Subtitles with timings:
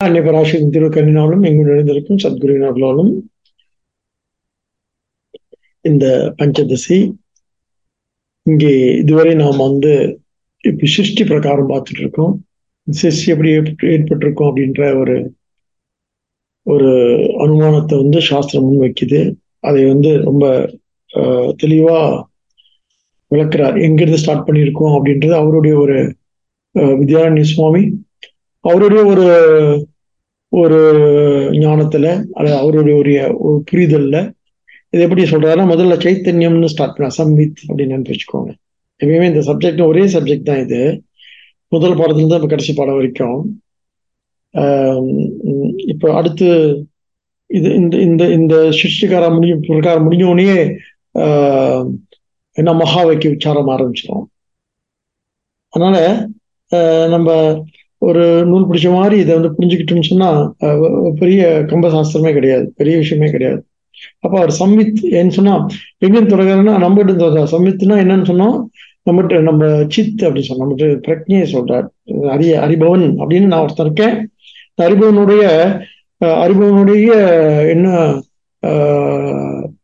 [0.00, 3.10] அன்னை பராசக்தி திருக்கண்ணினாலும் எங்கு நிறைந்திருக்கும் சத்குருவினர்களாலும்
[5.84, 6.04] இந்த
[6.38, 6.98] பஞ்சதசி
[8.46, 9.92] இங்கே இதுவரை நாம் வந்து
[10.64, 12.34] இப்ப சிருஷ்டி பிரகாரம் பார்த்துட்டு இருக்கோம்.
[12.86, 13.50] சிருஷ்டி எப்படி
[13.94, 15.16] ஏற்பட்டிருக்கோம் அப்படின்ற ஒரு
[16.66, 16.90] ஒரு
[17.44, 19.20] அனுமானத்தை வந்து சாஸ்திரம் முன் வைக்குது.
[19.68, 20.44] அதை வந்து ரொம்ப
[21.62, 22.00] தெளிவா
[23.30, 23.78] விளக்குறார்.
[23.86, 25.98] எங்கிருந்து ஸ்டார்ட் பண்ணியிருக்கோம் அப்படின்றது அவருடைய ஒரு
[27.00, 27.82] வித்யாரண்ய சுவாமி
[28.64, 29.26] அவருடைய ஒரு
[30.52, 30.78] ஒரு
[31.64, 32.96] ஞானத்துல அல்லது அவருடைய
[33.46, 34.16] ஒரு புரிதல்ல
[34.92, 38.50] இது எப்படி சொல்றாருன்னா முதல்ல சைத்தன்யம்னு ஸ்டார்ட் பண்ண சம்வித் அப்படின்னு வச்சுக்கோங்க.
[39.00, 40.80] எப்பயுமே இந்த சப்ஜெக்ட் ஒரே சப்ஜெக்ட் தான் இது.
[41.72, 43.40] முதல் பாடத்துல இருந்து இப்போ கடைசி பாடம் வரைக்கும்.
[45.92, 46.48] இப்போ அடுத்து
[47.50, 50.48] இது இந்த இந்த இந்த சிருஷ்டிகாரம் முடியும் பிரகாரம் முடிஞ்சோடனே
[52.56, 54.24] என்ன மகா வைக்க விசாரம் ஆரம்பிச்சிடும்
[55.72, 55.96] அதனால
[57.14, 57.28] நம்ம
[57.98, 60.54] ஒரு நூல் பிடிச்ச மாதிரி இதை வந்து புரிஞ்சுக்கிட்டோம்னு சொன்னா
[61.18, 62.72] பெரிய கம்பசாஸ்திரமே கிடையாது.
[62.76, 63.64] பெரிய விஷயமே கிடையாது.
[64.18, 65.66] அப்ப அவர் சம்மித் ஏன்னு சொன்னா
[66.06, 68.62] எங்கன்னு தொடங்குறதுன்னா நம்மகிட்ட சம்மித்னா என்னன்னு சொன்னோம்
[69.10, 71.86] நம்மகிட்ட நம்ம சித் அப்படின்னு சொன்ன நம்மகிட்ட பிரக்ஞையை சொல்றார்.
[72.28, 74.30] அரிய அறிபவன் அப்படின்னு நான் ஒருத்தன் இருக்கேன்.
[74.82, 75.42] அறிபவனுடைய
[76.24, 77.08] அறிபவனுடைய
[77.68, 78.20] என்ன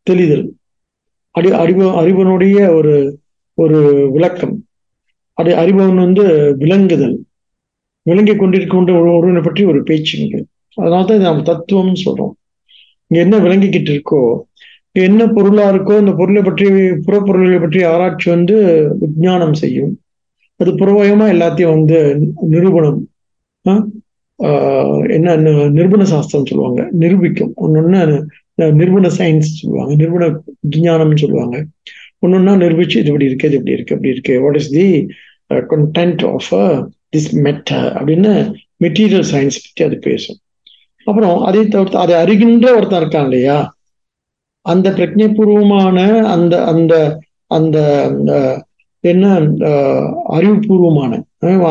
[0.03, 0.53] தெளிதல்.
[1.31, 3.19] அடி அறிவ அறிபவனுடைய ஒரு
[3.53, 4.65] ஒரு விளக்கம்.
[5.33, 7.17] அடி அறிபவன் வந்து விளங்குதல்.
[8.09, 10.39] விளங்கி கொண்டிருக்கின்ற ஒருவனை பற்றி ஒரு பேச்சு இங்கு
[10.77, 12.33] அதனால்தான் இதை நம்ம தத்துவம்னு சொல்றோம்.
[13.07, 14.21] இங்க என்ன விளங்கிக்கிட்டு இருக்கோ
[15.07, 16.65] என்ன பொருளா இருக்கோ அந்த பொருளை பற்றி
[17.05, 18.55] புறப்பொருளை பற்றி ஆராய்ச்சி வந்து
[19.01, 19.91] விஜானம் செய்யும்.
[20.59, 21.97] அது புறவயமா எல்லாத்தையும் வந்து
[22.53, 22.99] நிரூபணம்
[25.15, 25.35] என்ன
[25.77, 26.81] நிர்பண சாஸ்திரம் சொல்லுவாங்க.
[27.01, 27.51] நிரூபிக்கும்.
[27.65, 27.99] ஒன்னொன்னு
[28.79, 29.93] நிர்பண சயின்ஸ் சொல்லுவாங்க.
[30.01, 30.25] நிர்பண
[30.73, 31.57] விஞ்ஞானம்னு சொல்லுவாங்க.
[32.23, 34.35] ஒன்னொன்னா நிரூபிச்சு இது இப்படி இருக்கு இது இப்படி இருக்கு அப்படி இருக்கு.
[34.45, 34.87] What is the
[35.73, 36.51] content of
[37.15, 38.31] this matter அப்படின்னு
[38.83, 40.39] மெட்டீரியல் சயின்ஸ் பற்றி அது பேசும்.
[41.07, 43.57] அப்புறம் அதை தவிர்த்து அதை அறிகின்ற ஒருத்தன் இருக்கான் இல்லையா?
[44.65, 45.97] அந்த பிரஜைபூர்வமான
[46.33, 46.93] அந்த அந்த
[47.55, 47.77] அந்த
[49.03, 49.25] என்ன
[50.37, 51.11] அறிவுபூர்வமான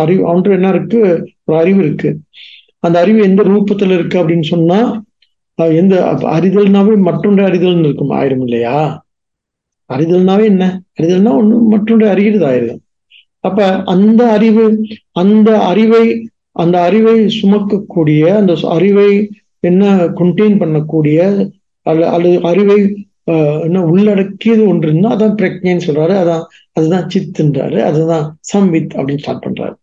[0.03, 1.01] அறிவு அவன்ட்டு என்ன இருக்கு?
[1.45, 2.11] ஒரு அறிவு இருக்கு.
[2.87, 4.79] அந்த அறிவு எந்த ரூபத்துல இருக்கு அப்படின்னு சொன்னா
[5.81, 5.95] எந்த
[6.37, 8.15] அறிதல்னாவே மற்றொன்று அறிதல்னு இருக்கும்.
[8.21, 8.79] ஆயிரும் இல்லையா?
[9.91, 10.65] அறிதல்னாவே என்ன?
[11.01, 12.83] அறிதல்னா ஒண்ணு மற்றொன்று அறிகிறது ஆயிரும்
[13.47, 14.65] அப்ப அந்த அறிவு
[15.13, 16.05] அந்த அறிவை
[16.63, 19.11] அந்த அறிவை சுமக்கக்கூடிய அந்த அறிவை
[19.61, 19.85] என்ன
[20.21, 21.19] கொண்டெயின் பண்ணக்கூடிய
[21.87, 22.79] அல்ல அல்லது அறிவை
[23.67, 26.15] என்ன உள்ளடக்கியது ஒன்று இருந்தா அதான் பிரக்ஞைன்னு சொல்றாரு.
[26.23, 27.79] அதான் அதுதான் சித்துன்றாரு.
[27.91, 29.77] அதுதான் சம்வித் அப்படின்னு ஸ்டார்ட் பண்றாரு.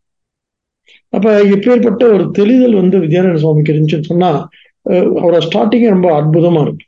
[1.16, 4.32] அப்ப எப்பேற்பட்ட ஒரு தெளிதல் வந்து வித்யாராயண சுவாமிக்கு இருந்துச்சுன்னு சொன்னா
[4.90, 6.88] அவரோட ஸ்டார்டிங்கே ரொம்ப அற்புதமா இருக்கு.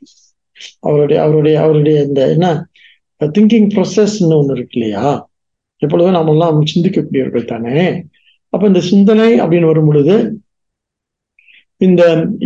[0.80, 2.48] அவருடைய அவருடைய அவருடைய இந்த என்ன
[3.38, 5.08] திங்கிங் ப்ரொசஸ்ன்னு ஒன்று இருக்கு இல்லையா?
[5.84, 7.78] எப்பொழுதும் நாம எல்லாம் சிந்திக்கக்கூடியவர்கள் தானே?
[8.52, 10.16] அப்ப இந்த சிந்தனை அப்படின்னு வரும் பொழுது
[11.80, 12.02] இந்த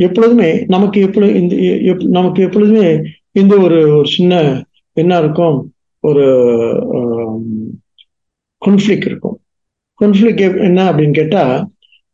[0.06, 1.54] எப்பொழுதுமே நமக்கு எப்பொழுது இந்த
[2.19, 2.87] நமக்கு எப்பொழுதுமே
[3.32, 4.34] இந்த ஒரு ஒரு சின்ன
[4.97, 5.59] என்ன இருக்கும்?
[6.04, 6.25] ஒரு
[8.62, 9.37] கொன்ஃபிளிக் இருக்கும்.
[10.00, 11.43] கொன்ஃபிளிக் என்ன அப்படின்னு கேட்டா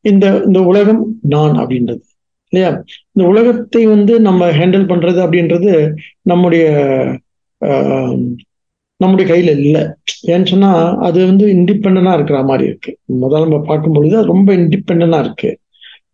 [0.04, 1.02] இந்த இந்த உலகம்
[1.32, 2.02] நான் அப்படின்றது.
[2.52, 2.70] இல்லையா?
[3.12, 5.72] இந்த உலகத்தை வந்து நம்ம ஹேண்டில் பண்றது அப்படின்றது
[6.22, 6.64] நம்முடைய
[9.04, 9.82] நம்முடைய கையில இல்லை.
[10.32, 10.70] ஏன்னு சொன்னா
[11.08, 12.92] அது வந்து இண்டிபெண்டா இருக்கிற மாதிரி இருக்கு.
[13.22, 15.50] முதல்ல நம்ம பார்க்கும் பொழுது அது ரொம்ப இண்டிபெண்டா இருக்கு.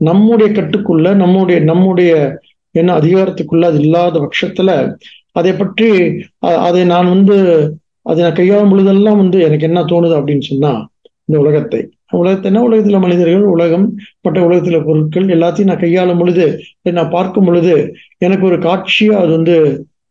[0.08, 2.12] நம்முடைய கட்டுக்குள்ள நம்முடைய நம்முடைய
[2.74, 4.70] என்ன அதிகாரத்துக்குள்ள அது இல்லாத பட்சத்துல
[5.38, 5.88] அதை பற்றி
[6.66, 7.36] அதை நான் வந்து
[8.06, 10.70] அதை நான் கையாளும் பொழுதெல்லாம் வந்து எனக்கு என்ன தோணுது அப்படின்னு சொன்னா
[11.28, 11.80] இந்த உலகத்தை.
[12.20, 13.84] உலகத்தைனா உலகத்துல மனிதர்கள் உலகம்
[14.20, 16.46] மற்ற உலகத்துல பொருட்கள் எல்லாத்தையும் நான் கையாளும் பொழுது
[16.98, 17.74] நான் பார்க்கும் பொழுது
[18.26, 19.54] எனக்கு ஒரு காட்சியா அது வந்து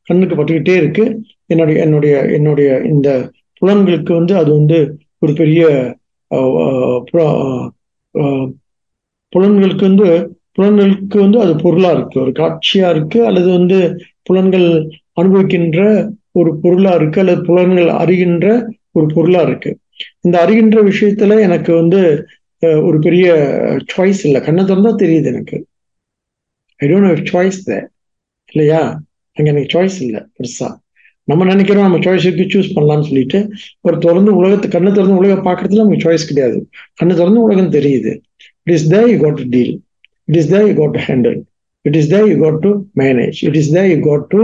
[0.10, 1.06] கண்ணுக்கு பட்டுக்கிட்டே இருக்கு.
[1.50, 3.10] என்னுடைய என்னுடைய என்னுடைய இந்த
[3.62, 4.78] புலன்களுக்கு வந்து அது வந்து
[5.20, 5.64] ஒரு பெரிய
[9.34, 10.08] புலன்களுக்கு வந்து
[10.58, 12.18] புலன்களுக்கு வந்து அது பொருளா இருக்கு.
[12.22, 13.78] ஒரு காட்சியா இருக்கு அல்லது வந்து
[14.28, 14.68] புலன்கள்
[15.22, 15.80] அனுபவிக்கின்ற
[16.40, 18.48] ஒரு பொருளா இருக்கு அல்லது புலன்கள் அறிகின்ற
[18.92, 19.72] ஒரு பொருளா இருக்கு.
[20.22, 22.02] இந்த அறிகின்ற விஷயத்துல எனக்கு வந்து
[22.88, 23.28] ஒரு பெரிய
[23.94, 24.40] சாய்ஸ் இல்லை.
[24.42, 25.58] கண்ணை திறந்தா தெரியுது எனக்கு.
[26.80, 27.62] ஐ டோன்ட் ஹவ் சாய்ஸ்
[28.54, 28.82] இல்லையா?
[29.38, 30.70] அங்க எனக்கு சாய்ஸ் இல்லை பெருசா.
[31.30, 33.40] நம்ம நினைக்கிறோம் நம்ம சாய்ஸ் இருக்கு சூஸ் பண்ணலாம்னு சொல்லிட்டு
[33.88, 36.58] ஒரு திறந்து உலகத்தை கண்ணை திறந்து உலகம் பார்க்கறதுல நமக்கு சாய்ஸ் கிடையாது.
[37.02, 38.14] கண்ணு திறந்து உலகம் தெரியுது.
[38.66, 39.74] It is they you got to deal
[40.30, 41.38] it is they you got to handle
[41.86, 42.72] it is they you got to
[43.04, 44.44] manage it is they you got to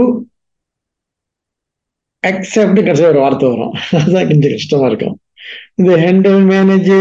[2.22, 3.74] accept கடைசியாக ஒரு வார்த்தை வரும்.
[3.96, 5.16] அதுதான் கொஞ்சம் கஷ்டமா இருக்கும்.
[5.80, 6.92] இந்த ஹேண்டில் மேனேஜ்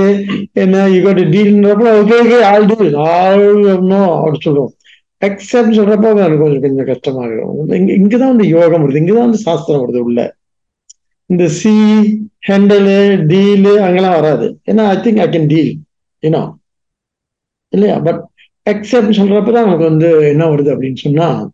[0.64, 2.76] என்ன you got to டீல்ன்றப்போ okay okay all to
[3.12, 3.48] all
[3.92, 4.75] no அப்படி சொல்லுவோம்
[5.28, 8.94] எக்ஸப்ட் சொல்றப்போ எனக்கு கொஞ்சம் கொஞ்சம் கஷ்டமா இருக்கும் இங்க இங்கதான் வந்து யோகம் வருது.
[8.94, 10.36] இங்கதான் வந்து சாஸ்திரம் வருது உள்ள.
[11.26, 11.70] இந்த சி
[12.48, 12.98] ஹேண்டலு
[13.32, 14.60] டீலு அங்கெல்லாம் வராது.
[14.72, 15.80] ஏன்னா I think I can deal
[16.22, 16.54] ஏன்னா
[17.70, 18.00] இல்லையா?
[18.00, 18.28] பட்
[18.70, 21.52] எக்ஸப்ட் சொல்றப்பதான் நமக்கு வந்து என்ன வருது அப்படின்னு சொன்னா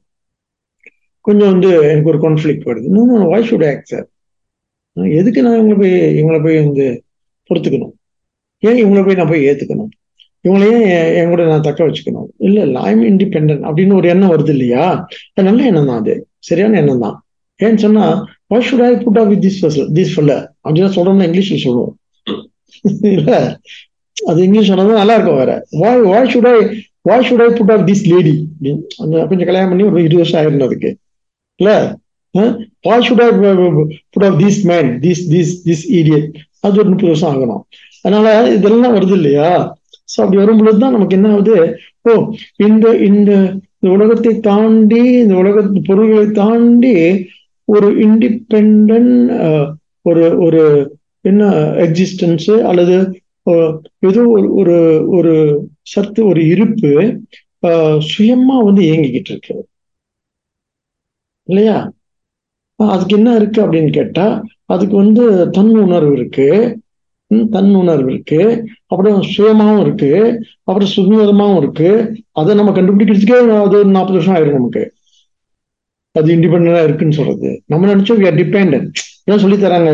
[1.22, 2.88] கொஞ்சம் வந்து எனக்கு ஒரு கான்ஃபிளிக் வருது.
[2.88, 4.10] No voice why should accept
[4.94, 7.04] எதுக்கு நான் இவங்களை போய் இவங்களை போய் வந்து
[7.50, 7.92] பொறுத்துக்கணும்?
[8.60, 10.01] ஏன் இவங்களை போய் நான் போய் ஏத்துக்கணும்?
[10.46, 10.84] இவங்களையும்
[11.20, 12.30] என் கூட நான் தக்க வச்சுக்கணும்.
[12.48, 14.86] இல்ல இல்லை ஐம் இண்டிபெண்ட் அப்படின்னு ஒரு எண்ணம் வருது இல்லையா?
[15.34, 16.14] அது நல்ல எண்ணம் தான் அது.
[16.50, 17.18] சரியான எண்ணம் தான்.
[17.60, 18.06] ஏன்னு சொன்னா
[18.52, 19.60] why should I put with this
[19.98, 20.36] this ஃபுல்ல
[20.66, 21.94] அப்படின்னு சொல்றோம்னா இங்கிலீஷ்ல சொல்லுவோம்.
[23.18, 23.32] இல்ல
[24.18, 25.52] அது இங்கிலீஷ் சொன்னது நல்லா இருக்கும் வேற.
[25.82, 26.58] Why why should I
[27.10, 28.34] why should I put off this lady
[29.04, 30.92] அந்த கொஞ்சம் கல்யாணம் பண்ணி ஒரு இருபது வருஷம் ஆயிருந்தது அதுக்கு.
[31.60, 31.72] இல்ல
[32.88, 33.30] why should I
[34.16, 36.28] put off this man this this this idiot
[36.66, 37.64] அது ஒரு முப்பது வருஷம் ஆகணும்.
[38.06, 38.28] அதனால
[38.58, 39.50] இதெல்லாம் வருது இல்லையா?
[40.12, 41.58] ஸோ அப்படி வரும்பொழுது தான் நமக்கு என்ன ஆகுது?
[42.06, 42.12] ஓ
[42.68, 43.32] இந்த இந்த
[43.76, 45.56] இந்த உலகத்தை தாண்டி இந்த உலக
[45.90, 46.96] பொருள்களை தாண்டி
[47.68, 48.92] ஒரு இண்டிபெண்ட்
[50.06, 50.62] ஒரு ஒரு
[51.26, 51.42] என்ன
[51.86, 52.96] எக்ஸிஸ்டன்ஸ் அல்லது
[54.10, 54.76] ஏதோ ஒரு ஒரு
[55.18, 55.34] ஒரு
[55.94, 56.92] சத்து ஒரு இருப்பு
[58.12, 59.56] சுயமா வந்து இயங்கிக்கிட்டு இருக்கு.
[61.50, 61.78] இல்லையா?
[62.80, 64.26] அதுக்கு என்ன இருக்கு அப்படின்னு கேட்டா
[64.74, 65.24] அதுக்கு வந்து
[65.58, 66.48] தன் உணர்வு இருக்கு.
[67.54, 68.40] தன் உணர்வு இருக்கு
[68.92, 70.10] அப்புறம் சுயமாவும் இருக்கு
[70.68, 71.92] அப்புறம் சுதந்திரமாவும் இருக்கு.
[72.40, 74.84] அதை நம்ம கண்டுபிடிக்கிறதுக்கே அது ஒரு நாற்பது வருஷம் ஆயிரும் நமக்கு.
[76.16, 77.50] அது இண்டிபெண்டா இருக்குன்னு சொல்றது.
[77.72, 78.78] நம்ம நினைச்சோம் டிபெண்ட்
[79.32, 79.92] ஏன் சொல்லி தராங்க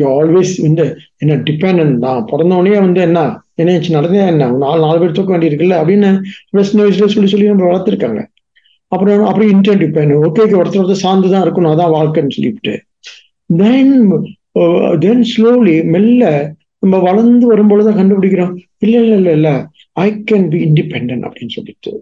[0.00, 0.84] யூ ஆல்வேஸ் வந்து
[1.22, 2.22] என்ன டிபெண்ட் தான்.
[2.32, 3.20] பிறந்தவனே வந்து என்ன
[3.62, 4.48] என்ன நடந்தே என்ன?
[4.64, 6.10] நாலு நாலு பேர் தூக்க வேண்டியிருக்குல்ல அப்படின்னு
[6.68, 8.22] சின்ன வயசுல சொல்லி சொல்லி நம்ம வளர்த்துருக்காங்க.
[8.92, 11.72] அப்புறம் அப்புறம் இன்டர் டிபெண்ட் ஓகே ஒருத்தர் ஒருத்தர் சார்ந்து தான் இருக்கணும்.
[11.74, 12.74] அதான் வாழ்க்கைன்னு சொல்லிவிட்டு.
[13.62, 13.96] தென்
[15.04, 16.24] தென் ஸ்லோலி மெல்ல
[16.86, 18.52] நம்ம வளர்ந்து வரும்பொழுது கண்டுபிடிக்கிறோம்.
[18.84, 19.50] இல்ல இல்ல இல்ல இல்ல.
[20.02, 21.92] ஐ கேன் பி இண்டிபெண்ட் அப்படின்னு சொல்லிட்டு.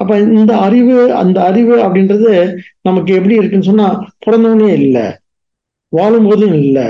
[0.00, 2.30] அப்ப இந்த அறிவு அந்த அறிவு அப்படின்றது
[2.88, 3.86] நமக்கு எப்படி இருக்குன்னு சொன்னா
[4.24, 5.06] பிறந்தவனே இல்லை.
[5.92, 6.86] வாழும் போதும் இல்லை.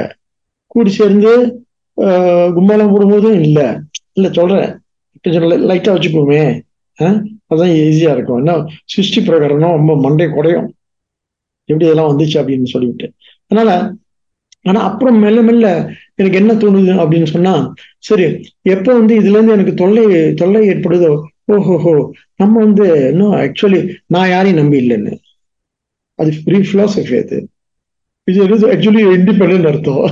[0.73, 1.33] கூடி சேர்ந்து
[2.57, 3.67] கும்பாலம் போடும்போதும் இல்லை.
[4.19, 4.71] இல்ல சொல்றேன்.
[5.71, 6.45] லைட்டா வச்சுக்கோமே.
[7.53, 8.41] அதான் ஈஸியா இருக்கும்.
[8.43, 8.53] என்ன
[8.93, 10.69] சிருஷ்டி பிரகாரம்னா ரொம்ப மண்டை குறையும்
[11.69, 13.07] எப்படி இதெல்லாம் வந்துச்சு அப்படின்னு சொல்லிவிட்டு
[13.51, 13.71] அதனால
[14.71, 15.67] ஆனா அப்புறம் மெல்ல மெல்ல
[16.19, 17.53] எனக்கு என்ன தோணுது அப்படின்னு சொன்னா
[17.99, 18.27] சரி
[18.63, 21.13] எப்போ வந்து இதுல இருந்து எனக்கு தொல்லை தொல்லை ஏற்படுதோ?
[21.45, 21.95] ஓஹோஹோ
[22.37, 25.15] நம்ம வந்து இன்னும் ஆக்சுவலி நான் யாரையும் நம்பி இல்லைன்னு.
[26.19, 27.39] அது ஃப்ரீ ஃபிலாசபி அது.
[28.29, 30.05] இது ஆக்சுவலி இண்டிபெண்ட் அர்த்தம்.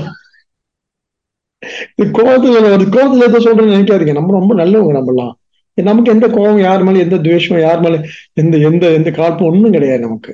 [1.99, 4.13] கோபத்துல ஒரு கோபத்துல எதை சொல்றேன்னு நினைக்காதீங்க.
[4.13, 5.33] நம்ம ரொம்ப நல்லவங்க நம்மலாம்
[5.79, 7.99] நமக்கு எந்த கோபம் யார் மேலே எந்த துவேஷம் யார் மேலே
[8.33, 10.33] எந்த எந்த எந்த காழ்ப்பும் ஒன்றும் கிடையாது நமக்கு.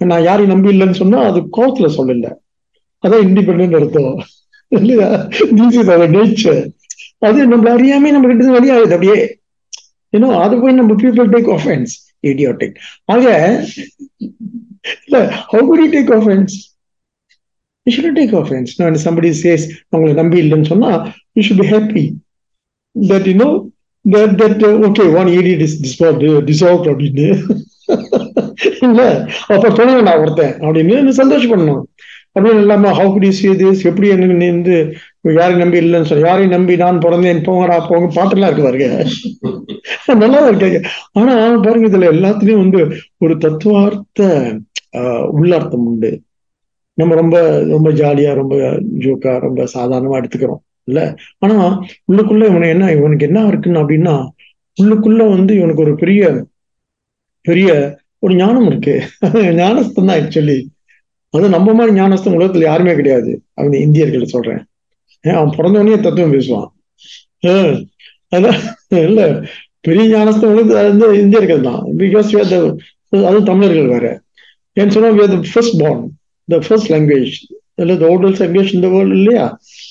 [0.00, 2.30] நான் யாரையும் நம்பி இல்லைன்னு சொன்னா அது கோபத்துல சொல்லல.
[3.04, 4.16] அதான் இண்டிபெண்ட் அர்த்தம்.
[4.72, 5.08] இல்லையா?
[5.58, 6.60] திஸ் இஸ் அவர் நேச்சர்
[7.20, 9.18] அது நம்ம அறியாமே நம்ம கிட்ட வெளியாகுது அப்படியே.
[10.12, 11.92] ஏன்னா அது போய் நம்ம பீப்புள் டேக் ஆஃபென்ஸ்
[12.24, 12.76] இடியோட்டிக்
[13.06, 13.24] ஆக
[15.00, 15.16] இல்ல
[15.52, 16.54] how could you take offence
[17.86, 20.90] you should take offence நான் சம்படி சேஸ் உங்களை நம்பி இல்லைன்னு சொன்னா
[21.36, 22.04] you should be happy
[22.96, 23.50] that you know
[24.04, 25.86] that that okay one one this is
[26.50, 27.28] dissolve அப்படின்னு.
[28.86, 29.00] இல்ல
[29.46, 31.82] அப்ப துணை நான் ஒருத்தன் அப்படின்னு சந்தோஷம் பண்ணணும்
[32.36, 34.74] அப்படின்னு இல்லாம ஹவு குட் யூ திஸ் எப்படி எனக்கு நீ வந்து
[35.36, 36.26] யாரையும் நம்பி இல்லைன்னு சொல்லி.
[36.28, 38.88] யாரையும் நம்பி நான் பிறந்தேன் போங்கடா போங்க பாட்டெல்லாம் இருக்கு பாருங்க.
[40.24, 40.80] நல்லா இருக்காங்க
[41.20, 41.34] ஆனா
[41.64, 42.80] பாருங்க இதுல எல்லாத்துலயும் வந்து
[43.24, 44.28] ஒரு தத்துவார்த்த
[45.38, 46.10] உள்ளார்த்தம் உண்டு.
[46.98, 47.36] நம்ம ரொம்ப
[47.72, 48.54] ரொம்ப ஜாலியா ரொம்ப
[49.04, 51.00] ஜோக்கா ரொம்ப சாதாரணமா எடுத்துக்கிறோம் இல்ல?
[51.44, 51.56] ஆனா
[52.10, 54.14] உள்ளுக்குள்ள இவனை என்ன இவனுக்கு என்ன இருக்குன்னு அப்படின்னா
[54.78, 56.22] உள்ளுக்குள்ள வந்து இவனுக்கு ஒரு பெரிய
[57.44, 57.68] பெரிய
[58.24, 58.94] ஒரு ஞானம் இருக்கு.
[59.58, 60.56] ஞானஸ்தான் தான் ஆக்சுவலி
[61.34, 63.32] அது நம்ம மாதிரி ஞானஸ்தம் உலகத்துல யாருமே கிடையாது.
[63.58, 64.62] அவன் இந்தியர்கள் சொல்றேன்.
[65.24, 66.68] அவன் பிறந்தவனே தத்துவம் பேசுவான்.
[68.36, 68.60] அதான்
[69.06, 69.20] இல்ல
[69.86, 71.82] பெரிய ஞானஸ்தம் வந்து இந்தியர்கள் தான்.
[72.02, 72.30] பிகாஸ்
[73.30, 74.06] அது தமிழர்கள் வேற.
[74.80, 75.10] ஏன்னு சொன்னா
[75.52, 76.02] first born
[76.48, 77.36] the first language
[77.82, 79.44] இல்ல த ஓல்டஸ்ட் லாங்குவேஜ் இந்த வேர்ல்டு இல்லையா?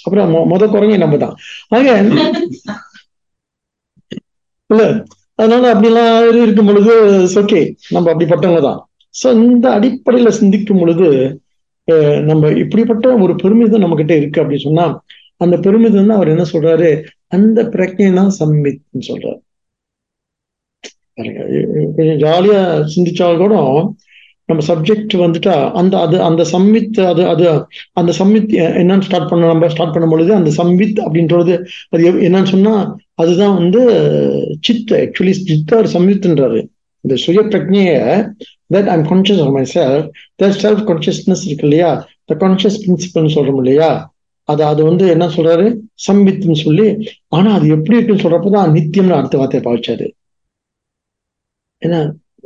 [0.05, 1.35] அப்புறம் மொத குரங்கே நம்ம தான்.
[1.75, 1.85] ஆக
[4.69, 4.83] இல்ல
[5.39, 6.11] அதனால அப்படிலாம்
[6.43, 6.93] இருக்கும் பொழுது
[7.41, 7.59] ஓகே
[7.95, 8.79] நம்ம அப்படிப்பட்டவங்க தான்.
[9.15, 11.07] சோ இந்த அடிப்படையில சிந்திக்கும் பொழுது
[12.23, 14.85] நம்ம இப்படிப்பட்ட ஒரு பெருமிதம் நம்ம கிட்ட இருக்கு அப்படின்னு சொன்னா
[15.41, 16.89] அந்த பெருமிதம் தான் அவர் என்ன சொல்றாரு?
[17.27, 19.39] அந்த பிரஜை தான் சம்மித்னு சொல்றாரு.
[21.95, 22.61] கொஞ்சம் ஜாலியா
[22.93, 23.55] சிந்திச்சா கூட
[24.49, 27.45] நம்ம சப்ஜெக்ட் வந்துட்டா அந்த அது அந்த சம்மித் அது அது
[27.93, 31.53] அந்த சம்மித் என்னன்னு ஸ்டார்ட் பண்ண நம்ம ஸ்டார்ட் பண்ணும் பொழுது அந்த சம்மித் அப்படின்றது
[31.89, 32.73] அது என்னன்னு சொன்னா
[33.15, 33.81] அதுதான் வந்து
[34.61, 36.61] சித் ஆக்சுவலி சித்த அவர் சம்யுத்துன்றாரு
[37.05, 37.89] இந்த சுய பிரஜைய
[38.73, 40.07] that I'm conscious of my self
[40.43, 42.07] that self consciousness இருக்கு இல்லையா?
[42.25, 44.13] த கான்சியஸ் பிரின்சிபல்னு சொல்றோம் இல்லையா?
[44.43, 45.67] அது அது வந்து என்ன சொல்றாரு?
[46.07, 50.07] சம்பித்துன்னு சொல்லி ஆனா அது எப்படி இருக்குன்னு சொல்றப்பதான் நித்தியம்னு அடுத்த வார்த்தையை பாவிச்சாரு.
[51.81, 51.99] ஏன்னா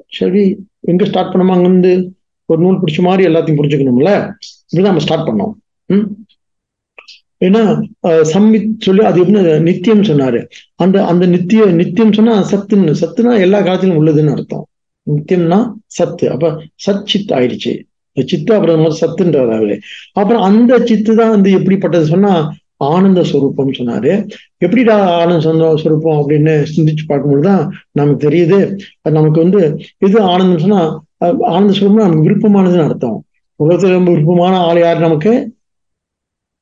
[0.07, 0.43] சரி
[0.79, 2.13] எங்க ஸ்டார்ட் பண்ணுமா அங்கிருந்து?
[2.45, 4.33] ஒரு நூல் பிடிச்ச மாதிரி எல்லாத்தையும் புரிஞ்சுக்கணும்ல?
[4.67, 5.53] இப்படிதான் நம்ம ஸ்டார்ட் பண்ணோம்.
[5.85, 6.07] ம்?
[7.46, 7.62] ஏன்னா
[8.31, 10.39] சம்மித் சொல்லி அது எப்படி நித்தியம் சொன்னாரு.
[10.75, 14.65] அந்த அந்த நித்திய நித்தியம் சொன்னா சத்துன்னு சத்துனா எல்லா காலத்திலும் உள்ளதுன்னு அர்த்தம்.
[15.08, 15.60] நித்தியம்னா
[15.98, 16.25] சத்து.
[16.31, 16.48] அப்ப
[16.86, 17.74] சத் சித் ஆயிடுச்சு
[18.15, 19.75] சித்து அப்புறம் சத்துன்றாரு
[20.12, 22.34] அப்புறம் அந்த சித்து தான் வந்து எப்படிப்பட்டது சொன்னா
[22.88, 24.12] ஆனந்த ஸ்வரூபம் சொன்னாரு.
[24.58, 28.60] எப்படிடா ஆனந்த சொந்த ஸ்வரூபம் அப்படின்னு சிந்திச்சு பார்க்கும்போதுதான் நமக்கு தெரியுது.
[29.10, 29.62] நமக்கு வந்து
[29.98, 30.81] எது ஆனந்தம் சொன்னா
[31.53, 33.17] ஆனந்த ஸ்வரூபம் நமக்கு விருப்பமானதுன்னு அர்த்தம்.
[33.60, 35.34] உலகத்துல ரொம்ப விருப்பமான ஆள் யார் நமக்கு?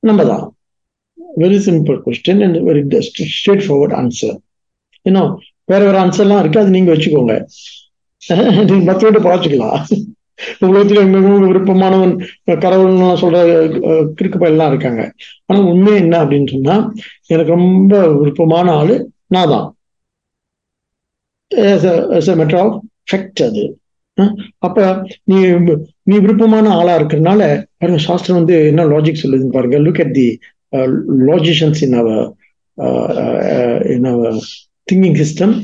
[0.04, 0.46] நம்ம தான்
[1.38, 2.82] very simple question and very
[3.66, 4.36] straightforward answer
[5.06, 5.32] இன்னும்
[5.66, 7.34] வேற வேற ஆன்சர்லாம் இருக்கு அது நீங்க வச்சுக்கோங்க.
[8.70, 9.80] நீங்க மற்றவங்க பார்த்துக்கலாம்.
[10.66, 12.14] உலகத்துல மிகவும் விருப்பமானவன்
[12.56, 13.38] கடவுள்லாம் சொல்ற
[14.18, 15.02] கிறுக்குப்பெல்லாம் இருக்காங்க.
[15.46, 16.76] ஆனா உண்மை என்ன அப்படின்னு சொன்னா
[17.28, 18.96] எனக்கு ரொம்ப விருப்பமான ஆளு
[19.28, 19.68] நான் தான்
[22.38, 22.78] மெட்டர் ஆஃப்
[23.10, 23.64] ஃபெக்ட் அது.
[24.58, 24.78] அப்ப
[25.24, 25.38] நீ
[26.04, 27.42] நீ விருப்பமான ஆளா இருக்கிறதுனால
[27.78, 29.80] பாருங்க சாஸ்திரம் வந்து என்ன லாஜிக் சொல்லுதுன்னு பாருங்க.
[29.80, 30.28] Look at the
[31.30, 32.24] logicians in our
[33.96, 34.38] in our
[34.92, 35.56] thinking system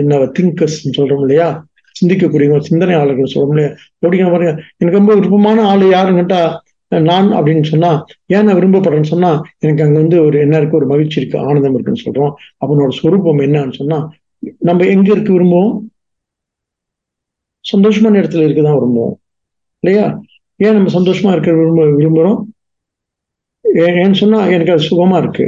[0.00, 1.48] in our thinkers சொல்றோம் இல்லையா?
[1.96, 3.70] சிந்திக்கக்கூடிய சிந்தனையாளர்கள் சொல்றோம் இல்லையா?
[4.02, 6.40] எப்படிங்க பாருங்க எனக்கு ரொம்ப விருப்பமான ஆள் யாருன்னு கேட்டா
[6.92, 7.90] நான் அப்படின்னு சொன்னா
[8.34, 9.30] ஏன் நான் விரும்பப்படுறேன்னு சொன்னா
[9.64, 12.32] எனக்கு அங்க வந்து ஒரு என்ன இருக்கு ஒரு மகிழ்ச்சி இருக்கு ஆனந்தம் இருக்குன்னு சொல்றோம்.
[12.64, 13.98] அவனோட சொரூபம் என்னன்னு சொன்னா
[14.68, 15.74] நம்ம எங்க இருக்கு விரும்புவோம்?
[17.64, 19.14] சந்தோஷமான இடத்துல இருக்குதான் விரும்புவோம்
[19.82, 20.06] இல்லையா?
[20.60, 22.40] ஏன் நம்ம சந்தோஷமா இருக்க விரும்ப விரும்புறோம்?
[23.84, 25.46] ஏன்னு சொன்னா எனக்கு அது சுகமா இருக்கு.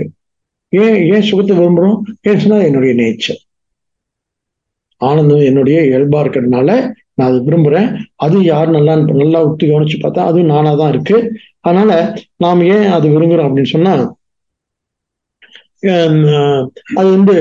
[0.73, 3.41] ஏன் ஏன் சுகத்தை விரும்புகிறோம் ஏன்னு சொன்னா என்னுடைய நேச்சர்
[5.01, 6.69] ஆனந்தம் என்னுடைய இயல்பா இருக்கிறதுனால
[7.19, 7.89] நான் அதை விரும்புறேன்.
[8.25, 11.17] அது யார் நல்லா நல்லா விட்டு கவனிச்சு பார்த்தா அதுவும் நானாக தான் இருக்கு.
[11.67, 11.91] அதனால
[12.45, 13.95] நாம் ஏன் அது விரும்புறோம் அப்படின்னு சொன்னா
[17.01, 17.35] அது வந்து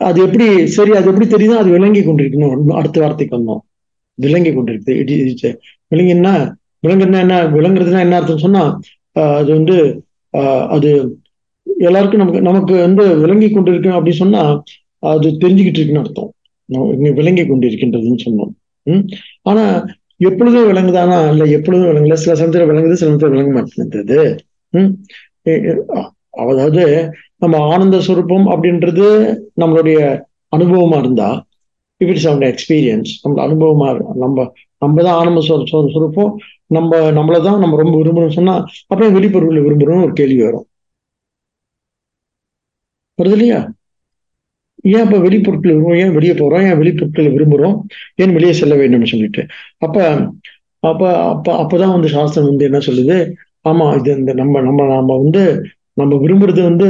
[0.00, 2.76] அது எப்படி சரி அது எப்படி தெரியுதோ அது விளங்கி கொண்டிருக்கணும்.
[2.80, 3.62] அடுத்த வார்த்தைக்கு வந்தோம்.
[4.18, 5.50] விளங்கி கொண்டிருக்கு
[5.92, 6.34] விளங்கினா
[6.84, 8.62] விளங்குறதுனா என்ன விளங்குறதுனா என்ன அர்த்தம் சொன்னா
[9.38, 9.76] அது வந்து
[10.74, 10.88] அது
[11.84, 14.42] எல்லாருக்கும் நமக்கு நமக்கு வந்து விளங்கி கொண்டிருக்கு அப்படின்னு சொன்னா
[15.02, 16.30] அது தெரிஞ்சுக்கிட்டு இருக்குன்னு அர்த்தம்.
[17.18, 18.52] விளங்கி கொண்டிருக்கின்றதுன்னு சொன்னோம்.
[18.86, 19.04] உம்
[19.42, 19.64] ஆனா
[20.20, 21.18] எப்பொழுதும் விளங்குதானா?
[21.32, 22.16] இல்ல எப்பொழுதும் விளங்கல?
[22.16, 24.20] சில சமயத்துல விளங்குது சில சமயத்துல விளங்க மாட்டேங்குது
[24.74, 24.92] உம்
[26.44, 26.82] அதாவது
[27.38, 29.06] நம்ம ஆனந்த சுரூபம் அப்படின்றது
[29.62, 29.98] நம்மளுடைய
[30.52, 31.28] அனுபவமா இருந்தா
[32.00, 33.88] இஃப் இட்ஸ் அவன் எக்ஸ்பீரியன்ஸ் நம்ம அனுபவமா
[34.22, 34.46] நம்ம
[34.82, 35.40] நம்ம தான் ஆனந்த
[35.92, 36.32] சுரூபம்
[36.70, 38.54] நம்ம நம்மளதான் நம்ம ரொம்ப விரும்புறோம் சொன்னா
[38.86, 40.66] அப்புறம் வெளிப்பொருள்களை விரும்புறோம்னு ஒரு கேள்வி வரும்.
[43.18, 43.60] வருது இல்லையா?
[44.84, 46.62] ஏன் அப்ப வெளிப்பொருட்கள் விரும்புவோம் ஏன் வெளியே போறோம்?
[46.62, 47.76] ஏன் வெளிப்பொருட்களை விரும்புறோம்?
[48.14, 49.42] ஏன் வெளியே செல்ல வேண்டும்னு சொல்லிட்டு.
[49.78, 49.96] அப்ப
[50.82, 53.16] அப்ப அப்ப அப்பதான் வந்து சாஸ்திரம் வந்து என்ன சொல்லுது?
[53.68, 55.42] ஆமா இது இந்த நம்ம நம்ம நாம வந்து
[55.92, 56.88] நம்ம விரும்புறது வந்து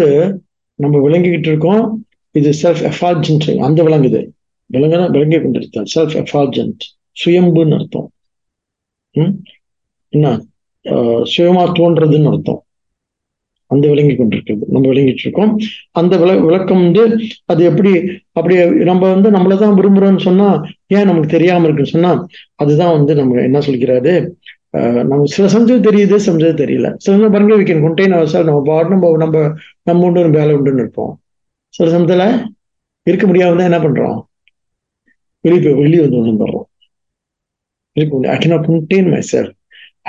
[0.78, 1.84] நம்ம விளங்கிக்கிட்டு இருக்கோம்.
[2.34, 4.20] இது செல்ஃப் எஃபார்ஜென்ட் அந்த விளங்குது.
[4.70, 6.84] விளங்குனா விளங்கி கொண்டிருத்தல் செல்ஃப் எஃபார்ஜென்ட்
[7.16, 8.08] சுயம்புன்னு அர்த்தம்.
[9.14, 9.34] உம்
[10.12, 10.26] என்ன?
[11.32, 12.60] சுயமா தோன்றதுன்னு அர்த்தம்.
[13.70, 14.64] அந்த விளங்கி கொண்டிருக்கிறது.
[14.66, 15.50] நம்ம விளங்கிட்டு இருக்கோம்.
[16.00, 17.02] அந்த விள விளக்கம் வந்து
[17.52, 17.90] அது எப்படி
[18.32, 18.54] அப்படி
[18.90, 20.46] நம்ம வந்து நம்மளதான் விரும்புறோம்னு சொன்னா
[20.96, 22.12] ஏன் நமக்கு தெரியாம இருக்குன்னு சொன்னா
[22.62, 24.14] அதுதான் வந்து நம்ம என்ன சொல்கிறாரு?
[25.10, 26.88] நம்ம சில சமயம் தெரியுது சமயம் தெரியல.
[27.02, 28.14] சில சமயம் பாருங்க வி கேன் கொண்டேன்
[28.48, 29.36] நம்ம பாடு நம்ம நம்ம
[29.88, 31.12] நம்ம உண்டு வேலை உண்டுன்னு இருப்போம்.
[31.74, 32.24] சில சமயத்துல
[33.06, 34.18] இருக்க முடியாம தான் என்ன பண்றோம்?
[35.44, 36.66] வெளியே வெளியே வந்து வந்துடுறோம்
[37.96, 39.54] இருக்க முடியும் I cannot condemn my self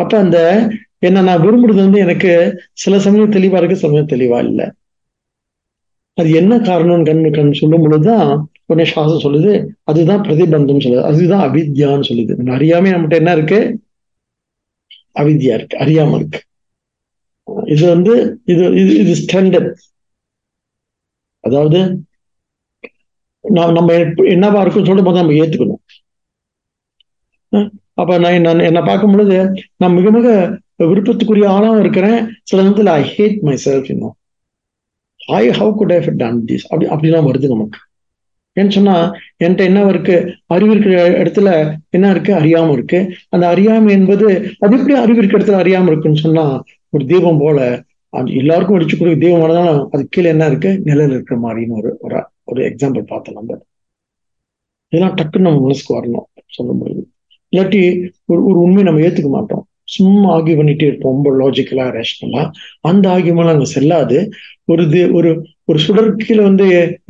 [0.02, 0.38] அப்ப அந்த
[1.08, 2.32] என்ன நான் விரும்புறது வந்து எனக்கு
[2.84, 4.66] சில சமயம் தெளிவா இருக்கு சமயம் தெளிவா இல்லை.
[6.18, 8.32] அது என்ன காரணம் கண்ணு கண் சொல்லும் பொழுதுதான்
[8.66, 9.52] உடனே சுவாசம் சொல்லுது
[9.84, 11.08] அதுதான் பிரதிபந்தம் சொல்லுது.
[11.12, 12.34] அதுதான் அவித்யான்னு சொல்லுது.
[12.58, 13.60] அறியாம நம்மகிட்ட என்ன இருக்கு?
[15.22, 16.42] அவித்யா இருக்கு அறியாம இருக்கு.
[17.74, 18.14] இது வந்து
[18.52, 19.72] இது இது இது ஸ்டாண்டர்ட்
[21.44, 21.80] அதாவது
[23.46, 23.92] நான் நம்ம
[24.34, 25.82] என்னவா இருக்கும் சொல்லும் போது நம்ம ஏத்துக்கணும்.
[28.00, 29.38] அப்ப நான் நான் என்ன பார்க்கும் பொழுது
[29.78, 30.28] நான் மிக மிக
[30.84, 32.20] விருப்பத்துக்குரிய ஆளாகவும் இருக்கிறேன்.
[32.44, 34.16] சில நேரத்தில் ஐ ஹேட் மை செல்ஃப் இன்னும்
[35.40, 37.80] I how could have done this அப்படி அப்படிலாம் வருது நமக்கு.
[38.58, 38.96] ஏன்னு சொன்னா
[39.44, 40.16] என்கிட்ட என்ன இருக்கு?
[40.48, 41.50] அறிவு இருக்கிற இடத்துல
[41.90, 42.32] என்ன இருக்கு?
[42.34, 43.00] அறியாம இருக்கு.
[43.30, 44.28] அந்த அறியாமை என்பது
[44.60, 46.46] அது எப்படி அறிவு இருக்கிற இடத்துல அறியாம இருக்குன்னு சொன்னா
[46.94, 47.60] ஒரு தீபம் போல
[48.14, 50.80] அது எல்லாருக்கும் அடிச்சு கொடுக்க தீபம் வரதாலும் அது கீழே என்ன இருக்கு?
[50.84, 51.92] நிழல் இருக்கிற மாதிரின்னு ஒரு
[52.44, 53.58] ஒரு எக்ஸாம்பிள் பார்த்தோம் நம்ம
[54.94, 57.04] இதெல்லாம் டக்குன்னு நம்ம மனசுக்கு வரணும் சொல்ல முடியுது
[57.54, 57.82] இல்லாட்டி
[58.26, 59.64] ஒரு ஒரு உண்மையை நம்ம ஏத்துக்க மாட்டோம்.
[59.90, 61.14] சும்மா ஆகிய பண்ணிட்டே இருப்போம்.
[61.14, 62.44] ரொம்ப லாஜிக்கலா ரேஷனலா
[62.82, 64.18] அந்த ஆகியமெல்லாம் அங்க செல்லாது.
[64.66, 65.30] ஒரு இது ஒரு
[65.66, 66.66] ஒரு சுடர் கீழே வந்து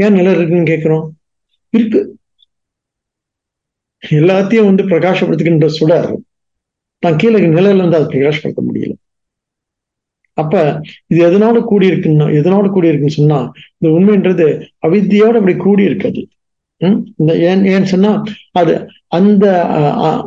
[0.06, 1.06] ஏன் நிழல் இருக்குன்னு கேட்கிறோம்?
[1.74, 2.02] இருக்கு.
[4.04, 6.10] எல்லாத்தையும் வந்து பிரகாசப்படுத்துகின்ற சுடர்.
[7.04, 8.94] நான் கீழே நிலையில இருந்து அதை பிரகாசப்படுத்த முடியல.
[10.38, 10.56] அப்ப
[11.08, 13.40] இது எதனோட கூடி இருக்குன்னா எதனோட கூடி இருக்குன்னு சொன்னா
[13.78, 14.46] இந்த உண்மைன்றது
[14.88, 16.22] அவித்தியோட அப்படி கூடி இருக்குது
[16.82, 18.12] உம் இந்த ஏன் ஏன்னு சொன்னா
[18.52, 18.74] அது
[19.12, 19.46] அந்த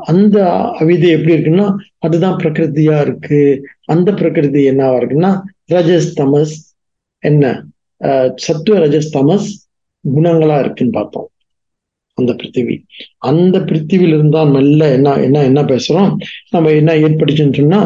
[0.07, 0.37] அந்த
[0.81, 1.67] அவிதை எப்படி இருக்குன்னா
[1.99, 3.41] அதுதான் பிரகிருதியா இருக்கு.
[3.85, 5.31] அந்த பிரகிருதி என்னவா இருக்குன்னா
[5.73, 6.55] ரஜஸ் தமஸ்
[7.23, 7.45] என்ன
[8.37, 9.49] சத்துவ ரஜஸ் தமஸ்
[10.05, 11.29] குணங்களா இருக்குன்னு பார்த்தோம்.
[12.19, 12.75] அந்த பிருத்திவி.
[13.19, 16.11] அந்த பிருத்திவில இருந்தா மெல்ல என்ன என்ன என்ன பேசுறோம்?
[16.51, 17.81] நம்ம என்ன ஏற்பட்டுச்சுன்னு சொன்னா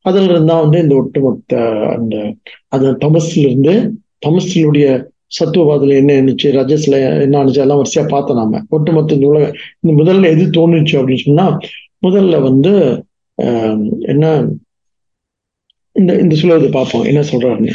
[0.00, 1.56] அதுல இருந்தா வந்து இந்த ஒட்டுமொத்த
[1.96, 2.14] அந்த
[2.68, 3.74] அந்த தமஸ்ல இருந்து
[4.26, 4.86] தமஸ்லுடைய
[5.32, 8.62] சத்துவவாதுல என்ன இருந்துச்சு ரஜஸ்ல என்ன ஆனுச்சு எல்லாம் வரிசையா பார்த்தோம் நாம.
[8.68, 9.44] ஒட்டுமொத்த இந்த உலக
[9.82, 11.46] இந்த முதல்ல எது தோணுச்சு அப்படின்னு சொன்னா
[12.02, 12.72] முதல்ல வந்து
[13.38, 14.24] ஆஹ், என்ன
[15.96, 17.04] இந்த இந்த சுலோகத்தை பார்ப்போம்.
[17.04, 17.72] என்ன சொல்றாருன்னு.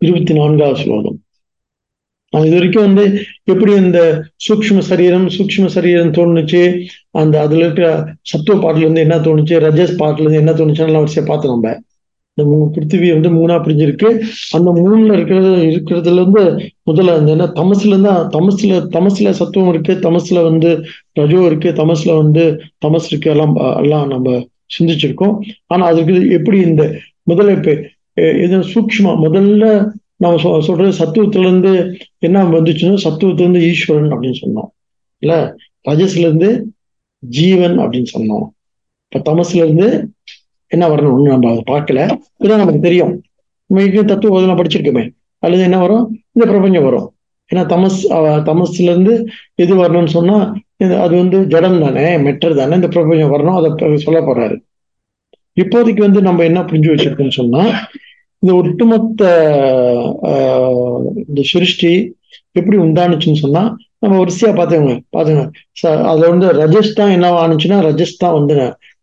[0.00, 1.16] இருபத்தி நான்காவது சுலோகம்.
[2.32, 3.04] நான் இது வரைக்கும் வந்து
[3.44, 3.98] எப்படி இந்த
[4.46, 6.62] சூக்ம சரீரம் சூக்ஷ்ம சரீரம் தோணுச்சு
[7.12, 7.88] அந்த அதுல இருக்கிற
[8.22, 11.72] சத்துவ பாட்டுல இருந்து என்ன தோணுச்சு ரஜஸ் பாட்டுல இருந்து என்ன தோணுச்சுன்னு எல்லாம் வரிசையா பார்த்தோம் நம்ம.
[12.38, 14.08] இந்த மூணு பிருத்திவி வந்து மூணா பிரிஞ்சிருக்கு.
[14.50, 16.42] அந்த மூணுல இருக்கிறது இருக்கிறதுல இருந்து
[16.86, 20.70] முதல்ல அந்த என்ன தமசுல தான் தமசுல தமசுல சத்துவம் இருக்கு தமசுல வந்து
[21.12, 22.42] ரஜோ இருக்கு தமசுல வந்து
[22.84, 24.28] தமஸ் இருக்கு எல்லாம் எல்லாம் நம்ம
[24.70, 25.34] சிந்திச்சிருக்கோம்.
[25.66, 26.82] ஆனா அதுக்கு எப்படி இந்த
[27.30, 27.72] முதல்ல இப்ப
[28.44, 29.64] இது சூக்ஷ்மா முதல்ல
[30.16, 31.72] நம்ம சொ- சொல்றது சத்துவத்துல இருந்து
[32.18, 34.68] என்ன வந்துச்சுன்னா சத்துவத்துல இருந்து ஈஸ்வரன் அப்படின்னு சொன்னோம்.
[35.22, 35.34] இல்ல
[35.88, 36.50] ரஜஸ்ல இருந்து
[37.22, 38.46] ஜீவன் அப்படின்னு சொன்னோம்.
[39.12, 39.88] இப்ப தமசுல இருந்து
[40.72, 42.00] என்ன வரணும் ஒன்று நம்ம அதை பார்க்கல.
[42.36, 43.12] இதுதான் நமக்கு தெரியும்.
[43.70, 45.04] மிக தத்துவ நான் படிச்சிருக்கோமே.
[45.42, 46.04] அல்லது என்ன வரும்?
[46.32, 47.06] இந்த பிரபஞ்சம் வரும்.
[47.50, 47.98] ஏன்னா தமஸ்
[48.46, 49.12] தமஸ்ல இருந்து
[49.54, 50.36] எது வரணும்னு சொன்னா
[50.84, 54.56] இது- அது வந்து ஜடம் தானே மெட்டர் தானே இந்த பிரபஞ்சம் வரணும் அதை சொல்ல போறாரு.
[55.56, 57.62] இப்போதைக்கு வந்து நம்ம என்ன புரிஞ்சு வச்சிருக்கோம்னு சொன்னா
[58.42, 59.22] இந்த ஒட்டுமொத்த
[60.28, 61.92] ஆஹ், இந்த சிருஷ்டி
[62.52, 63.62] எப்படி உண்டானுச்சுன்னு சொன்னா
[63.98, 65.42] நம்ம வரிசையா பாத்துக்கோங்க பாத்துங்க
[65.80, 68.56] ச- அதுல வந்து ரஜஸ் தான் என்ன ஆனுச்சுன்னா ரஜஸ் தான் வந்து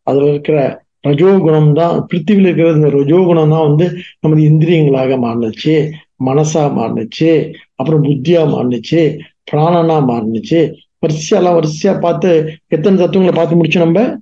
[0.07, 0.57] அதுல இருக்கிற
[1.03, 5.91] ரஜோகுணம் தான் பிருத்திவில இருக்கிறது இந்த ரஜோகுணம் தான் வந்து நமது இந்திரியங்களாக மாறினுச்சு
[6.25, 9.19] மனசா மாறுனுச்சு அப்புறம் புத்தியா மாறுனுச்சு
[9.51, 10.59] பிராணனா மாறினுச்சு.
[11.01, 12.29] வரிசையெல்லாம் வரிசையா பார்த்து
[12.67, 14.17] எத்தனை தத்துவங்களை பார்த்து முடிச்சு நம்ம?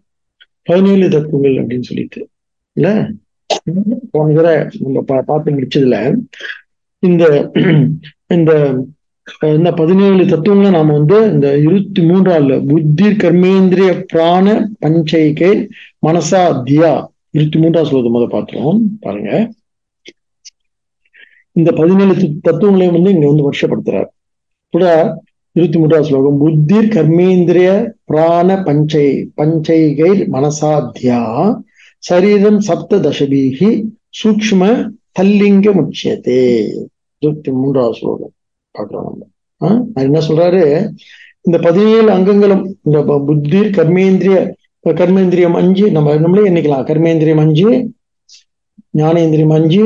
[0.64, 2.30] பதினேழு தத்துவங்கள் அப்படின்னு சொல்லிட்டு.
[2.74, 3.10] இல்ல?
[4.12, 6.22] போன தடவை நம்ம பா- பார்த்து முடிச்சதுல
[7.00, 7.52] இந்த
[8.28, 8.52] இந்த
[9.42, 15.70] இந்த பதினேழு தத்துவங்களை நாம வந்து இந்த இருபத்தி மூன்றாவது புத்தி கர்மேந்திரிய பிராண பஞ்சைகை
[16.08, 18.80] மனசா தியா இருபத்தி மூன்றாவது சொல்வது முதல் பார்த்துருவோம்.
[19.00, 19.52] பாருங்க.
[21.52, 24.10] இந்த பதினேழு தத்துவங்களையும் வந்து இங்க வந்து வருஷப்படுத்துறார்
[24.70, 24.86] கூட
[25.52, 31.22] இருபத்தி மூன்றாவது ஸ்லோகம் புத்தி கர்மேந்திரிய பிராண பஞ்சை பஞ்சைகை மனசாத்தியா
[31.98, 33.86] சரீரம் சப்த தசபீகி
[34.24, 36.42] சூக்ஷ்ம தல்லிங்க முச்சியதே.
[37.18, 38.32] இருபத்தி மூன்றாவது ஸ்லோகம்.
[38.72, 40.64] பார்க்கிறோம் நம்ம என்ன சொல்றாரு?
[41.42, 44.38] இந்த பதினேழு அங்கங்களும் இந்த புத்தி கர்மேந்திரிய
[44.90, 46.88] கர்மேந்திரியம் அஞ்சு நம்ம நம்மளே எண்ணிக்கலாம்.
[46.92, 47.70] கர்மேந்திரியம் அஞ்சு
[48.98, 49.86] ஞானேந்திரியம் அஞ்சு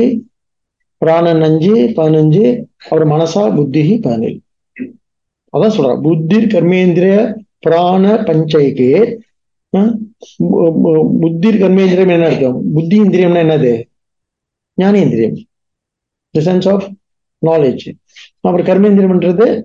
[0.98, 2.44] பிராணன் அஞ்சு பதினஞ்சு
[2.82, 4.40] அப்புறம் மனசா புத்தி பதினேழு.
[5.56, 6.00] அதான் சொல்றார்.
[6.06, 8.90] புத்தி கர்மேந்திரிய பிராண பஞ்சைக்கு
[11.20, 13.74] புத்தி கர்மேந்திரியம் என்ன இருக்கும் புத்தி இந்திரியம்னா என்னது?
[14.80, 15.38] ஞானேந்திரியம்.
[16.30, 16.86] தி சென்ஸ் ஆஃப்
[17.46, 17.86] நாலேஜ்
[18.46, 19.64] அப்புறம் கர்மேந்திரம்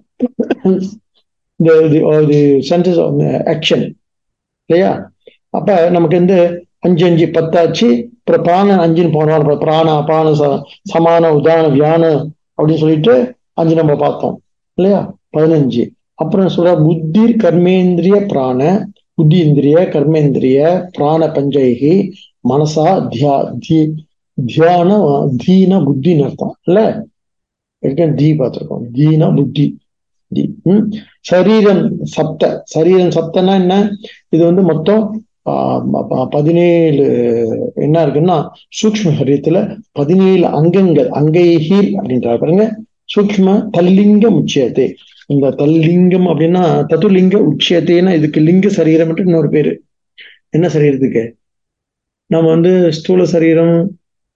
[1.56, 1.90] இந்த
[2.70, 3.00] சென்சஸ்
[3.46, 3.94] ஆக்ஷன்
[4.66, 5.12] இல்லையா?
[5.50, 8.06] அப்ப நமக்கு வந்து அஞ்சு அஞ்சு பத்தாச்சு.
[8.18, 9.34] அப்புறம் பிராண அஞ்சுன்னு போனோம்.
[9.34, 10.62] அப்புறம் பிராண அபான ச-
[10.94, 14.42] சமான உதான வியான அப்படின்னு சொல்லிட்டு அஞ்சு நம்ம பார்த்தோம்.
[14.74, 15.16] இல்லையா?
[15.38, 15.90] பதினஞ்சு.
[16.14, 18.88] அப்புறம் சொல்ற புத்தி கர்மேந்திரிய பிராண.
[19.14, 22.12] புத்தி இந்திரிய கர்மேந்திரிய பிராண பஞ்சைகி
[22.50, 24.06] மனசா தியா தி
[24.46, 26.56] தியான தீன புத்தின்னு அர்த்தம்.
[26.64, 27.06] இல்ல?
[27.84, 28.86] ஏற்கனவே தீ பார்த்துருக்கோம்.
[28.96, 29.66] தீனா புத்தி
[30.32, 30.84] தி ம்.
[31.22, 31.84] சரீரம்
[32.16, 32.62] சப்த.
[32.66, 33.74] சரீரம் சப்தனா என்ன?
[34.30, 35.04] இது வந்து மொத்தம்
[35.46, 35.84] ஆஹ்
[36.30, 37.06] பதினேழு
[37.76, 38.36] என்ன இருக்குன்னா
[38.80, 39.60] சூக்ஷ்ம சரீரத்துல
[39.92, 42.66] பதினேழு அங்கங்கள் அங்கைஹீல் அப்படின்றாரு பாருங்க.
[43.16, 44.86] சூக்ஷ்ம தல்லிங்க உச்சியத்தை
[45.28, 49.74] இந்த தல்லிங்கம் அப்படின்னா தத்துலிங்க உச்சியத்தைன்னா இதுக்கு லிங்க சரீரம் இன்னொரு பேரு.
[50.50, 51.24] என்ன சரீரத்துக்கு
[52.30, 53.76] நம்ம வந்து ஸ்தூல சரீரம்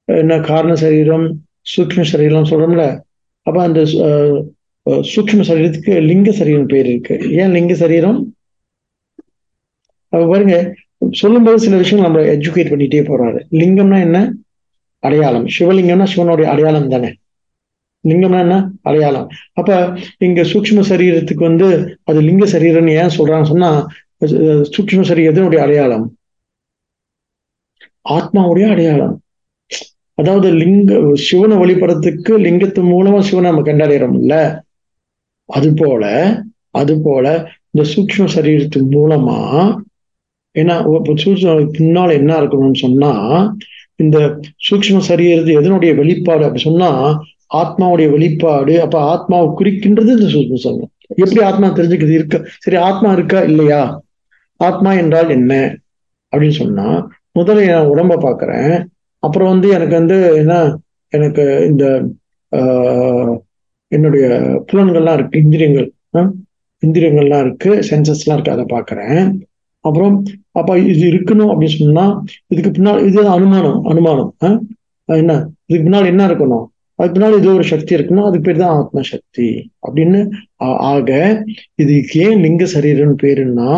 [0.08, 1.26] என்ன காரண சரீரம்
[1.72, 2.84] சூக்ஷ்ம சரீரம் சொல்றோம்ல.
[3.46, 5.04] அப்ப அந்த அஹ்,
[5.44, 7.16] சரீரத்துக்கு லிங்க சரீரம் பேர் இருக்கு.
[7.32, 8.20] ஏன் லிங்க சரீரம்?
[10.14, 10.56] அப்ப பாருங்க
[11.14, 13.40] சொல்லும்போது சில விஷயங்கள் நம்ம எஜுகேட் பண்ணிட்டே போறாரு.
[13.52, 14.20] லிங்கம்னா என்ன?
[15.04, 15.46] அடையாளம்.
[15.48, 17.10] சிவலிங்கம்னா சிவனுடைய அடையாளம் தானே.
[18.04, 18.56] லிங்கம்னா என்ன?
[18.82, 19.28] அடையாளம்.
[19.54, 19.70] அப்ப
[20.18, 21.68] இங்க சூக்ம சரீரத்துக்கு வந்து
[22.04, 23.70] அது லிங்க சரீரம்னு ஏன் சொல்றாங்க சொன்னா
[24.74, 26.06] சூக்ம சரீரத்தினுடைய அடையாளம்?
[28.10, 29.16] ஆத்மாவுடைய அடையாளம்.
[30.18, 34.34] அதாவது லிங்க சிவனை வழிபடுறதுக்கு லிங்கத்து மூலமா சிவனை நம்ம கண்டடைகிறோம் இல்ல
[35.50, 36.04] அது போல
[36.72, 37.26] அது போல
[37.72, 39.40] இந்த சூக்ஷ்ம சரீரத்து மூலமா
[40.56, 43.12] ஏன்னா இப்ப பின்னால் என்ன இருக்கணும்னு சொன்னா
[43.96, 44.18] இந்த
[44.70, 46.90] சூக்ஷ்ம சரீரத்து எதனுடைய வெளிப்பாடு அப்படி சொன்னா
[47.56, 50.92] ஆத்மாவுடைய வெளிப்பாடு அப்ப ஆத்மாவை குறிக்கின்றது இந்த சூக்ஷ்ம சரீரம்.
[51.18, 52.10] எப்படி ஆத்மா தெரிஞ்சுக்கிறது?
[52.10, 53.82] இருக்க சரி ஆத்மா இருக்கா இல்லையா?
[54.60, 55.54] ஆத்மா என்றால் என்ன?
[56.34, 56.88] அப்படின்னு சொன்னா
[57.40, 58.76] முதல்ல நான் உடம்ப பாக்குறேன்.
[59.26, 60.54] அப்புறம் வந்து எனக்கு வந்து என்ன
[61.14, 61.86] எனக்கு இந்த
[62.52, 63.34] ஆஹ்,
[63.92, 64.26] என்னுடைய
[64.68, 65.88] புலன்கள்லாம் இருக்கு இந்திரியங்கள்.
[66.84, 69.22] இந்திரியங்கள்லாம் இருக்கு சென்சஸ்லாம் இருக்கு அதை பார்க்குறேன்.
[69.86, 70.16] அப்புறம்
[70.52, 72.06] அப்போ இது இருக்கணும் அப்படின்னு சொன்னா
[72.48, 74.32] இதுக்கு பின்னால் இது அனுமானம் அனுமானம்.
[74.44, 74.60] ஆஹ்,
[75.10, 75.34] என்ன
[75.66, 76.66] இதுக்கு பின்னால் என்ன இருக்கணும்?
[77.00, 79.48] அதுக்கு பின்னால் இது ஒரு சக்தி இருக்குன்னா அதுக்கு பேர் தான் ஆத்ம சக்தி
[79.84, 80.20] அப்படின்னு
[80.62, 81.10] ஆ- ஆக
[81.76, 83.70] இதுக்கு ஏன் லிங்க சரீரம்னு பேருன்னா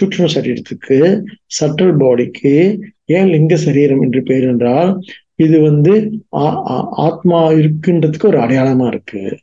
[0.00, 1.24] சூக்ஷ்ம சரீரத்துக்கு
[1.60, 5.00] சட்டல் பாடிக்கு ஏன் லிங்க சரீரம் என்று பெயர் என்றால்
[5.34, 9.38] இது வந்து ஆ- ஆ- ஆத்மா இருக்குன்றதுக்கு ஒரு அடையாளமா இருக்கு.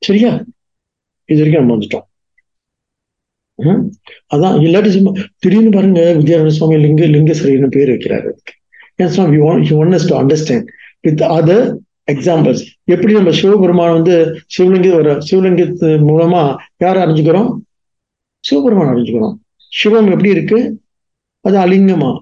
[0.00, 0.44] சரியா?
[1.24, 2.12] இது வரைக்கும் நம்ம வந்துட்டோம்.
[4.34, 8.32] அதான் இல்லாட்டி சும்மா திடீர்னு பாருங்க வித்யாரண சுவாமி லிங்க லிங்க சரீரம் பேர் வைக்கிறாரு.
[8.94, 10.66] To understand
[11.00, 11.76] with other
[12.12, 17.56] examples எப்படி நம்ம சிவபெருமான் வந்து சிவலிங்க ஒரு சிவலிங்கத்து மூலமா யார் அறிஞ்சுக்கிறோம்?
[18.44, 19.34] சிவபெருமான் அடைஞ்சுக்கணும்
[19.70, 20.80] சிவம் எப்படி இருக்கு?
[21.40, 22.18] அது அலிங்கமா.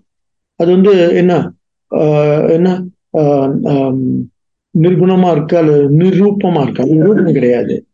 [0.57, 1.53] அது வந்து என்ன?
[1.91, 2.85] ஆஹ் என்ன?
[3.13, 3.99] ஆஹ்
[4.79, 5.57] நிர்குணமா இருக்கு?
[5.57, 6.83] அல்லது நிரூபமா இருக்கு?
[6.83, 7.87] அது நிரூபம் கிடையாது.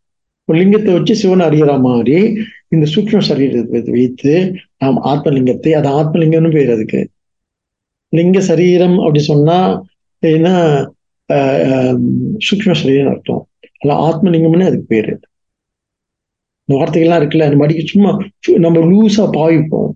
[0.45, 2.37] ஒரு லிங்கத்தை வச்சு சிவன் அறியற மாதிரி
[2.67, 7.09] இந்த சூக்ம சரீரத்தை வைத்து நாம் ஆத்மலிங்கத்தை அது ஆத்மலிங்கம்னு பேர் அதுக்கு.
[8.09, 9.81] லிங்க சரீரம் அப்படி சொன்னா
[10.19, 10.49] என்ன?
[11.33, 11.99] ஆஹ்
[12.71, 13.47] சரீரம் அர்த்தம்.
[13.77, 15.19] அல்ல ஆத்மலிங்கம்னு அதுக்கு பேரு.
[16.69, 18.09] இந்த வார்த்தைகள்லாம் இருக்குல்ல நம்ம அடிக்க சும்மா
[18.43, 19.91] சு- நம்ம லூஸா பாவிப்போம்.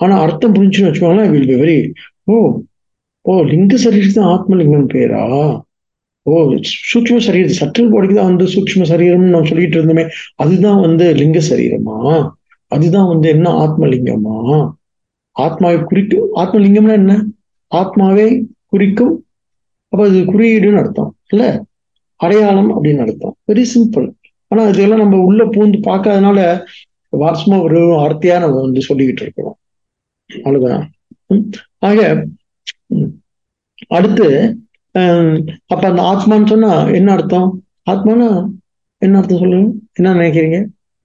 [0.00, 1.78] ஆனா அர்த்தம் புரிஞ்சுன்னு வச்சுக்கோங்களேன் will be very
[2.24, 2.34] o
[3.24, 5.22] o லிங்க சரீரத்துக்கு ஆத்மலிங்கம் பேரா?
[6.26, 6.32] ஓ
[6.90, 10.04] சூக்ஷ்ம சரீரம் சட்டல் பாடிக்கு தான் வந்து சூக்ஷ்ம சரீரம்னு நம்ம சொல்லிட்டு இருந்தோமே
[10.36, 11.96] அதுதான் வந்து லிங்க சரீரமா?
[12.72, 14.36] அதுதான் வந்து என்ன ஆத்மலிங்கமா
[15.36, 17.12] ஆத்மாவை குறிக்கும் ஆத்மலிங்கம்னா என்ன?
[17.72, 18.28] ஆத்மாவை
[18.66, 19.14] குறிக்கும்
[19.92, 21.44] அப்ப அது குறியீடுன்னு அர்த்தம் இல்ல?
[22.20, 24.06] அடையாளம் அப்படின்னு அர்த்தம் வெரி சிம்பிள்
[24.50, 26.40] ஆனா இதெல்லாம் நம்ம உள்ள பூந்து பார்க்காதனால
[27.12, 29.58] வாசமா ஒரு வார்த்தையா நம்ம வந்து சொல்லிக்கிட்டு இருக்கிறோம்.
[30.30, 30.86] அவ்வளவுதான்.
[31.78, 32.00] ஆக
[33.96, 34.26] அடுத்து
[35.72, 37.48] அப்ப அந்த ஆத்மான்னு சொன்னா என்ன அர்த்தம்?
[37.90, 38.28] ஆத்மானா
[39.02, 39.68] என்ன அர்த்தம் சொல்லுங்க?
[39.92, 40.58] என்ன நினைக்கிறீங்க?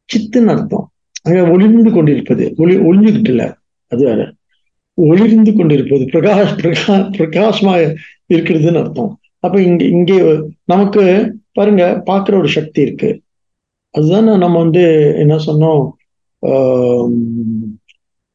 [0.10, 0.86] சித்துன்னு அர்த்தம்.
[1.22, 2.46] அங்க ஒளிர்ந்து கொண்டிருப்பது.
[2.58, 3.48] ஒளி ஒளிஞ்சுக்கிட்டு இல்லை.
[3.92, 4.22] அது வேற.
[4.98, 6.04] ஒளிர்ந்து கொண்டிருப்பது.
[6.14, 7.74] பிரகாஷ் பிரகா பிரகாசமா
[8.34, 9.12] இருக்கிறதுன்னு அர்த்தம்.
[9.40, 10.18] அப்ப இங்க இங்கே
[10.66, 11.04] நமக்கு
[11.52, 13.10] பாருங்க பார்க்குற ஒரு சக்தி இருக்கு.
[13.94, 14.84] அதுதானே uh, நம்ம வந்து
[15.18, 15.84] என்ன சொன்னோம்?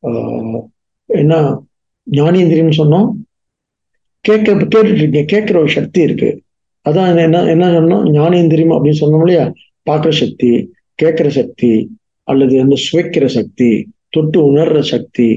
[0.03, 0.61] ஆஹ்,
[1.07, 1.35] என்ன
[2.11, 3.09] ஞானேந்திரியம்னு சொன்னோம்.
[4.25, 5.27] கேட்க கேட்டுட்டு இருக்கேன்.
[5.27, 6.31] கேட்கிற ஒரு சக்தி இருக்கு.
[6.89, 8.05] அதான் என்ன என்ன சொன்னோம்?
[8.19, 9.53] ஞானேந்திரியம் அப்படின்னு சொன்னோம் இல்லையா?
[9.91, 10.51] பார்க்குற சக்தி
[11.03, 11.73] கேட்குற சக்தி
[12.29, 13.71] அல்லது அந்த சுவைக்கிற சக்தி
[14.09, 15.29] தொட்டு உணர்ற சக்தி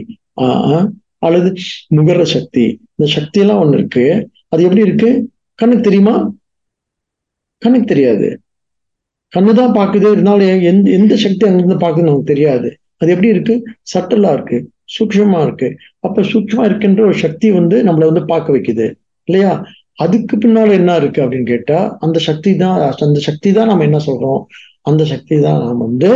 [1.17, 1.49] அல்லது
[1.95, 2.65] நுகர்ற சக்தி.
[2.95, 4.05] இந்த சக்தி எல்லாம் இருக்கு.
[4.47, 5.09] அது எப்படி இருக்கு?
[5.59, 6.15] கண்ணுக்கு தெரியுமா?
[7.57, 8.29] கண்ணுக்கு தெரியாது.
[9.33, 12.69] கண்ணு தான் பார்க்குது இருந்தாலும் எந்த எந்த சக்தி அங்கிருந்து பார்க்குதுன்னு நமக்கு தெரியாது.
[13.01, 13.53] அது எப்படி இருக்கு?
[13.93, 14.57] சட்டலா இருக்கு
[14.95, 15.67] சூக்ஷ்மமா இருக்கு.
[15.99, 18.87] அப்ப சூக்ஷ்மமா இருக்கின்ற ஒரு சக்தி வந்து நம்மளை வந்து பார்க்க வைக்குது.
[19.27, 19.51] இல்லையா?
[20.03, 22.75] அதுக்கு பின்னால என்ன இருக்கு அப்படின்னு கேட்டா அந்த சக்தி தான்
[23.07, 24.41] அந்த சக்தி தான் நம்ம என்ன சொல்றோம்?
[24.81, 26.09] அந்த சக்தி தான் நாம் வந்து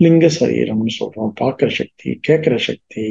[0.00, 1.30] லிங்க சரீரம்னு சொல்றோம்.
[1.40, 3.04] பார்க்குற சக்தி கேட்கிற சக்தி.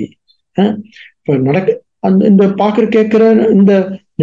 [1.19, 1.69] இப்போ நடக்க
[2.07, 3.23] அந்த இந்த பார்க்குற கேட்கிற
[3.57, 3.73] இந்த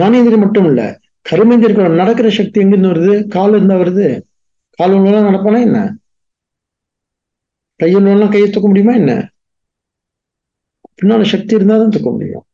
[0.00, 0.86] ஞானேந்திரம் மட்டும் இல்லை
[1.26, 3.14] கருமேந்திரம் நடக்கிற சக்தி எங்கிருந்து வருது?
[3.36, 4.06] கால் இருந்தா வருது.
[4.76, 5.96] கால் ஒன்றுலாம் நடப்பானா என்ன?
[7.82, 9.30] கையுள்ளவெல்லாம் கையை தூக்க முடியுமா என்ன?
[11.02, 12.44] பின்னால சக்தி இருந்தால் தான் தூக்க முடியும்.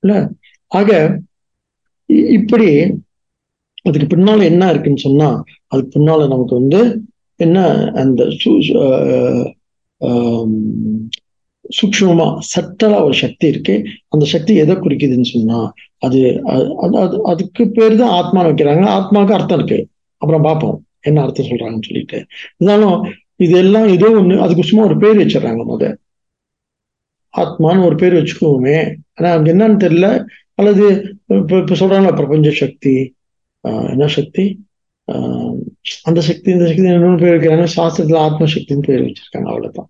[0.00, 0.30] இல்ல?
[0.66, 1.20] ஆக
[2.12, 2.80] இ- இப்படி
[3.82, 7.00] அதுக்கு பின்னால என்ன இருக்குன்னு சொன்னா அதுக்கு பின்னால நமக்கு வந்து
[7.36, 9.52] என்ன அந்த சு-
[10.00, 11.08] ஆஹ்
[12.56, 13.84] சட்டலா ஒரு சக்தி இருக்கு.
[14.08, 18.84] அந்த சக்தி எதை குறிக்குதுன்னு சொன்னா அது அது- அது- அது- அதுக்கு பேர் தான் ஆத்மான்னு வைக்கிறாங்க.
[18.84, 19.88] ஆத்மாவுக்கு அர்த்தம் இருக்கு.
[20.16, 20.86] அப்புறம் பார்ப்போம்.
[21.04, 22.26] என்ன அர்த்தம் சொல்றாங்கன்னு சொல்லிட்டு.
[22.56, 25.94] இருந்தாலும் இதெல்லாம் ஏதோ ஒண்ணு அதுக்கு சும்மா ஒரு பேர் வச்சிடறாங்க முத.
[27.36, 30.24] ஆத்மான்னு ஒரு பேர் வச்சுக்குவோமே ஆனா அவங்க என்னன்னு தெரியல.
[30.54, 30.86] அல்லது
[31.26, 33.14] இப்ப இப்ப சொல்றாங்களா பிரபஞ்ச சக்தி.
[33.68, 34.66] ஆஹ் என்ன சக்தி?
[35.12, 35.56] ஆஹ்
[36.02, 37.68] அந்த சக்தி இந்த சக்தி இன்னொன்று பேர் வைக்கிறாங்க.
[37.76, 39.88] சாஸ்திரத்துல ஆத்ம சக்தின்னு பேர் வச்சிருக்காங்க அவ்வளவுதான்.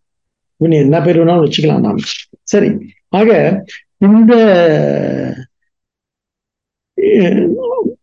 [0.56, 1.98] இவன் என்ன பேர் வேணாலும் வச்சுக்கலாம் நாம்.
[2.42, 2.70] சரி.
[3.08, 3.64] ஆக
[3.98, 4.34] இந்த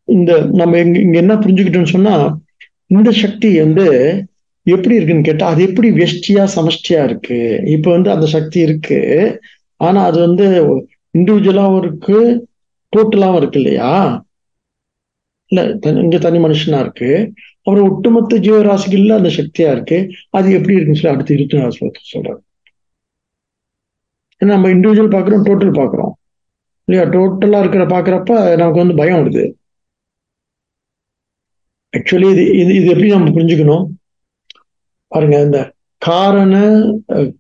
[0.04, 2.40] இந்த நம்ம இங்க இங்க என்ன புரிஞ்சுக்கிட்டோம்னு சொன்னா
[2.92, 3.86] இந்த சக்தி வந்து
[4.64, 7.62] எப்படி இருக்குன்னு கேட்டா அது எப்படி வெஷ்டியா சமஷ்டியா இருக்கு?
[7.66, 9.40] இப்ப வந்து அந்த சக்தி இருக்கு.
[9.76, 10.76] ஆனா அது வந்து
[11.18, 12.48] இண்டிவிஜுவலாவும் இருக்கு
[12.98, 14.26] டோட்டலாவும் இருக்கு இல்லையா?
[15.48, 17.34] இல்ல தனி- இங்க தனி மனுஷனா இருக்கு.
[17.58, 20.12] அப்புறம் ஒட்டுமொத்த ஜீவராசிகள்ல அந்த சக்தியா இருக்கு.
[20.30, 22.70] அது எப்படி இருக்குன்னு சொல்லி அடுத்து இருபத்தி நாலு சொல்றாங்க சொல்றாரு.
[24.40, 26.40] ஏன்னா நம்ம இண்டிவிஜுவல் பாக்குறோம் டோட்டல் பாக்குறோம்
[26.86, 27.10] இல்லையா?
[27.10, 29.52] டோட்டலா இருக்கிற பாக்குறப்ப நமக்கு வந்து பயம் வருது.
[31.94, 33.86] ஆக்சுவலி இது இது இது எப்படி நம்ம புரிஞ்சுக்கணும்?
[35.12, 35.60] பாருங்க இந்த
[36.02, 36.54] காரண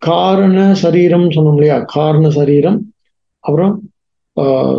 [0.07, 1.77] காரண சரீரம் சொன்னோம் இல்லையா?
[1.93, 2.79] காரண சரீரம்
[3.43, 3.73] அப்புறம்
[4.37, 4.75] ஆஹ்,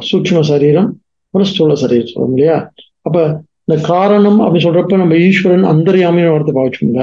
[0.50, 0.90] சரீரம்
[1.24, 2.56] அப்புறம் ஸ்தூல சரீரம் சொல்றோம் இல்லையா?
[3.02, 3.16] அப்ப
[3.64, 7.02] இந்த காரணம் அப்படின்னு சொல்றப்ப நம்ம ஈஸ்வரன் அந்தரியாமின்னு வார்த்தை பாவிச்சோம்ல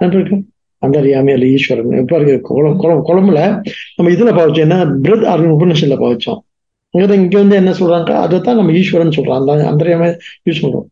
[0.00, 0.36] இருக்கு?
[0.82, 1.92] அந்தரியாமி அல்ல ஈஸ்வரன்.
[2.00, 3.40] இப்ப இருக்கு குளம் குளம் குளம்புல
[3.96, 4.66] நம்ம இதுல பாவிச்சோம்.
[4.66, 4.76] என்ன?
[5.04, 6.40] பிரெத் ஆர்கன் உபநிஷத்துல பாவிச்சோம்.
[6.94, 8.12] இங்க வந்து என்ன சொல்றாங்க?
[8.24, 10.08] அதைத்தான் நம்ம ஈஸ்வரன் சொல்றோம் அந்த அந்தரியாமே
[10.46, 10.86] யூஸ் பண்றோம்.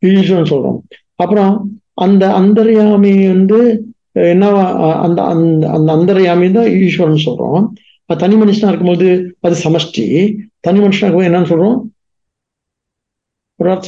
[0.00, 0.78] ஈஸ்வரன் சொல்றோம்.
[1.14, 3.58] அப்புறம் அந்த அந்தரியாமி வந்து
[4.14, 7.66] என்னவா அந்த அந்த அந்த அந்தரியாமி தான் ஈஸ்வரன் சொல்றோம்.
[8.18, 10.36] தனி மனுஷனா இருக்கும்போது அது சமஷ்டி.
[10.60, 11.78] தனி மனுஷனா இருக்கும்போது என்னன்னு சொல்றோம்?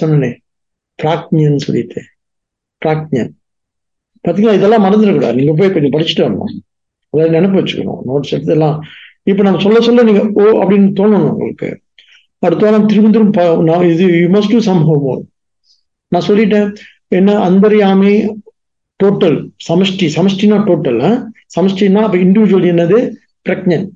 [0.01, 0.31] சொன்னே
[1.03, 2.03] பிராக்ஞன் சொல்லிட்டு.
[2.85, 3.31] பிராக்ஞன்.
[4.29, 5.35] பார்த்தீங்களா இதெல்லாம் மறந்துடக்கூடாது.
[5.35, 6.53] நீங்க போய் கொஞ்சம் படிச்சுட்டு வரணும்.
[7.11, 8.01] அதாவது நினைப்பு வச்சுக்கணும்.
[8.07, 8.81] நோட்ஸ் எடுத்து எல்லாம்.
[9.23, 11.81] இப்ப நம்ம சொல்ல சொல்ல நீங்க ஓ அப்படின்னு தோணணும் உங்களுக்கு.
[12.39, 15.29] அடுத்த வாரம் திரும்ப திரும்ப இது you must do some home
[16.13, 16.69] நான் சொல்லிட்டேன்
[17.19, 18.15] என்ன அந்தரியாமி
[19.01, 19.37] டோட்டல்
[19.69, 21.01] சமஷ்டி சமஷ்டினா டோட்டல்
[21.57, 22.99] சமஷ்டினா அப்ப இண்டிவிஜுவல் என்னது?
[23.47, 23.87] பிரக்ஞன்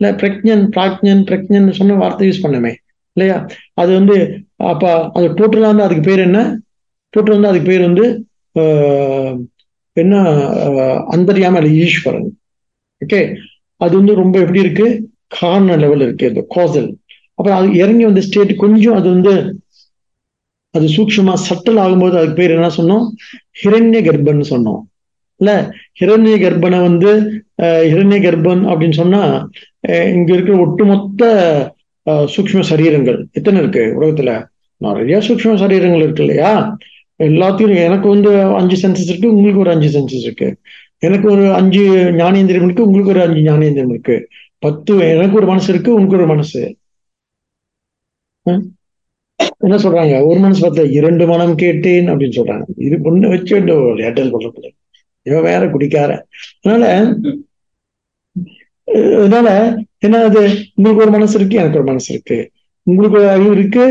[0.00, 2.72] இல்ல பிரக்ஞன் பிராக்ஞன் பிரக்ஞன் சொன்ன வார்த்தை யூஸ் பண்ணுமே
[3.16, 3.36] இல்லையா?
[3.74, 4.16] அது வந்து
[4.72, 4.84] அப்ப
[5.16, 6.40] அது டோட்டலா வந்து அதுக்கு பேர் என்ன?
[7.14, 8.04] டோட்டல் வந்து அதுக்கு பேர் வந்து
[9.96, 10.14] என்ன
[11.14, 12.28] அந்தரியாம அல்ல ஈஸ்வரன்.
[13.02, 13.20] ஓகே
[13.80, 14.86] அது வந்து ரொம்ப எப்படி இருக்கு?
[15.38, 16.88] காரண லெவல் இருக்கு இந்த கோசல்
[17.38, 19.32] அப்புறம் அது இறங்கி வந்த ஸ்டேட் கொஞ்சம் அது வந்து
[20.76, 23.06] அது சூக்ஷமா சட்டல் ஆகும்போது அதுக்கு பேர் என்ன சொன்னோம்?
[23.62, 24.82] ஹிரண்ய கர்ப்பன் சொன்னோம்.
[25.40, 25.52] இல்ல
[26.00, 27.10] ஹிரண்ய கர்ப்பனை வந்து
[27.90, 29.22] ஹிரண்ய கர்ப்பன் அப்படின்னு சொன்னா
[30.16, 31.22] இங்க இருக்கிற ஒட்டுமொத்த
[32.34, 33.18] சூக்ம சரீரங்கள்.
[33.38, 34.32] எத்தனை இருக்கு உலகத்துல?
[34.84, 36.52] நிறைய சூக்ம சரீரங்கள் இருக்கு இல்லையா?
[37.18, 40.48] எல்லாத்தையும் எனக்கு வந்து அஞ்சு சென்சஸ் இருக்கு உங்களுக்கு ஒரு அஞ்சு சென்சஸ் இருக்கு.
[41.06, 41.84] எனக்கு ஒரு அஞ்சு
[42.20, 44.16] ஞானேந்திரம் இருக்கு உங்களுக்கு ஒரு அஞ்சு ஞானேந்திரம் இருக்கு.
[44.64, 46.62] பத்து எனக்கு ஒரு மனசு இருக்கு உங்களுக்கு ஒரு மனசு.
[49.64, 50.14] என்ன சொல்றாங்க?
[50.28, 52.64] ஒரு மனசு பார்த்தா இரண்டு மனம் கேட்டேன் அப்படின்னு சொல்றாங்க.
[52.86, 53.56] இது பொண்ணு வச்சு
[54.08, 54.70] ஏட்டல் பண்றது
[55.26, 56.10] இவன் வேற குடிக்கார.
[56.62, 56.84] அதனால
[59.20, 59.48] அதனால
[59.98, 60.42] என்ன அது?
[60.76, 62.38] உங்களுக்கு ஒரு மனசு இருக்கு எனக்கு ஒரு மனசு இருக்கு.
[62.86, 63.84] உங்களுக்கு ஒரு அறிவு இருக்கு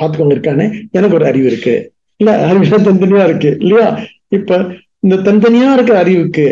[0.00, 0.66] பார்த்துக்கோங்க இருக்கானே.
[0.90, 1.74] எனக்கு ஒரு அறிவு இருக்கு.
[2.20, 3.88] இல்ல அறிவு தனித்தனியா இருக்கு இல்லையா?
[4.28, 4.58] இப்ப
[5.04, 6.46] இந்த தனித்தனியா இருக்கிற அறிவுக்கு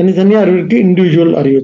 [0.00, 1.62] தனித்தனியா அறிவுக்கு இண்டிவிஜுவல் அறிவு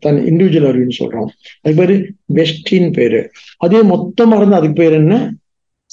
[0.00, 1.30] தனி இண்டிவிஜுவல் அறிவுன்னு சொல்றோம்.
[1.62, 3.30] அது பேரு வெஸ்டின் பேரு.
[3.56, 5.32] அதே மொத்தமா மறந்து அதுக்கு பேர் என்ன?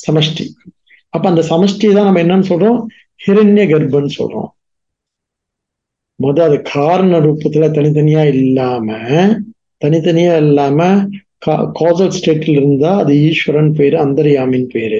[0.07, 0.45] சமஷ்டி.
[1.09, 2.85] அப்ப அந்த சமஷ்டி தான் நம்ம என்னன்னு சொல்றோம்?
[3.27, 4.49] ஹிரண்ய கர்ப்பன்னு சொல்றோம்.
[6.23, 8.97] முத அது காரண ரூபத்துல தனித்தனியா இல்லாம
[9.85, 11.07] தனித்தனியா இல்லாம
[11.73, 14.99] காசல் ஸ்டேட்ல இருந்தா அது ஈஸ்வரன் பேரு அந்தரியாமின் பேரு.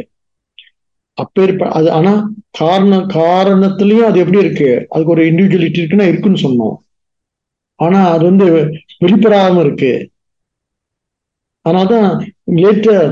[1.21, 2.13] அப்பேர் அது ஆனா
[2.57, 4.69] காரண காரணத்திலயும் அது எப்படி இருக்கு?
[4.89, 6.75] அதுக்கு ஒரு இண்டிவிஜுவலிட்டி இருக்குன்னா இருக்குன்னு சொன்னோம்.
[7.79, 8.47] ஆனா அது வந்து
[9.03, 9.91] வெளிப்படாம இருக்கு.
[11.65, 12.07] ஆனாதான்
[12.57, 13.07] லேட்டர்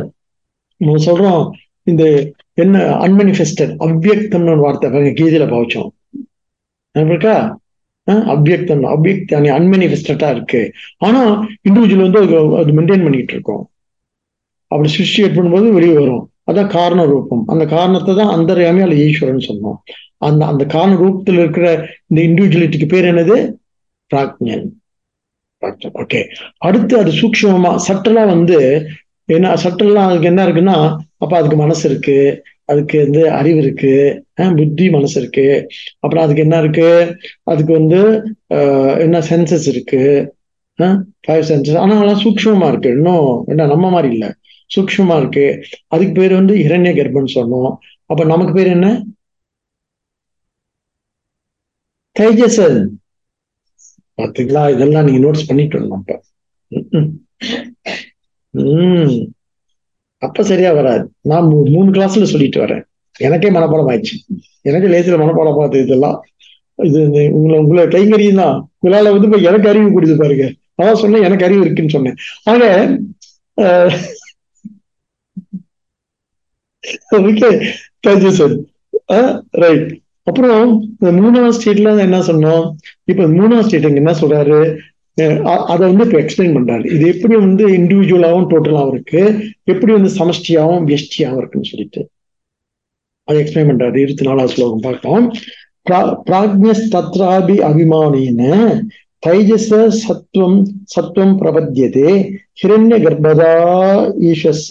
[0.82, 1.44] நம்ம சொல்றோம்
[1.88, 2.04] இந்த
[2.58, 5.90] என்ன அன்மனிஃபெஸ்டட் அவ்வியக்தம்னு ஒரு வார்த்தை பாருங்க கீதையில பாவச்சோம்.
[6.96, 7.36] இருக்கா?
[8.34, 10.62] அவ்வியக்தம் அவ்வியக்த அன்மனிஃபெஸ்டடா இருக்கு.
[11.00, 11.22] ஆனா
[11.68, 12.22] இண்டிவிஜுவல் வந்து
[12.60, 13.64] அது மெயின்டைன் பண்ணிட்டு இருக்கோம்.
[14.72, 16.24] அப்படி சிருஷ்டியேட் பண்ணும்போது வெளியே வரும்.
[16.50, 19.80] அதான் காரண ரூபம் அந்த காரணத்தை தான் அந்தரியாமி அல்ல ஈஸ்வரன் சொன்னோம்.
[20.28, 21.68] அந்த அந்த காரண ரூபத்தில் இருக்கிற
[22.10, 23.38] இந்த இண்டிவிஜுவலிட்டிக்கு பேர் என்னது?
[24.12, 24.66] பிராக்ஞன்.
[26.02, 26.20] ஓகே
[26.68, 28.58] அடுத்து அது சூக்ஷமா சட்டலா வந்து
[29.30, 30.78] என்ன சட்டெல்லாம் அதுக்கு என்ன இருக்குன்னா
[31.24, 32.18] அப்ப அதுக்கு மனசு இருக்கு
[32.72, 33.94] அதுக்கு வந்து அறிவு இருக்கு
[34.60, 35.46] புத்தி மனசு இருக்கு.
[36.04, 36.90] அப்புறம் அதுக்கு என்ன இருக்கு?
[37.52, 38.00] அதுக்கு வந்து
[39.06, 40.02] என்ன சென்சஸ் இருக்கு
[41.26, 42.90] ஃபைவ் சென்சஸ் ஆனா அதெல்லாம் சூக்ஷமா இருக்கு.
[42.98, 44.30] இன்னும் என்ன நம்ம மாதிரி இல்லை.
[44.76, 45.46] சூக்ஷமா இருக்கு.
[45.94, 47.72] அதுக்கு பேர் வந்து இரண்ய கர்ப்பன் சொன்னோம்.
[48.12, 48.88] அப்ப நமக்கு பேர் என்ன?
[52.16, 52.80] தைஜசன்
[54.20, 54.64] பாத்தீங்களா?
[54.76, 56.22] இதெல்லாம் நீங்க நோட்ஸ் பண்ணிட்டு வரணும் அப்ப.
[58.54, 59.18] உம்
[60.22, 61.04] அப்ப சரியா வராது.
[61.32, 62.84] நான் மூணு கிளாஸ்ல சொல்லிட்டு வரேன்.
[63.28, 64.16] எனக்கே மனப்பாடம் ஆயிடுச்சு.
[64.70, 66.18] எனக்கு லேசில மனப்பாடம் பார்த்து இதெல்லாம்
[66.88, 67.00] இது
[67.38, 68.58] உங்களை உங்களை கைங்கரியம் தான்.
[68.80, 70.46] உங்களால வந்து இப்ப எனக்கு அறிவு கொடுத்து பாருங்க.
[70.80, 72.18] அதான் சொன்னேன் எனக்கு அறிவு இருக்குன்னு சொன்னேன்.
[72.52, 72.62] ஆக
[77.12, 77.50] ஓகே
[78.08, 78.56] தேங்க்யூ சார்
[79.64, 79.90] ரைட்
[80.24, 82.66] அப்புறம் இந்த மூணாவது ஸ்டேட்ல என்ன சொன்னோம்?
[83.04, 84.60] இப்ப மூணாவது ஸ்டேட் என்ன சொல்றாரு?
[85.74, 86.86] அதை வந்து இப்போ எக்ஸ்பிளைன் பண்றாரு.
[86.96, 89.24] இது எப்படி வந்து இண்டிவிஜுவலாவும் டோட்டலாவும் இருக்கு?
[89.64, 92.02] எப்படி வந்து சமஷ்டியாவும் வெஷ்டியாகவும் இருக்குன்னு சொல்லிட்டு.
[93.24, 93.98] அதை எக்ஸ்பிளைன் பண்றாரு.
[94.04, 95.26] இருபத்தி நாலாவது ஸ்லோகம் பார்க்கலாம்.
[95.90, 98.42] பிராஜ்யஸ்தத்ராபி அபிமானின
[99.28, 99.72] தைஜச
[100.04, 100.60] சத்வம்
[100.96, 102.12] சத்வம் பிரபத்தியதே.
[102.62, 103.54] ஹிரண்ய கர்ப்பதா
[104.30, 104.70] ஈஷஸ்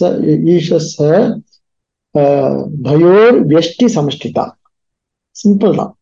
[0.55, 0.95] ஈஷஸ்
[2.81, 4.49] பயோர் வெஷ்டி சமஷ்டிதா.
[5.43, 5.97] சிம்பிள் தான்.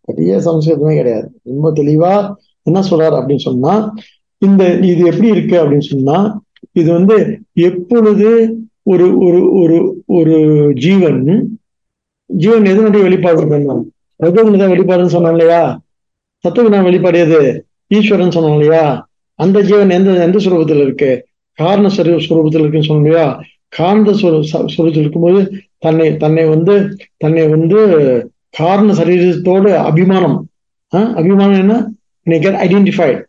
[0.00, 1.30] பெரிய சமஸ்கிருதமே கிடையாது.
[1.42, 3.94] ரொம்ப தெளிவா என்ன சொல்றாரு அப்படின்னு சொன்னா
[4.38, 6.40] இந்த இது எப்படி இருக்கு அப்படின்னு சொன்னா
[6.72, 10.36] இது வந்து எப்பொழுது ஒரு ஒரு ஒரு ஒரு
[10.74, 11.50] ஜீவன்
[12.26, 15.80] ஜீவன் எதனுடைய வெளிப்பாடு பண்ணலாம் தான் வெளிப்பாடுன்னு சொன்னோம் இல்லையா?
[16.40, 17.66] தத்துவ வெளிப்பாடு எது?
[17.86, 19.08] ஈஸ்வரன் சொன்னோம் இல்லையா?
[19.34, 21.26] அந்த ஜீவன் எந்த எந்த சுரூபத்தில் இருக்கு?
[21.52, 23.40] காரண சுரூபத்தில் இருக்குன்னு சொன்னோம் இல்லையா?
[23.78, 25.40] காரண சுரத்தில் இருக்கும்போது
[25.78, 26.74] தன்னை தன்னை வந்து
[27.16, 27.78] தன்னை வந்து
[28.50, 30.38] காரண சரீரத்தோட அபிமானம்.
[31.18, 31.76] அபிமானம் என்ன?
[32.66, 33.20] ஐடென்டிஃபைட்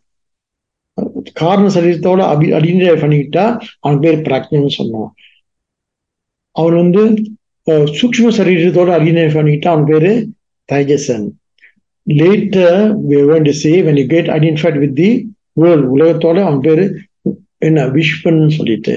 [1.32, 3.44] காரண சரீரத்தோட அபி ஐடென்டிஃபை பண்ணிக்கிட்டா
[3.80, 5.08] அவன் பேர் பிராக்ஞன்னு சொன்னான்
[6.56, 7.02] அவன் வந்து
[7.98, 10.12] சூக்ம சரீரத்தோட ஐடென்டிஃபை பண்ணிக்கிட்டா அவன் பேரு
[10.72, 11.26] தைஜசன்
[12.06, 15.08] later see when you get identified with the
[15.52, 16.84] world உலகத்தோட அவன் பேரு
[17.58, 17.86] என்ன?
[17.96, 18.96] விஸ்வன் சொல்லிட்டு.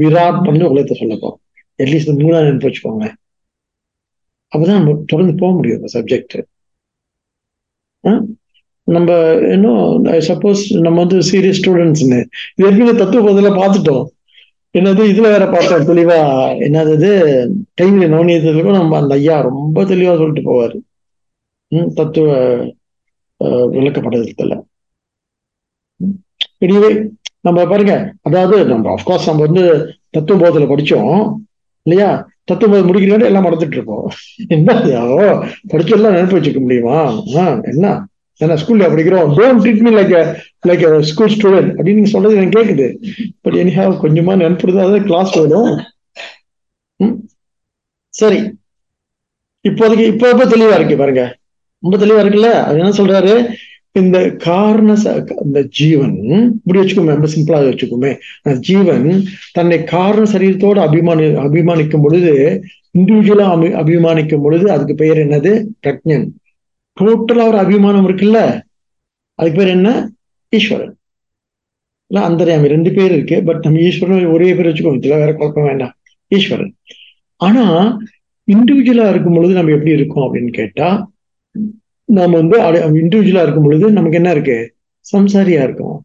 [0.00, 1.36] விராட் வந்து உலகத்தை சொல்லப்போம்.
[1.78, 3.06] அட்லீஸ்ட் இந்த மூணாவது நினைப்பு வச்சுக்கோங்க.
[4.52, 6.36] அப்பதான் நம்ம தொடர்ந்து போக முடியும் அந்த சப்ஜெக்ட்
[8.88, 9.16] நம்ம
[9.54, 12.18] இன்னும் சப்போஸ் நம்ம வந்து சீரியஸ் ஸ்டூடெண்ட்ஸ்னு
[12.54, 14.06] இது ஏற்கனவே தத்துவ பதில பார்த்துட்டோம்.
[14.78, 16.18] என்னது இதுல வேற பார்த்தோம் தெளிவா.
[16.66, 17.10] என்னது
[17.80, 20.78] டைம்ல நவனியத்துக்கும் நம்ம அந்த ஐயா ரொம்ப தெளிவா சொல்லிட்டு போவாரு.
[21.98, 22.28] தத்துவ
[23.74, 24.56] விளக்கப்படத்துல
[26.64, 26.90] எனிவே
[27.44, 29.64] நம்ம பாருங்க அதாவது நம்ம அஃப்கோர்ஸ் நம்ம வந்து
[30.10, 31.16] தத்துவ போதத்துல படிச்சோம்
[31.86, 32.10] இல்லையா?
[32.44, 34.06] தத்துவ போதம் முடிக்கிறோட எல்லாம் மறந்துட்டு இருப்போம்.
[34.56, 34.70] என்ன
[35.72, 36.98] படிச்செல்லாம் நினைப்பு வச்சுக்க முடியுமா?
[37.72, 37.86] என்ன?
[38.40, 39.28] ஏன்னா ஸ்கூல்ல படிக்கிறோம்.
[39.36, 40.14] Don't treat me like
[40.68, 42.86] like school student அப்படின்னு நீங்க சொல்றது எனக்கு கேட்குது
[43.42, 45.72] பட் எனிஹா கொஞ்சமா நினைப்புறது அதாவது கிளாஸ் வரும்
[48.14, 48.38] சரி.
[49.64, 51.22] இப்போதைக்கு இப்போ இப்போ தெளிவா இருக்கு பாருங்க.
[51.82, 52.50] ரொம்ப தெளிவா இருக்குல்ல?
[52.62, 53.32] அது என்ன சொல்றாரு?
[53.92, 54.94] இந்த காரண
[55.44, 58.18] இந்த ஜீவன் இப்படி வச்சுக்கோமே ரொம்ப சிம்பிளா வச்சுக்கோமே.
[58.42, 62.62] அந்த ஜீவன் தன்னை காரண சரீரத்தோடு அபிமானி அபிமானிக்கும் பொழுது
[62.98, 65.64] இண்டிவிஜுவலா அபி அபிமானிக்கும் பொழுது அதுக்கு பெயர் என்னது?
[65.86, 66.28] பிரக்ஞன்.
[67.00, 68.60] டோட்டலா ஒரு அபிமானம் இருக்குல்ல?
[69.34, 70.10] அதுக்கு பேர் என்ன?
[70.48, 70.96] ஈஸ்வரன்.
[72.06, 75.94] இல்லை அந்தரியாமி ரெண்டு பேர் இருக்கு பட் நம்ம ஈஸ்வரன் ஒரே பேர் வச்சுக்கோங்க இதுல வேற குழப்பம் வேண்டாம்.
[76.28, 76.74] ஈஸ்வரன்.
[77.36, 77.96] ஆனா
[78.52, 81.11] இண்டிவிஜுவலா இருக்கும் பொழுது நம்ம எப்படி இருக்கோம் அப்படின்னு கேட்டா
[82.12, 82.58] நம்ம வந்து
[83.00, 84.74] இண்டிவிஜுவலாக இருக்கும் பொழுது நமக்கு என்ன இருக்கு?
[85.12, 86.04] சம்சாரியா இருக்கும்.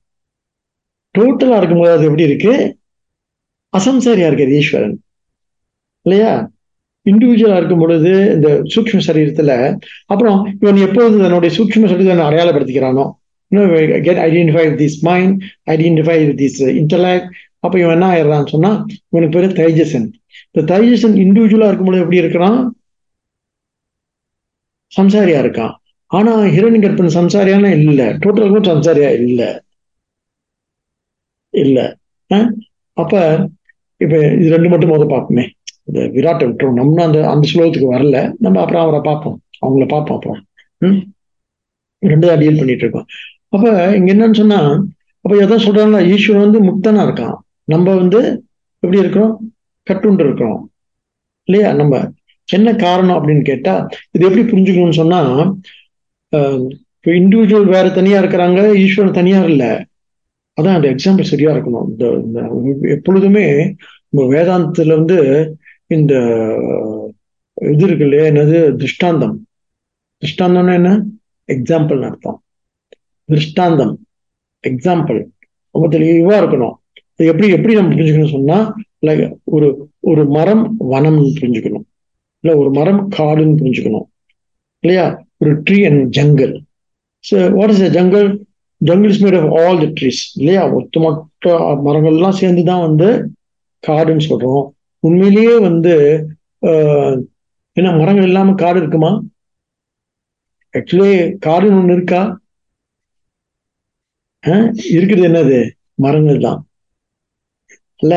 [1.17, 2.78] டோட்டலாக இருக்கும்போது அது எப்படி இருக்கு?
[3.78, 5.02] அசம்சாரியா இருக்கு ஈஸ்வரன்.
[6.02, 6.52] இல்லையா?
[7.10, 13.06] இண்டிவிஜுவலா இருக்கும் பொழுது இந்த சூக்ம சரீரத்துல அப்புறம் இவன் எப்போது தன்னுடைய சூக்ம சரீரத்தை அடையாளப்படுத்திக்கிறானோ?
[14.02, 19.39] Get identify with this mind identify with this intellect அப்போ இவன் என்ன ஆயிடுறான்னு சொன்னா இவனுக்கு
[19.39, 20.08] பேரு தைஜசன்.
[20.52, 22.76] இந்த தைஜசன் இண்டிவிஜுவலா இருக்கும்போது எப்படி இருக்கிறான்
[25.00, 25.76] சம்சாரியா இருக்கான்.
[26.08, 28.13] ஆனா ஹிரண்ய கற்பன் சம்சாரியான இல்ல.
[28.13, 29.63] டோட்டலுக்கும் சம்சாரியா இல்ல.
[31.50, 31.98] இல்ல.
[32.93, 33.13] அப்ப
[33.98, 35.46] இப்ப இது ரெண்டு மட்டும் போது பார்ப்போமே.
[35.84, 38.34] இந்த விராட்டை விட்டுரும் நம்ம அந்த அந்த ஸ்லோகத்துக்கு வரல.
[38.39, 39.41] நம்ம அப்புறம் அவரை பார்ப்போம்.
[39.65, 40.46] அவங்கள பார்ப்போம் அப்புறம்.
[40.78, 40.98] ம்?
[42.00, 43.06] ரெண்டு தான் டீல் பண்ணிட்டு இருக்கோம்.
[43.50, 44.60] அப்ப இங்க என்னன்னு சொன்னா
[45.22, 47.36] அப்ப எதை சொல்றாங்கன்னா ஈஸ்வரன் வந்து முக்தனா இருக்கான்.
[47.63, 48.20] நம்ம வந்து
[48.80, 49.54] எப்படி இருக்கிறோம்?
[49.89, 50.72] கட்டுண்டு இருக்கிறோம்.
[51.43, 51.74] இல்லையா?
[51.74, 52.10] நம்ம
[52.46, 53.74] என்ன காரணம் அப்படின்னு கேட்டா
[54.12, 55.20] இது எப்படி புரிஞ்சுக்கணும்னு சொன்னா
[57.06, 59.68] இண்டிவிஜுவல் வேற தனியா இருக்கிறாங்க ஈஸ்வரன் தனியா இல்லை.
[60.62, 61.88] அதான் அந்த எக்ஸாம்பிள் சரியா இருக்கணும்.
[61.90, 63.76] இந்த எப்பொழுதுமே
[64.10, 65.18] நம்ம வேதாந்தத்துல வந்து
[65.88, 66.13] இந்த
[67.62, 68.76] இது இருக்கு இல்லையா என்னது?
[68.76, 69.48] திருஷ்டாந்தம்.
[70.22, 71.04] திருஷ்டாந்தம்னா என்ன?
[71.48, 72.44] எக்ஸாம்பிள் அர்த்தம்.
[73.26, 74.06] திருஷ்டாந்தம்.
[74.68, 75.26] எக்ஸாம்பிள்
[75.72, 76.74] ரொம்ப தெளிவா இருக்கணும்.
[77.16, 81.88] எப்படி எப்படி நம்ம புரிஞ்சுக்கணும் சொன்னா லைக் ஒரு ஒரு மரம் வனம்னு புரிஞ்சுக்கணும்.
[82.40, 84.06] இல்ல ஒரு மரம் காடுன்னு புரிஞ்சுக்கணும்.
[84.80, 85.27] இல்லையா?
[85.41, 86.56] ஒரு tree and jungle
[87.23, 88.30] so what is jungle
[88.82, 90.63] jungle is made of all the trees இல்லையா?
[90.80, 91.54] ஒட்டுமொத்த
[91.86, 93.08] மரங்கள்லாம் சேர்ந்து தான் வந்து
[93.84, 94.65] காடுன்னு சொல்றோம்.
[95.04, 95.93] உண்மையிலேயே வந்து
[97.78, 99.12] என்ன மரங்கள் இல்லாம காடு இருக்குமா?
[100.73, 101.12] ஆக்சுவலி
[101.45, 102.21] காடுன்னு ஒன்று இருக்கா?
[104.95, 105.60] இருக்குது என்னது?
[106.06, 106.60] மரங்கள் தான்.
[108.04, 108.15] இல்ல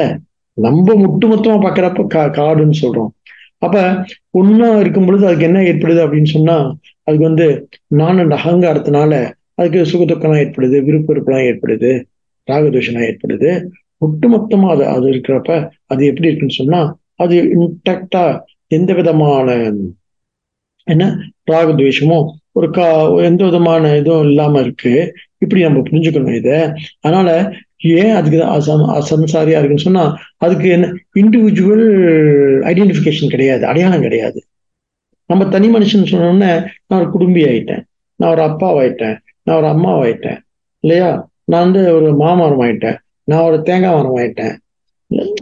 [0.59, 3.11] நம்ம ஒட்டுமொத்தமா பாக்குறப்ப கா காடுன்னு சொல்றோம்.
[3.65, 3.77] அப்ப
[4.41, 6.57] ஒன்னா இருக்கும் பொழுது அதுக்கு என்ன ஏற்படுது அப்படின்னு சொன்னா
[7.11, 7.47] அதுக்கு வந்து
[7.93, 9.13] நான் அந்த அகங்காரத்தினால
[9.55, 11.91] அதுக்கு சுகதுக்கம்லாம் ஏற்படுது விருப்ப வெறுப்புலாம் ஏற்படுது
[12.49, 13.51] ராகதோஷம்லாம் ஏற்படுது.
[14.01, 15.51] ஒட்டுமொத்தமா அது அது இருக்கிறப்ப
[15.87, 16.81] அது எப்படி இருக்குன்னு சொன்னா
[17.17, 18.23] அது இன்டாக்டா
[18.69, 19.49] எந்த விதமான
[20.87, 21.05] என்ன
[21.51, 22.87] ராகத்வேஷமும் ஒரு கா
[23.23, 24.93] எந்த விதமான இதுவும் இல்லாம இருக்கு.
[25.39, 26.59] இப்படி நம்ம புரிஞ்சுக்கணும் இதை.
[27.01, 27.29] அதனால
[27.97, 30.05] ஏன் அதுக்கு அசம் அசம்சாரியா இருக்குன்னு சொன்னா
[30.39, 31.87] அதுக்கு என்ன இண்டிவிஜுவல்
[32.71, 34.41] ஐடென்டிஃபிகேஷன் கிடையாது அடையாளம் கிடையாது.
[35.31, 36.53] நம்ம தனி மனுஷன் சொன்னோன்னே
[36.87, 37.83] நான் ஒரு குடும்பி ஆயிட்டேன்.
[38.21, 40.39] நான் ஒரு அப்பாவாயிட்டேன் நான் ஒரு அம்மாவாயிட்டேன்
[40.85, 41.11] இல்லையா?
[41.45, 42.99] நான் வந்து ஒரு மாமரம் ஆயிட்டேன்.
[43.29, 44.55] நான் ஒரு தேங்காய் மரம் ஆயிட்டேன்.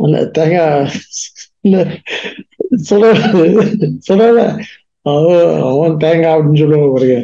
[0.05, 0.91] இல்ல தேங்காய்
[1.61, 1.77] இல்ல
[2.83, 3.13] சொல்ல
[4.09, 4.43] சொல்ல
[5.71, 7.17] அவன் தேங்காய் அப்படின்னு சொல்லுவாங்க பாருங்க.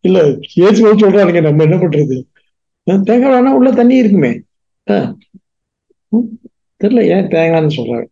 [0.00, 0.18] இல்ல
[0.64, 2.16] ஏசி சொல்றானுங்க நம்ம என்ன பண்றது?
[3.08, 4.32] தேங்காய் வேணா உள்ள தண்ணி இருக்குமே.
[6.80, 8.06] தெரியல ஏன் தேங்காய்னு சொல்றாங்க.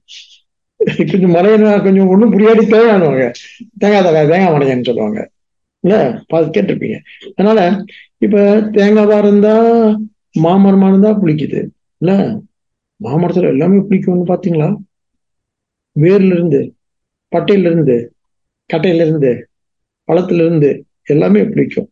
[1.02, 3.24] கொஞ்சம் மறையனா கொஞ்சம் ஒன்றும் புரியாடி தேங்காய்னுவாங்க.
[3.78, 5.20] தேங்காய் தக்காய் தேங்காய் மனையன்னு சொல்லுவாங்க.
[5.84, 5.96] இல்ல?
[6.28, 6.96] பார்த்து கேட்டிருப்பீங்க.
[7.30, 7.60] அதனால
[8.18, 8.36] இப்ப
[8.74, 9.54] தேங்காவா இருந்தா
[10.36, 11.60] மாமரமா இருந்தா புளிக்குது.
[12.00, 12.12] இல்ல?
[13.00, 14.68] மாமரத்துல எல்லாமே பிடிக்கும்னு பாத்தீங்களா?
[15.96, 16.60] வேர்ல இருந்து
[17.32, 17.96] பட்டையில இருந்து
[18.70, 19.32] கட்டையில இருந்து
[20.08, 20.70] பழத்துல இருந்து
[21.06, 21.88] எல்லாமே பிடிக்கும்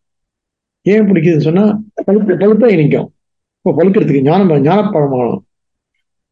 [0.85, 1.65] ஏன் பிடிக்குதுன்னு சொன்னா
[2.05, 3.09] பழுப்பு பழுப்பா இனிக்கும்
[3.57, 5.41] இப்போ பழுக்கிறதுக்கு ஞானம் ஞானப்பழமாகணும்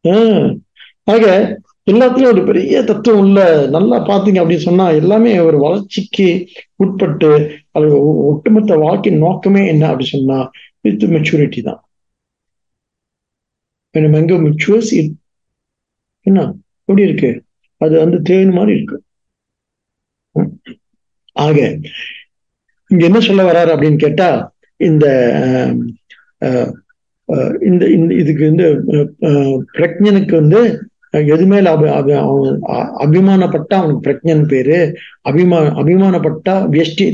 [0.04, 0.48] ஆஹ்
[1.06, 1.24] ஆக
[1.90, 3.40] எல்லாத்துலயும் ஒரு பெரிய தத்துவம் உள்ள
[3.74, 6.26] நல்லா பாத்தீங்க அப்படின்னு சொன்னா எல்லாமே ஒரு வளர்ச்சிக்கு
[6.78, 7.30] உட்பட்டு
[7.72, 7.86] அது
[8.30, 10.38] ஒட்டுமொத்த வாழ்க்கையின் நோக்கமே என்ன அப்படின்னு சொன்னா
[10.84, 11.80] வித் மெச்சூரிட்டி தான்.
[14.10, 14.90] மேங்கோ மெச்சூர்ஸ்
[16.26, 16.38] என்ன?
[16.80, 17.30] எப்படி இருக்கு?
[17.80, 18.96] அது வந்து தேவையான மாதிரி இருக்கு.
[21.36, 21.58] ஆக
[22.90, 24.28] இங்க என்ன சொல்ல வர்றாரு அப்படின்னு கேட்டா
[24.80, 25.06] இந்த
[27.68, 28.66] இந்த இந்த இதுக்கு வந்து
[29.28, 30.60] அஹ், பிரக்ஞனுக்கு வந்து
[31.10, 32.60] எது மேல அபி அவன்
[33.04, 34.96] அபிமானப்பட்டா அவனுக்கு பிரஜன் பேரு.
[35.28, 37.06] அபிமா அபிமானப்பட்டா வியஷ்டி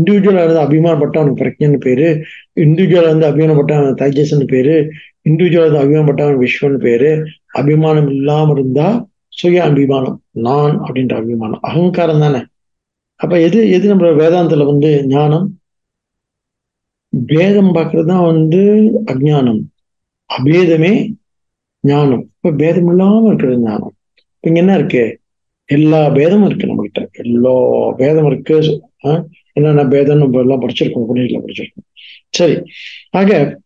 [0.00, 2.24] இண்டிவிஜுவலா இருந்து அபிமானப்பட்டா அவனுக்கு பிரஜன் பேரு.
[2.60, 4.90] இண்டிவிஜுவலா இருந்து அபிமானப்பட்டா அவன் தைஜசன் பேரு.
[5.28, 7.24] இண்டிவிஜுவலா இருந்து அபிமானப்பட்டா அவன் விஸ்வன் பேரு.
[7.46, 11.58] அபிமானம் இல்லாம இருந்தா சுய அபிமானம் நான் அப்படின்ற அபிமானம்.
[11.60, 12.44] அகங்காரம் தானே.
[13.16, 15.58] அப்ப எது எது நம்ம வேதாந்தத்துல வந்து ஞானம்?
[17.26, 18.62] பேதம் பார்க்கறது தான் வந்து
[19.06, 19.60] அஜ்ஞானம்.
[20.30, 20.92] அபேதமே
[21.82, 22.30] ஞானம்.
[22.36, 23.94] இப்ப பேதம் இல்லாம இருக்கிறது ஞானம்.
[24.14, 25.18] இப்ப இங்க என்ன இருக்கு?
[25.64, 27.10] எல்லா பேதமும் இருக்கு நம்மகிட்ட.
[27.12, 28.82] எல்லா பேதம் இருக்கு.
[29.52, 30.18] என்னென்ன பேதம்?
[30.18, 31.04] நம்ம எல்லாம் படிச்சிருக்கோம்.
[31.14, 31.94] புனியில படிச்சிருக்கோம்.
[32.30, 32.62] சரி.
[33.10, 33.60] ஆக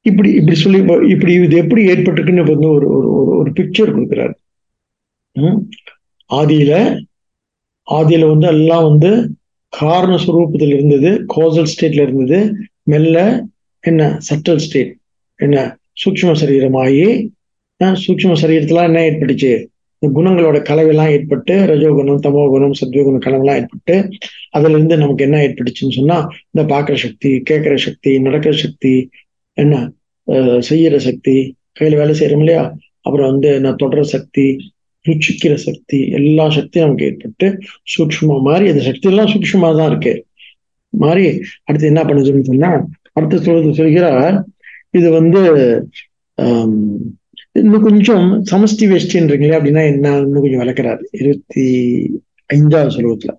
[0.00, 4.34] இப்படி இப்படி சொல்லி இப்படி இது எப்படி ஏற்பட்டிருக்குன்னு வந்து ஒரு ஒரு ஒரு- ஒரு பிக்சர் கொடுக்குறாரு.
[6.32, 7.00] ஆதியில
[7.90, 9.36] ஆதியில வந்து எல்லாம் வந்து
[9.68, 13.44] காரண சுரூபத்தில் இருந்தது கோசல் ஸ்டேட்ல இருந்தது மெல்ல
[13.80, 14.18] என்ன?
[14.30, 14.96] சட்டல் ஸ்டேட்
[15.36, 15.78] என்ன?
[16.04, 17.28] சூக்ஷ்ம சரீரமாகி
[18.02, 19.52] சூட்சம சரீரத்துல என்ன ஏற்பட்டுச்சு?
[20.02, 23.94] இந்த குணங்களோட கலவையெல்லாம் ஏற்பட்டு ரஜோகுணம் தமோகுணம் சத்வகுணம் கலவெல்லாம் ஏற்பட்டு
[24.50, 26.18] அதுல இருந்து நமக்கு என்ன ஏற்பட்டுச்சுன்னு சொன்னா
[26.48, 28.94] இந்த பார்க்குற சக்தி கேட்கிற சக்தி நடக்கிற சக்தி
[29.58, 29.74] என்ன?
[30.68, 31.34] செய்யற சக்தி
[31.78, 32.62] கையில வேலை செய்யறோம் இல்லையா?
[33.00, 33.72] அப்புறம் வந்து என்ன?
[33.82, 34.46] தொடர சக்தி
[35.04, 37.46] ருச்சிக்கிற சக்தி எல்லா சக்தியும் நமக்கு ஏற்பட்டு
[37.92, 40.12] சூட்சமா மாறி அந்த சக்தி எல்லாம் சூட்சமா தான் இருக்கு.
[40.92, 41.24] மாறி
[41.64, 42.70] அடுத்து என்ன பண்ணுதுன்னு சொன்னா
[43.12, 44.36] அடுத்து சொல்றது சொல்கிறார்
[44.90, 45.40] இது வந்து
[46.38, 46.72] ஆஹ்
[47.54, 51.64] இன்னும் கொஞ்சம் சமஷ்டி வேஷ்டின்றீங்களே அப்படின்னா என்ன இன்னும் கொஞ்சம் விளக்குறாரு இருபத்தி
[52.50, 53.32] ஐந்தாவது சுலோகத்துல.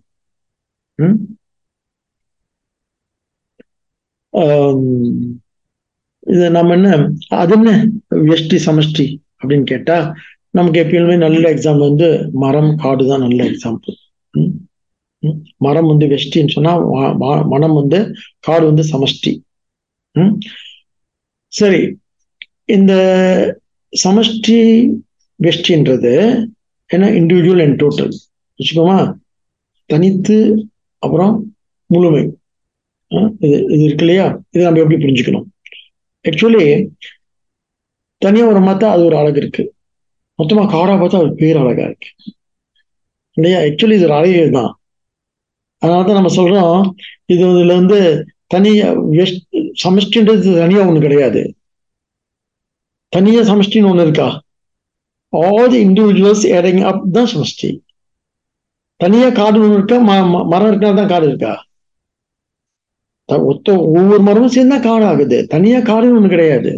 [6.27, 6.89] இது நம்ம என்ன
[7.39, 7.71] அது என்ன
[8.29, 9.05] வெஷ்டி சமஷ்டி
[9.35, 9.97] அப்படின்னு கேட்டா
[10.53, 12.07] நமக்கு எப்பயுமே நல்ல எக்ஸாம்பிள் வந்து
[12.43, 13.95] மரம் காடு தான் நல்ல எக்ஸாம்பிள்
[15.61, 16.73] மரம் வந்து வெஷ்டின்னு சொன்னா
[17.53, 17.99] மனம் வந்து
[18.39, 19.33] காடு வந்து சமஷ்டி
[21.53, 21.81] சரி.
[22.69, 22.91] இந்த
[24.03, 24.89] சமஷ்டி
[25.43, 26.45] வெஷ்டின்றது
[26.87, 28.13] என்ன இண்டிவிஜுவல் அண்ட் டோட்டல்
[28.59, 29.13] வச்சுக்கோமா?
[29.85, 30.67] தனித்து
[30.99, 32.37] அப்புறம் முழுமை.
[33.15, 34.41] ஆ, இது இது இருக்கு இல்லையா?
[34.49, 35.43] இதை நம்ம எப்படி புரிஞ்சுக்கணும்?
[36.29, 36.87] ஆக்சுவலி
[38.17, 39.73] தனியா ஒரு பார்த்தா அது ஒரு அழகு இருக்கு.
[40.43, 42.07] மொத்தமா காராக பார்த்தா அது பேர் அழகா இருக்கு.
[43.33, 43.59] இல்லையா?
[43.59, 44.79] ஆக்சுவலி இது ஒரு அழகு தான்.
[45.85, 46.89] அதனாலதான் நம்ம சொல்றோம்
[47.25, 51.55] இது இதுல வந்து தனியா வெஸ்- சமஷ்டின்றது தனியாக ஒன்று கிடையாது.
[53.15, 54.27] தனியா சமஷ்டின்னு ஒண்ணு இருக்கா
[55.33, 57.69] all the individuals adding up தான் சமஷ்டி
[58.99, 61.53] தனியா காடு ஒண்ணு இருக்கா ம- ம- மரம் இருக்கிறது தான் காடு இருக்கா
[63.49, 66.71] ஒத்த ஒவ்வொரு மரமும் சேர்ந்தா காடு ஆகுது தனியா காடுன்னு ஒண்ணு கிடையாது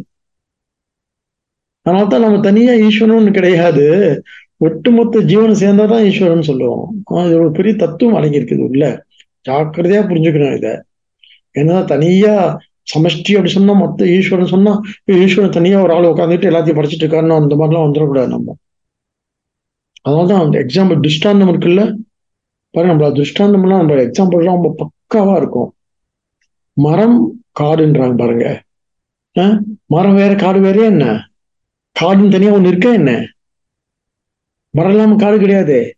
[1.85, 3.85] அதனால தான் நம்ம தனியா ஈஸ்வரன் ஒண்ணு கிடையாது
[4.61, 6.85] ஒட்டுமொத்த ஜீவன் சேர்ந்தாதான் ஈஸ்வரன் சொல்லுவோம்
[7.23, 8.85] இது ஒரு பெரிய தத்துவம் அடங்கியிருக்குது உள்ள
[9.45, 10.73] ஜாக்கிரதையா புரிஞ்சுக்கணும் இதை
[11.55, 12.33] ஏன்னா தனியா
[12.95, 17.55] சமஷ்டி அப்படி சொன்னா மொத்த ஈஸ்வரன் சொன்னா ஈஸ்வரன் தனியா ஒரு ஆள் உட்காந்துட்டு எல்லாத்தையும் படிச்சுட்டு இருக்காருன்னு அந்த
[17.55, 18.57] மாதிரிலாம் வந்துடக்கூடாது நம்ம.
[20.09, 21.97] அதனாலதான் அந்த எக்ஸாம்பிள் திருஷ்டாந்தம் இருக்குல்ல
[22.69, 25.73] பாருங்க நம்மள திருஷ்டாந்தம்லாம் நம்ம எக்ஸாம்பிள்லாம் ரொம்ப பக்காவா இருக்கும்.
[26.73, 28.63] மரம் காடுன்றாங்க பாருங்க.
[29.39, 29.59] ஆ?
[29.85, 31.29] மரம் வேற காடு வேற என்ன?
[31.99, 33.25] காடுன்னு தனியா ஒண்ணு இருக்கா என்ன?
[34.69, 35.95] மரம் இல்லாம காடு கிடையாது.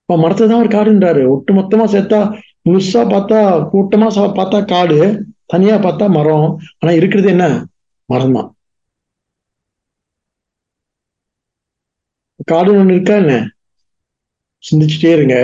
[0.00, 1.28] இப்ப மரத்தை தான் ஒரு காடுன்றாரு.
[1.28, 5.26] ஒட்டு மொத்தமா சேர்த்தா முழுசா பார்த்தா கூட்டமா சா- பார்த்தா காடு.
[5.50, 7.46] தனியா பார்த்தா மரம் ஆனா இருக்கிறது என்ன?
[8.08, 8.50] மரம் தான்
[12.50, 13.34] காடுன்னு ஒண்ணு இருக்கா என்ன?
[14.64, 15.36] சிந்திச்சுட்டே இருங்க.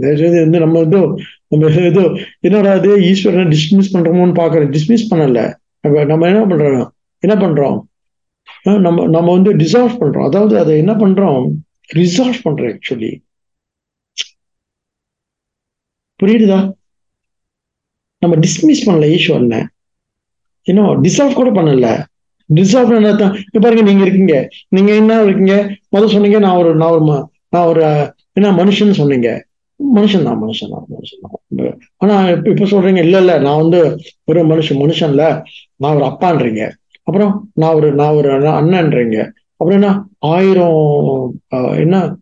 [0.00, 1.00] தயவுசெய்து வந்து நம்ம ஏதோ
[1.52, 2.02] நம்ம ஏதோ
[2.46, 5.40] என்னடா அது ஈஸ்வரனை டிஸ்மிஸ் பண்றோமோன்னு பாக்குறோம் டிஸ்மிஸ் பண்ணல.
[5.84, 6.88] நம்ம நம்ம என்ன பண்றோம்?
[7.22, 7.78] என்ன பண்றோம்?
[8.86, 10.26] நம்ம நம்ம வந்து டிசால்வ் பண்றோம்.
[10.28, 11.42] அதாவது அதை என்ன பண்றோம்?
[12.00, 13.12] ரிசால்வ் பண்றோம் ஆக்சுவலி
[16.20, 16.58] புரியுதுதா?
[18.18, 19.66] நம்ம டிஸ்மிஸ் பண்ணல ஈஸ்வரனை
[20.62, 22.04] இன்னும் டிசால்வ் கூட பண்ணல.
[22.54, 24.48] டிசால்வ் என்ன பாருங்க நீங்க இருக்கீங்க.
[24.68, 25.76] நீங்க என்ன இருக்கீங்க?
[25.88, 29.44] முதல் சொன்னீங்க நான் ஒரு நான் ஒரு ம- நான் ஒரு என்ன மனுஷன் சொன்னீங்க.
[29.94, 31.78] மனுஷன் தான் மனுஷன் தான் மனுஷன் தான்.
[31.96, 35.42] ஆனா இப்ப இப்ப சொல்றீங்க இல்ல இல்ல நான் வந்து ஒரு மனுஷன் மனுஷன்ல
[35.76, 36.70] நான் ஒரு அப்பான்றீங்க.
[37.02, 39.30] அப்புறம் நான் ஒரு நான் ஒரு அண்ணன்றீங்க.
[39.56, 40.08] அப்புறம் என்ன?
[40.18, 42.16] ஆயிரம் என்ன?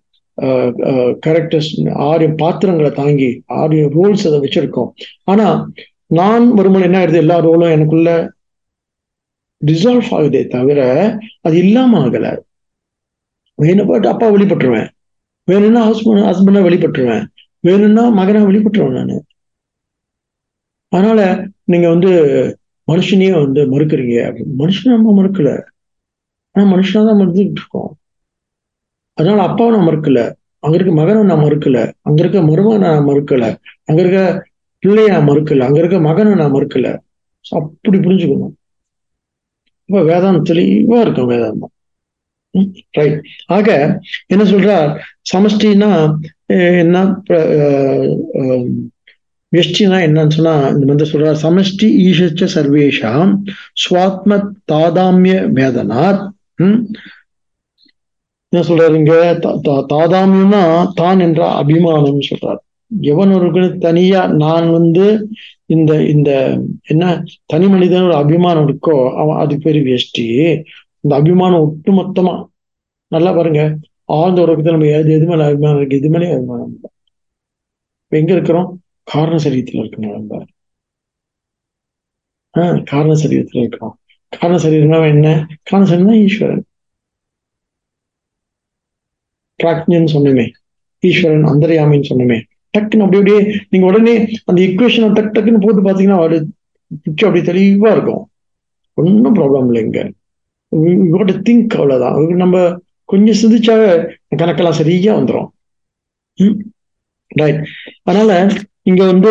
[1.27, 4.91] கேரக்டர்ஸ் ஆறு பாத்திரங்களை தாங்கி ஆறு ரோல்ஸ் அதை வச்சிருக்கோம்.
[5.25, 5.71] ஆனா
[6.07, 7.15] நான் வரும்போது என்ன ஆயிடுது?
[7.15, 8.33] எல்லா ரோலும் எனக்குள்ள
[9.67, 10.81] டிசால்வ் ஆகுதே தவிர
[11.41, 12.39] அது இல்லாம ஆகல.
[13.63, 14.89] வேணும்பாட்டு அப்பா வெளிப்பட்டுருவேன்.
[15.45, 17.25] வேணும்னா ஹஸ்பண்ட் ஹஸ்பண்டா வெளிப்பட்டுருவேன்.
[17.61, 19.25] வேணும்னா மகனா வெளிப்பட்டுருவேன் நான்.
[20.89, 22.11] அதனால நீங்க வந்து
[22.93, 24.17] மனுஷனையே வந்து மறுக்கிறீங்க.
[24.27, 25.63] அப்படின்னு மனுஷனை நம்ம மறுக்கல.
[26.51, 27.97] ஆனா மனுஷனா தான் மறுத்துட்டு இருக்கோம்.
[29.19, 30.21] அதனால அப்பாவை நான் மறுக்கல.
[30.59, 31.79] அங்க இருக்க மகனை நான் மறுக்கல.
[32.03, 33.45] அங்க இருக்க மருமகனை நான் மறுக்கல.
[33.85, 34.21] அங்க இருக்க
[34.83, 35.61] பிள்ளைய நான் மறுக்கல.
[35.61, 36.89] அங்க இருக்க மகனை நான் மறுக்கல.
[37.53, 38.55] அப்படி புரிஞ்சுக்கணும்.
[39.89, 41.73] இப்ப வேதாந்தம் தெளிவா இருக்கும் வேதாந்தம்.
[42.91, 43.69] ரைட் ஆக
[44.27, 44.91] என்ன சொல்றார்?
[45.33, 45.91] சமஷ்டினா
[46.49, 46.97] அஹ், என்ன
[49.53, 53.33] வெஷ்டினா என்னன்னு சொன்னா இந்த வந்து சொல்றார் சமஷ்டி ஈஷச்ச சர்வேஷாம்
[53.83, 54.39] ஸ்வாத்ம
[54.73, 56.23] தாதாமிய வேதனாத்.
[58.49, 59.39] என்ன சொல்றாரு இங்க?
[59.43, 62.57] தா- தா- தாதாமியம்னா தான் என்ற அபிமானம் சொல்றாரு.
[63.01, 65.29] எவன் ஒரு தனியா நான் வந்து
[65.67, 70.27] இந்த இந்த என்ன தனி மனிதனோட அபிமானம் இருக்கோ அவன் அது பேரு வேஷ்டி.
[71.01, 72.45] இந்த அபிமானம் ஒட்டு மொத்தமா
[73.09, 73.79] நல்லா பாருங்க.
[74.05, 76.91] ஆழ்ந்த உறக்கத்தில் நம்ம எது எது மேலே அபிமானம் இருக்கு எது மேலே அபிமானம் இல்லை.
[78.09, 78.81] எங்க இருக்கிறோம்?
[79.03, 80.45] காரண சரீரத்துல இருக்கணும் நம்ம.
[82.59, 83.99] ஆஹ் காரண சரீரத்தில் இருக்கிறோம்.
[84.29, 85.47] காரண சரீரம்னா என்ன?
[85.63, 86.65] காரண சரீரம் தான் ஈஸ்வரன்.
[89.61, 90.47] பிராக்ஞன் சொன்னமே
[91.03, 92.39] ஈஸ்வரன் அந்தரியாமின்னு சொன்னமே
[92.75, 93.41] டக்குன்னு அப்படி அப்படியே
[93.71, 94.15] நீங்க உடனே
[94.47, 96.39] அந்த இக்குவேஷனை டக் டக்குன்னு போட்டு பார்த்தீங்கன்னா அது
[97.05, 98.23] பிக்சர் அப்படி தெளிவா இருக்கும்.
[98.99, 99.83] ஒன்றும் ப்ராப்ளம் இல்லை
[101.07, 102.15] இவோட திங்க் அவ்வளவுதான்.
[102.43, 102.57] நம்ம
[103.09, 103.75] கொஞ்சம் சிந்திச்சா
[104.37, 105.51] கணக்கெல்லாம் சரியா வந்துடும்
[107.31, 107.61] ரைட்
[108.05, 108.33] அதனால
[108.87, 109.31] இங்க வந்து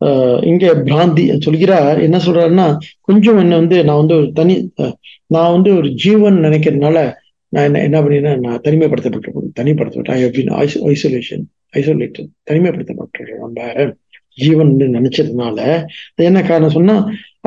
[0.00, 2.66] ஆஹ், இங்க பிராந்தி சொல்கிறார் என்ன சொல்றாருன்னா
[3.06, 4.92] கொஞ்சம் என்ன வந்து நான் வந்து ஒரு தனி அஹ்,
[5.30, 6.98] நான் வந்து ஒரு ஜீவன் நினைக்கிறதுனால
[7.52, 9.30] நான் என்ன என்ன பண்ணினேன் நான் தனிமைப்படுத்தப்பட்டு
[9.60, 10.52] தனிப்படுத்தப்பட்டேன்
[10.92, 11.44] ஐசோலேஷன்
[11.78, 13.42] ஐசோலேட்டட் தனிமைப்படுத்தப்பட்டிருக்கேன்.
[13.44, 13.86] நம்ம
[14.38, 15.58] ஜீவன் நினைச்சதுனால
[16.10, 16.94] அது என்ன காரணம் சொன்னா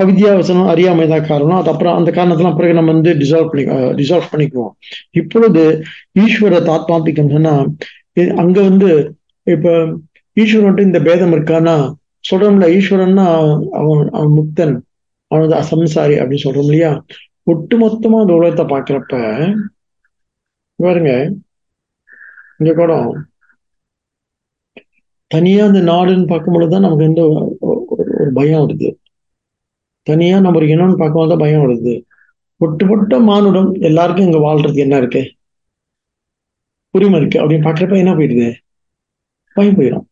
[0.02, 1.60] அவித்யாவசனம் அறியாமை தான் காரணம்.
[1.62, 3.64] அது அப்புறம் அந்த காரணத்தெல்லாம் பிறகு நம்ம வந்து டிசால்வ் பண்ணி
[4.02, 4.74] டிசால்வ் பண்ணிக்குவோம்.
[5.12, 5.64] இப்பொழுது
[6.24, 7.54] ஈஸ்வர தாத்மாபிக்கம் சொன்னா
[8.44, 8.90] அங்க வந்து
[9.48, 9.76] இப்ப
[10.38, 11.76] ஈஸ்வரன்ட்டு இந்த பேதம் இருக்கான்னா
[12.30, 13.26] சொல்றோம்ல ஈஸ்வரன்னா
[13.80, 14.76] அவன் அவன் முக்தன்
[15.32, 16.92] அவனது அசம்சாரி அப்படின்னு சொல்றோம் இல்லையா?
[17.48, 19.16] ஒட்டுமொத்தமா அந்த உலகத்தை பாக்குறப்ப
[20.82, 21.12] பாருங்க.
[22.58, 22.94] இங்க கூட
[25.28, 27.24] தனியா அந்த நாடுன்னு பார்க்கும்பொழுது தான் நமக்கு வந்து
[28.18, 28.90] ஒரு பயம் வருது.
[30.08, 31.94] தனியா நம்ம ஒரு இனம்னு பார்க்கும்போது தான் பயம் வருது.
[32.58, 35.22] ஒட்டுமொத்த மானுடம் எல்லாருக்கும் இங்க வாழ்றதுக்கு என்ன இருக்கு?
[36.90, 37.40] உரிமை இருக்கு.
[37.40, 38.54] அப்படின்னு பாக்குறப்ப என்ன போயிடுது?
[39.56, 40.06] பயம் போயிடும்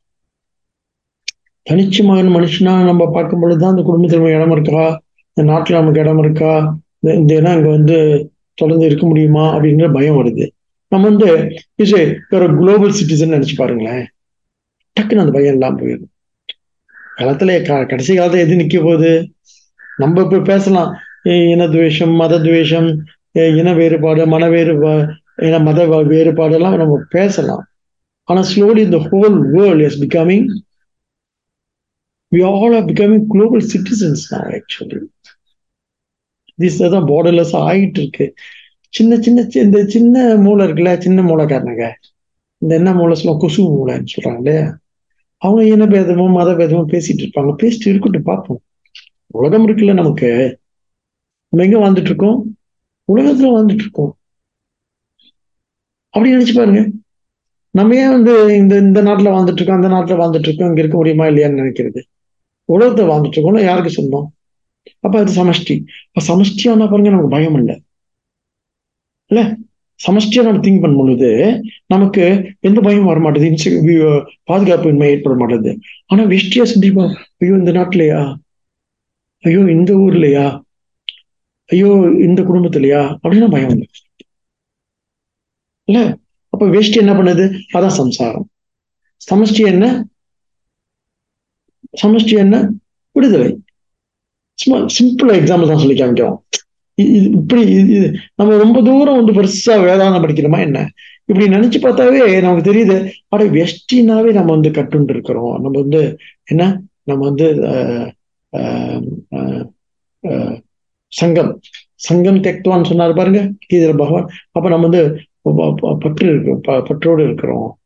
[1.70, 4.86] தனிச்சு மகன் மனுஷனா நம்ம பார்க்கும் பொழுதுதான் அந்த குடும்பத்துல இடம் இருக்கா?
[5.34, 6.54] இந்த நாட்டுல நமக்கு இடம் இருக்கா?
[7.00, 7.98] இந்த இந்த இடம் இங்க வந்து
[8.54, 9.56] தொடர்ந்து இருக்க முடியுமா?
[9.56, 10.46] அப்படின்ற பயம் வருது.
[10.90, 11.94] நம்ம வந்து இஸ்
[12.30, 14.08] ஒரு குளோபல் சிட்டிசன் நினைச்சு பாருங்களேன்.
[15.00, 16.08] டக்குன்னு அந்த பயம் எல்லாம் போயிடும்
[17.18, 19.34] காலத்துல க- கடைசி காலத்துல எது நிக்க போகுது?
[19.98, 20.96] நம்ம இப்ப பேசலாம்.
[21.24, 27.68] இன துவேஷம் மத துவேஷம் இன வேறுபாடு மன வேறுபாடு இன மத வேறுபாடு எல்லாம் நம்ம பேசலாம்.
[28.24, 30.48] ஆனா ஸ்லோலி இந்த whole world is becoming
[32.36, 35.00] we all are becoming global citizens actually
[36.58, 38.34] this தான் பார்டர்லெஸ் ஆயிட்டு இருக்கு.
[38.90, 41.92] சின்ன சின்ன சி- இந்த சின்ன மூளை இருக்குல்ல சின்ன மூளைக்காரனுங்க.
[42.58, 44.78] இந்த என்ன மூளை சொல்லுவோம் கொசு மூளைன்னு சொல்றாங்க இல்லையா?
[45.38, 47.56] அவங்க இன பேதமோ மத பேதமோ பேசிட்டு இருப்பாங்க.
[47.64, 48.62] பேசிட்டு இருக்கட்டும் பார்ப்போம்.
[49.28, 50.60] உலகம் இருக்குல்ல நமக்கு.
[51.50, 52.58] நம்ம எங்க வாழ்ந்துட்டு இருக்கோம்
[53.14, 54.18] உலகத்துல வாழ்ந்துட்டு இருக்கோம்
[56.10, 56.90] அப்படி நினைச்சு பாருங்க.
[57.72, 61.26] நம்ம ஏன் வந்து இந்த இந்த நாட்டுல வாழ்ந்துட்டு இருக்கோம் அந்த நாட்டுல வாழ்ந்துட்டு இருக்கோம் இங்க இருக்க முடியுமா
[61.26, 62.02] இல்லையான்னு நினைக்கிறது.
[62.66, 64.34] உலகத்தை வாழ்ந்துட்டு இருக்கோம்னா யாருக்கு சொந்தம்
[65.00, 65.86] அப்ப அது சமஷ்டி.
[66.12, 67.82] அப்ப சமஷ்டியானா பாருங்க நமக்கு பயம் இல்லை.
[69.32, 69.58] இல்ல?
[70.08, 71.30] சமஷ்டியா நம்ம திங்க் பண்ணும் பொழுது
[71.86, 73.48] நமக்கு எந்த பயம் வர மாட்டேது
[74.44, 78.22] பாதுகாப்பு ஏற்பட மாட்டேது ஆனா வெஷ்டியா சிந்திப்போம் ஐயோ இந்த நாட்டுலயா?
[79.44, 80.46] ஐயோ இந்த ஊர்லயா?
[81.66, 81.90] ஐயோ
[82.28, 83.02] இந்த குடும்பத்திலயா?
[83.24, 83.88] அப்படின்னா பயம் வந்து
[85.88, 86.00] இல்ல?
[86.50, 87.46] அப்ப வேஷ்டி என்ன பண்ணுது?
[87.74, 88.50] அதான் சம்சாரம்.
[89.30, 90.06] சமஷ்டி என்ன?
[92.02, 92.56] சமஷ்டி என்ன?
[93.12, 93.50] விடுதலை.
[94.54, 96.38] சும்மா சிம்பிள் எக்ஸாம்பிள் தான் சொல்லி காமிக்கிறோம்.
[97.04, 100.92] இப்படி இது- இது நம்ம ரொம்ப தூரம் வந்து பெருசா வேதாந்தம் படிக்கிறோமா என்ன?
[101.26, 106.82] இப்படி நினைச்சு பார்த்தாவே நமக்கு தெரியுது அட வெஷ்டினாவே நம்ம வந்து கட்டுண்டு இருக்கிறோம் நம்ம வந்து என்ன?
[107.04, 107.64] நம்ம வந்து
[111.08, 111.60] சங்கம்.
[111.96, 114.28] சங்கம் தெக்துவான்னு சொன்னார் பாருங்க கீதர் பகவான்.
[114.52, 117.78] அப்ப நம்ம வந்து ப- பற்று இருக்கு ப- பற்றோடு இருக்கிறோம்.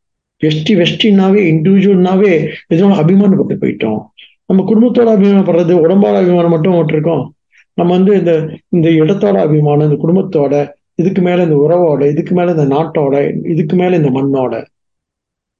[0.44, 4.00] வெஷ்டி வெஷ்டினாவே இண்டிவிஜுவல்னாவே எதோட அபிமானப்பட்டு போயிட்டோம்.
[4.46, 7.28] நம்ம குடும்பத்தோட அபிமானப்படுறது உடம்போட அபிமானம் மட்டும் விட்டுருக்கோம்
[7.74, 12.66] நம்ம வந்து இந்த இந்த இடத்தோட அபிமானம் இந்த குடும்பத்தோட இதுக்கு மேல இந்த உறவோட இதுக்கு மேல இந்த
[12.76, 14.66] நாட்டோட இதுக்கு மேல இந்த மண்ணோட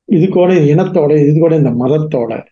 [0.10, 2.46] இதுக்கோட இந்த இனத்தோட இது கூட இந்த மதத்தோட.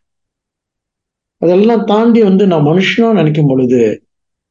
[1.38, 4.04] அதெல்லாம் தாண்டி வந்து நான் மனுஷனா நினைக்கும் பொழுது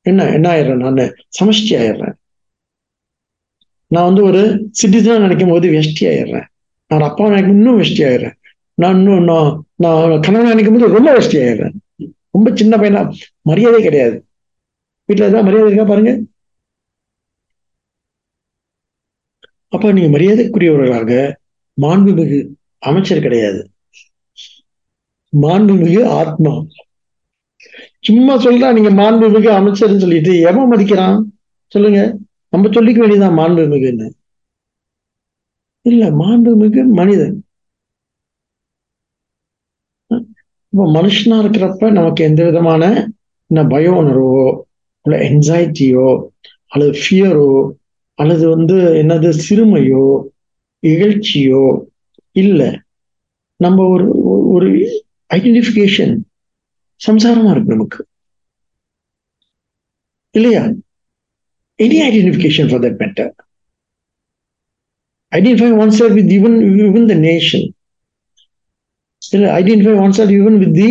[0.02, 1.14] என்ன என்ன ஆயிடுறேன் நான்?
[1.40, 2.14] சமஷ்டி ஆயிடுறேன்.
[3.86, 6.44] நான் வந்து ஒரு சிட்டிசனா நினைக்கும் போது வெஷ்டி ஆயிடுறேன்.
[6.86, 8.36] நான் அப்பா நினைக்கும் இன்னும் வெஷ்டி ஆயிடுறேன்.
[8.74, 11.74] நான் இன்னும் நான் நான் கணவன் நினைக்கும் போது ரொம்ப வெஷ்டி ஆயிடுறேன்.
[12.30, 14.24] ரொம்ப சின்ன பையனா மரியாதை கிடையாது.
[15.10, 16.12] வீட்டுல ஏதாவது மரியாதை இருக்கா பாருங்க.
[19.72, 21.10] அப்போ நீங்க மரியாதைக்குரியவர்களாக
[21.78, 22.40] மாண்புமிகு
[22.82, 23.60] அமைச்சர் கிடையாது.
[25.32, 26.54] மாண்புமிகு ஆத்மா.
[28.04, 31.18] சும்மா சொல்றா நீங்க மாண்புமிகு அமைச்சர்னு சொல்லிட்டு எவன் மதிக்கிறான்?
[31.72, 32.00] சொல்லுங்க.
[32.52, 34.08] நம்ம சொல்லிக்க வேண்டியதான் மாண்புமிகுன்னு.
[35.86, 37.36] இல்ல மாண்புமிகு மனிதன்.
[40.72, 42.82] இப்போ மனுஷனா இருக்கிறப்ப நமக்கு எந்த விதமான
[43.50, 44.34] என்ன பய உணர்வோ
[45.04, 46.28] இல்லை என்சைட்டியோ
[46.66, 47.76] அல்லது ஃபியரோ
[48.14, 50.04] அல்லது வந்து என்னது சிறுமையோ
[50.82, 51.86] இகழ்ச்சியோ
[52.32, 52.80] இல்லை.
[53.56, 54.06] நம்ம ஒரு
[54.48, 54.68] ஒரு
[55.34, 56.12] ஐடென்டிஃபிகேஷன்
[57.06, 58.06] சம்சாரமா இருக்கு நமக்கு.
[60.30, 60.62] இல்லையா?
[61.78, 63.30] Any identification for that matter
[65.32, 67.66] identify one self with even even the nation
[69.32, 70.88] இல்லை identify one self even with the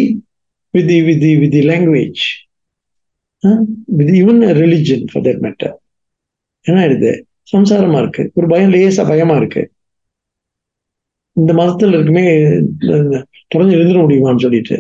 [0.74, 2.22] with the with the with the language
[3.86, 5.74] with even religion for that matter
[6.66, 7.12] என்ன ஆயிடுது
[7.52, 8.32] சம்சாரமா இருக்கு.
[8.34, 9.72] ஒரு பயம் லேசா பயமா இருக்கு.
[11.32, 12.26] இந்த மதத்துல இருக்குமே
[13.48, 14.78] தொடர்ந்து இருந்துட முடியுமான்னு சொல்லிட்டு.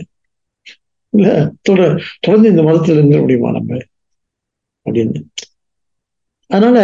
[1.14, 3.78] இல்ல தொட தொடர்ந்து இந்த மதத்துல இருந்துட முடியுமா நம்ம?
[4.86, 5.22] அப்படின்னு.
[6.48, 6.78] அதனால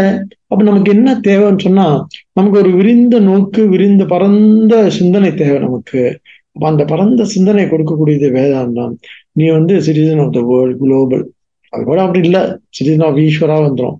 [0.48, 6.20] அப்ப நமக்கு என்ன தேவைன்னு சொன்னா நமக்கு ஒரு விரிந்த நோக்கு விரிந்த பரந்த சிந்தனை தேவை நமக்கு.
[6.52, 8.94] அப்ப அந்த பரந்த சிந்தனை கொடுக்கக்கூடியது வேதாந்தம்.
[9.32, 11.32] நீ வந்து citizen of the world global
[11.76, 12.42] அது கூட அப்படி இல்லை.
[12.76, 14.00] சிட்டிசன் ஆஃப் ஈஸ்வரா வந்துடும்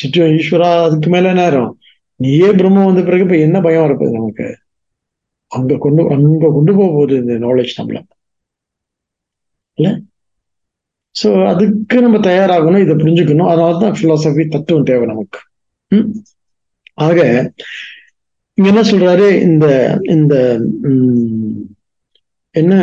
[0.00, 1.70] சிட்டி ஈஸ்வரா அதுக்கு மேல நேரம்
[2.20, 4.46] நீயே பிரம்மம் வந்த பிறகு இப்ப என்ன பயம் இருப்பது நமக்கு?
[5.52, 7.98] அங்க கொண்டு அங்க கொண்டு போக போகுது இந்த நாலேஜ் நம்மள.
[9.78, 9.88] இல்ல?
[11.16, 13.50] சோ அதுக்கு நம்ம தயாராகணும் இதை புரிஞ்சுக்கணும்.
[13.52, 15.40] அதனால தான் ஃபிலாசபி தத்துவம் தேவை நமக்கு.
[17.06, 17.18] ஆக
[18.58, 19.26] இங்க என்ன சொல்றாரு?
[19.48, 19.66] இந்த
[20.14, 20.34] இந்த
[22.54, 22.74] என்ன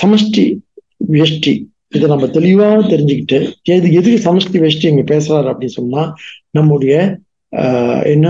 [0.00, 0.44] சமஷ்டி
[1.12, 1.54] வியஷ்டி.
[1.92, 3.38] இதை நம்ம தெளிவா தெரிஞ்சுக்கிட்டு
[3.74, 6.02] எது எதுக்கு சமஷ்டி வெஷ்டி இங்க பேசுறாரு அப்படின்னு சொன்னா
[6.50, 6.94] நம்முடைய
[8.14, 8.28] என்ன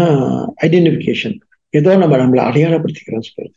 [0.67, 1.37] ஐடென்டிபிகேஷன்
[1.75, 3.57] ஏதோ நம்ம நம்மளை அடையாளப்படுத்திக்கிறோம் சொல்றது.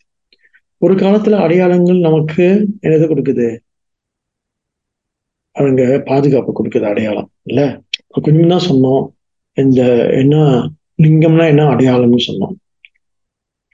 [0.82, 2.46] ஒரு காலத்துல அடையாளங்கள் நமக்கு
[2.86, 3.48] என்னது கொடுக்குது?
[5.56, 7.62] அவங்க பாதுகாப்பு கொடுக்குது அடையாளம் இல்ல?
[8.26, 9.04] கொஞ்சம் தான் சொன்னோம்
[9.58, 9.82] இந்த
[10.22, 10.36] என்ன
[11.04, 12.56] லிங்கம்னா என்ன அடையாளம்னு சொன்னோம்.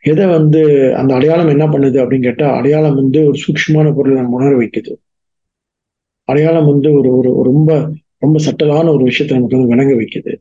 [0.04, 0.62] எதை வந்து
[1.00, 4.92] அந்த அடையாளம் என்ன பண்ணுது அப்படின்னு கேட்டா அடையாளம் வந்து ஒரு சூக்ஷமான பொருளை நம்ம உணர வைக்குது.
[6.30, 7.72] அடையாளம் வந்து ஒரு ஒரு ரொம்ப
[8.24, 10.34] ரொம்ப சட்டலான ஒரு விஷயத்தை நமக்கு வந்து விளங்க வைக்குது.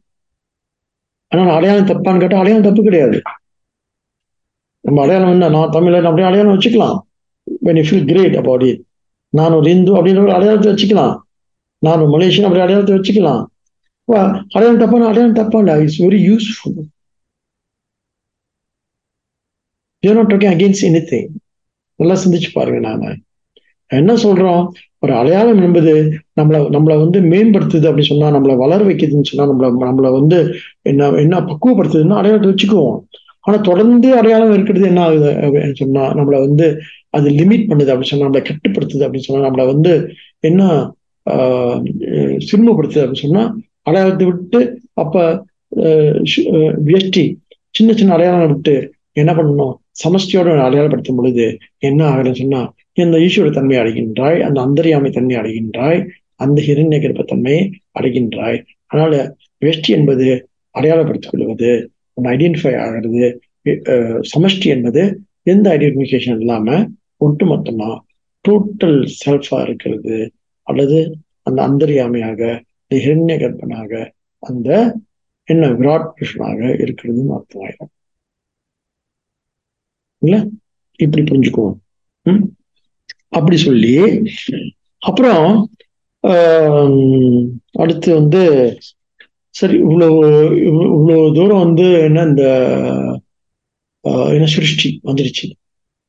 [1.32, 3.18] ஆனால் அடையாளம் தப்பான்னு கேட்டால் அடையாளம் தப்பு கிடையாது.
[4.84, 5.48] நம்ம அடையாளம் என்ன?
[5.56, 6.98] நான் தமிழன் அப்படியே அடையாளம் வச்சுக்கலாம்.
[7.66, 8.82] When you feel great about it
[9.32, 11.14] நான் ஒரு இந்து அப்படின்ற ஒரு அடையாளத்தை வச்சுக்கலாம்.
[11.82, 13.44] நான் ஒரு மலேசியன் அப்படி அடையாளத்தை வச்சுக்கலாம்.
[14.56, 15.08] அடையாளம் தப்பான?
[15.10, 15.74] அடையாளம் தப்பாண்டா?
[15.82, 16.84] It's very useful
[20.02, 21.30] you not talking against any thing
[22.00, 23.12] நல்லா சிந்திச்சு பாருங்க நாம.
[23.90, 24.64] என்ன சொல்றோம்?
[24.98, 25.92] ஒரு அடையாளம் என்பது
[26.40, 30.38] நம்மளை நம்மளை வந்து மேம்படுத்துது அப்படின்னு சொன்னா நம்மளை வளர வைக்குதுன்னு சொன்னா நம்மள நம்மளை வந்து
[30.82, 32.98] என்ன என்ன பக்குவப்படுத்துதுன்னா அடையாளத்தை வச்சுக்குவோம்.
[33.40, 36.66] ஆனா தொடர்ந்து அடையாளம் இருக்கிறது என்ன ஆகுது அப்படின்னு சொன்னா நம்மளை வந்து
[37.10, 39.92] அது லிமிட் பண்ணுது அப்படின்னு சொன்னா நம்மளை கட்டுப்படுத்துது அப்படின்னு சொன்னா நம்மளை வந்து
[40.40, 40.62] என்ன
[41.30, 41.80] ஆஹ்
[42.48, 43.44] சிறுமப்படுத்துது அப்படின்னு சொன்னா
[43.82, 44.60] அடையாளத்தை விட்டு
[44.94, 45.44] அப்ப
[46.88, 47.24] வியஷ்டி
[47.70, 48.74] சின்ன சின்ன அடையாளம் விட்டு
[49.12, 49.74] என்ன பண்ணணும்?
[50.04, 51.44] சமஷ்டியோட அடையாளப்படுத்தும் பொழுது
[51.78, 52.60] என்ன ஆகுதுன்னு சொன்னா
[52.96, 56.00] இந்த ஈஸ்வர தன்மை அடைகின்றாய் அந்த அந்தரியாமை தன்மை அடைகின்றாய்
[56.44, 57.62] அந்த ஹிரண்ய கர்ப்பத்தன்மையை
[58.00, 58.58] அடைகின்றாய்.
[58.86, 59.14] அதனால
[59.58, 60.26] வேஷ்டி என்பது
[60.70, 61.70] அடையாளப்படுத்திக் கொள்வது
[62.22, 63.24] ஐடென்டிஃபை ஆகிறது
[64.32, 65.02] சமஷ்டி என்பது
[65.42, 66.88] எந்த ஐடென்டிஃபிகேஷன் இல்லாம
[67.26, 67.90] ஒட்டுமொத்தமா
[68.44, 70.16] டோட்டல் செல்ஃபா இருக்கிறது.
[70.66, 70.98] அல்லது
[71.42, 72.40] அந்த அந்தரியாமையாக
[72.94, 73.92] ஹிரண்ய கர்ப்பனாக
[74.42, 74.70] அந்த
[75.48, 77.92] என்ன விராட் புருஷனாக இருக்கிறதுன்னு அர்த்தமாயிடும்
[80.22, 80.36] இல்ல?
[81.00, 81.76] இப்படி புரிஞ்சுக்குவோம்.
[82.26, 82.44] ம்?
[83.32, 83.94] அப்படி சொல்லி
[85.02, 85.46] அப்புறம்
[87.82, 88.42] அடுத்து வந்து
[89.54, 90.16] சரி இவ்வளவு
[90.68, 92.44] இவ்வளவு தூரம் வந்து என்ன இந்த
[94.34, 95.46] என்ன சிருஷ்டி வந்துருச்சு.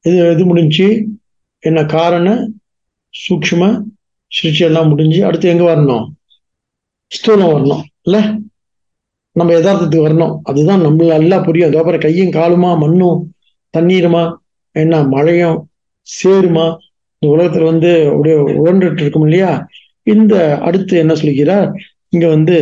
[0.06, 0.88] இது இது முடிஞ்சு
[1.64, 2.28] என்ன காரண
[3.14, 3.62] சூக்ம
[4.32, 6.06] சிருஷ்டி எல்லாம் முடிஞ்சு அடுத்து எங்க வரணும்?
[7.12, 8.18] ஸ்தூலம் வரணும் இல்ல?
[9.36, 10.34] நம்ம யதார்த்தத்துக்கு வரணும்.
[10.44, 11.70] அதுதான் நம்மள நல்லா புரியும்.
[11.72, 13.20] அதோப்புறம் கையும் காலுமா மண்ணும்
[13.74, 14.24] தண்ணீருமா
[14.76, 15.58] என்ன மழையும்
[16.08, 16.66] சேருமா
[17.22, 19.52] இந்த உலகத்துல வந்து அப்படியே உழண்டுட்டு இருக்கும் இல்லையா?
[20.08, 20.34] இந்த
[20.68, 21.70] அடுத்து என்ன சொல்லிக்கிறார்
[22.10, 22.58] இங்க வந்து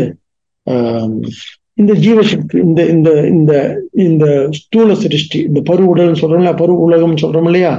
[1.78, 3.54] இந்த ஜீவசக்தி இந்த இந்த இந்த
[4.06, 4.26] இந்த
[4.60, 6.60] ஸ்தூல சிருஷ்டி இந்த பரு உடல்னு சொல்றோம் இல்லையா?
[6.62, 7.74] பரு உலகம் சொல்றோம் இல்லையா?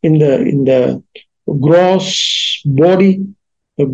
[0.00, 0.24] இந்த
[0.54, 0.70] இந்த
[1.66, 2.12] கிராஸ்
[2.78, 3.10] பாடி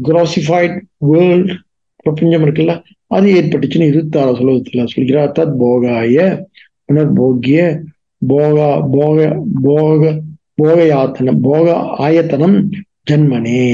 [0.07, 0.77] கிராசிஃபைட்
[1.11, 1.53] வேர்ல்ட்
[2.01, 2.75] பிரபஞ்சம் இருக்குல்ல?
[3.11, 5.35] அது ஏற்பட்டுச்சுன்னு இருபத்தாறு சுலகத்துல சொல்கிறார்.
[5.39, 6.17] தத் போகாய
[6.89, 7.61] புனர்போகிய
[8.23, 9.17] போகா போக
[9.63, 10.03] போக
[10.63, 11.67] போகயாத்தனம் போக
[12.07, 12.59] ஆயத்தனம்
[13.11, 13.65] ஜன்மனே.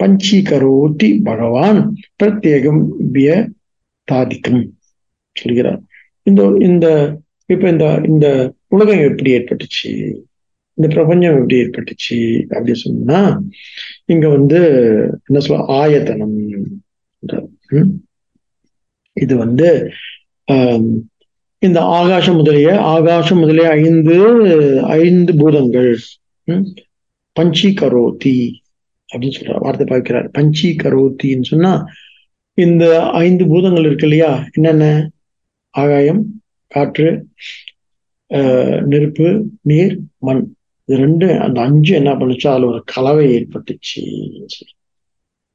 [0.00, 1.80] பஞ்சீகரோதி பகவான்
[2.18, 2.82] பிரத்யேகம்
[3.14, 3.30] விய
[4.08, 4.62] தாதிக்கம்
[5.36, 5.80] சொல்கிறார்.
[6.22, 6.86] இந்த இந்த
[7.46, 8.26] இப்ப இந்த இந்த
[8.68, 9.92] உலகம் எப்படி ஏற்பட்டுச்சு?
[10.78, 12.18] இந்த பிரபஞ்சம் எப்படி ஏற்பட்டுச்சு?
[12.54, 13.20] அப்படி சொன்னா
[14.12, 14.60] இங்க வந்து
[15.26, 16.36] என்ன சொல்ல ஆயத்தனம்
[19.16, 19.68] இது வந்து
[21.62, 24.16] இந்த ஆகாசம் முதலிய ஆகாசம் முதலிய ஐந்து
[24.98, 25.90] ஐந்து பூதங்கள்
[27.36, 28.36] பஞ்சி கரோத்தி
[29.10, 30.26] அப்படின்னு சொல்ற வார்த்தை பார்க்கிறார்.
[30.38, 31.72] பஞ்சி கரோத்தின்னு சொன்னா
[32.58, 32.84] இந்த
[33.22, 34.32] ஐந்து பூதங்கள் இருக்கு இல்லையா?
[34.56, 34.86] என்னென்ன?
[35.74, 36.22] ஆகாயம்
[36.72, 37.08] காற்று
[38.90, 39.28] நெருப்பு
[39.68, 39.94] நீர்
[40.26, 40.42] மண்.
[40.84, 42.46] இது ரெண்டு அந்த அஞ்சு என்ன பண்ணுச்சு?
[42.52, 44.02] அதுல ஒரு கலவை ஏற்பட்டுச்சு.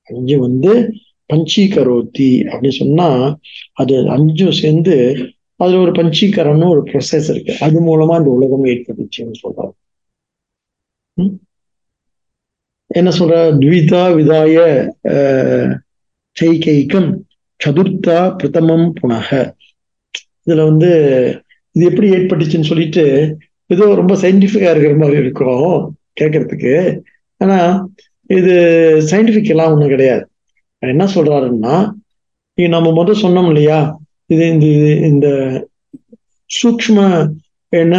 [0.09, 0.73] அஞ்சு வந்து
[1.29, 3.07] பஞ்சீகரோத்தி அப்படின்னு சொன்னா
[3.73, 4.95] அது அஞ்சும் சேர்ந்து
[5.61, 7.53] அதுல ஒரு பஞ்சீகரம்னு ஒரு ப்ரொசஸ் இருக்கு.
[7.65, 9.73] அது மூலமா இந்த உலகம் ஏற்பட்டுச்சுன்னு சொல்றாங்க.
[12.91, 13.35] என்ன சொல்ற?
[13.61, 14.55] த்விதா விதாய
[16.37, 17.09] செய்கைக்கம்
[17.59, 19.29] சதுர்த்தா பிரதமம் புனக.
[20.45, 20.89] இதுல வந்து
[21.75, 23.05] இது எப்படி ஏற்பட்டுச்சுன்னு சொல்லிட்டு
[23.73, 25.69] ஏதோ ரொம்ப சயின்டிபிக்கா இருக்கிற மாதிரி இருக்கும்
[26.19, 26.73] கேட்கறதுக்கு.
[27.41, 27.59] ஆனா
[28.29, 28.53] இது
[29.11, 30.23] சயின்டிபிக் எல்லாம் ஒண்ணும் கிடையாது.
[30.83, 31.75] என்ன சொல்றாருன்னா
[32.57, 33.79] நம்ம முதல் சொன்னோம் இல்லையா
[34.33, 34.67] இது இந்த
[35.09, 35.27] இந்த
[36.49, 36.97] சூக்ம
[37.73, 37.95] என்ன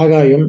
[0.00, 0.46] ஆகாயம்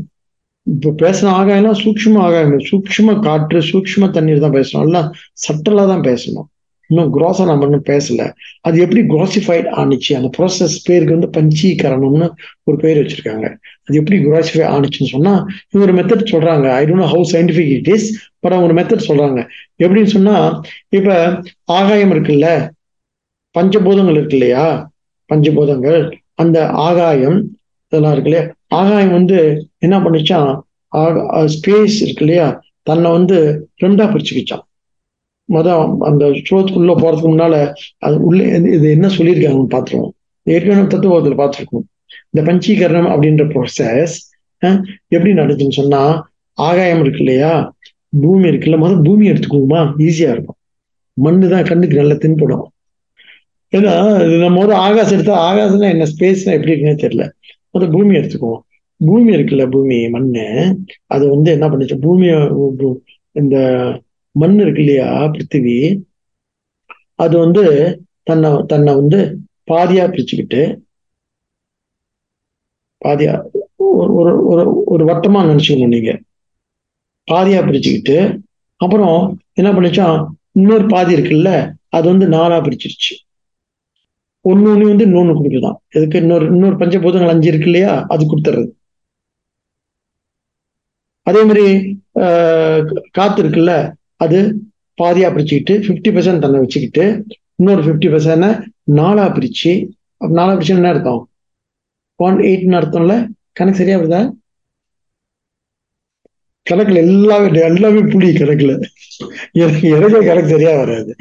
[0.73, 4.81] இப்ப பேசின ஆகாயம்லாம் சூக்ம ஆகாயம் சூக்ம காற்று சூக்ம தண்ணீர் தான் பேசணும்.
[4.81, 5.13] எல்லாம்
[5.43, 6.47] சட்டலா தான் பேசணும்.
[6.89, 8.31] இன்னும் குரோஸா நம்ம இன்னும் பேசல.
[8.61, 12.29] அது எப்படி குரோசிஃபைட் ஆனிச்சு அந்த ப்ராசஸ் பேருக்கு வந்து பஞ்சீகரணம்னு
[12.63, 13.45] ஒரு பேர் வச்சிருக்காங்க.
[13.85, 15.33] அது எப்படி குரோசிஃபை ஆனிச்சுன்னு சொன்னா
[15.71, 16.71] இவங்க ஒரு மெத்தட் சொல்றாங்க.
[16.71, 18.07] I don't how scientific it is
[18.39, 19.39] but அவங்க ஒரு மெத்தட் சொல்றாங்க.
[19.83, 22.69] எப்படின்னு சொன்னா இப்ப ஆகாயம் இருக்குல்ல?
[23.55, 24.65] பஞ்சபூதங்கள் இருக்கு இல்லையா?
[25.29, 26.01] பஞ்சபூதங்கள்.
[26.35, 27.39] அந்த ஆகாயம்
[27.87, 28.51] இதெல்லாம் இருக்கு இல்லையா?
[28.77, 29.37] ஆகாயம் வந்து
[29.85, 30.49] என்ன பண்ணுச்சான்?
[31.55, 32.47] ஸ்பேஸ் இருக்கு இல்லையா?
[32.89, 33.37] தன்னை வந்து
[33.83, 34.63] ரெண்டா பிரிச்சுக்கிச்சான்.
[35.49, 37.55] மொதல் அந்த ஸ்லோகத்துக்குள்ள போறதுக்கு முன்னால
[38.05, 38.41] அது உள்ள
[38.75, 40.13] இது என்ன சொல்லியிருக்காங்கன்னு பார்த்துருவோம்.
[40.53, 41.85] ஏற்கனவே தத்துவத்தில் பார்த்துருக்கோம்.
[42.29, 44.15] இந்த பஞ்சீகரணம் அப்படின்ற ப்ராசஸ்
[45.15, 46.01] எப்படி நடந்துச்சுன்னு சொன்னா
[46.57, 47.53] ஆகாயம் இருக்கு இல்லையா?
[48.23, 49.81] பூமி இருக்குல்ல முதல் பூமி எடுத்துக்குவோமா?
[50.07, 50.57] ஈஸியா இருக்கும்.
[51.25, 52.65] மண்ணு தான் கண்ணுக்கு நல்லா தென்படும்.
[53.73, 53.93] ஏன்னா
[54.43, 56.07] நம்ம ஒரு ஆகாசம் எடுத்தா ஆகாசம்னா என்ன?
[56.13, 57.25] ஸ்பேஸ்னா எப்படி இருக்குன்னு தெரியல.
[57.75, 58.61] ஒரு பூமி எடுத்துக்குவோம்.
[59.01, 60.45] பூமி இருக்குல்ல பூமி மண்ணு.
[61.07, 61.95] அது வந்து என்ன பண்ணுச்சு?
[62.05, 62.33] பூமிய
[63.35, 63.57] இந்த
[64.35, 65.77] மண் இருக்கு இல்லையா பிருத்திவி?
[67.15, 67.63] அது வந்து
[68.23, 69.19] தன்னை தன்னை வந்து
[69.71, 70.61] பாதியா பிரிச்சுக்கிட்டு
[73.01, 73.33] பாதியா
[74.13, 76.11] ஒரு ஒரு ஒரு வட்டமா நினைச்சுக்கணும் நீங்க.
[77.27, 78.17] பாதியா பிரிச்சுக்கிட்டு
[78.81, 79.17] அப்புறம்
[79.53, 80.17] என்ன பண்ணிச்சான்?
[80.51, 81.49] இன்னொரு பாதி இருக்குல்ல
[81.89, 83.13] அது வந்து நாலா பிரிச்சிருச்சு.
[84.45, 87.93] ஒன்னு ஒண்ணு வந்து இன்னொன்னு கொடுக்குதான் இதுக்கு இன்னொரு இன்னொரு பஞ்சபூதங்கள் அஞ்சு இருக்கு இல்லையா?
[88.13, 88.67] அது கொடுத்துறது
[91.27, 91.65] அதே மாதிரி
[93.17, 93.73] காத்து இருக்குல்ல?
[94.25, 94.37] அது
[94.97, 97.03] பாதியா பிரிச்சுக்கிட்டு ஃபிஃப்டி பர்சன்ட் தன்னை வச்சுக்கிட்டு
[97.59, 98.47] இன்னொரு ஃபிஃப்டி பர்சன்ட்
[98.99, 99.71] நாலா பிரிச்சு
[100.21, 101.21] நாலா பிரிச்சு என்ன அர்த்தம்?
[102.19, 103.13] ஒன் எயிட்னு அர்த்தம்ல?
[103.59, 104.21] கணக்கு சரியா வருதா?
[106.65, 108.73] கணக்குல எல்லாமே எல்லாமே புளி கணக்குல.
[109.61, 111.11] எனக்கு எனக்கு கணக்கு சரியா வராது.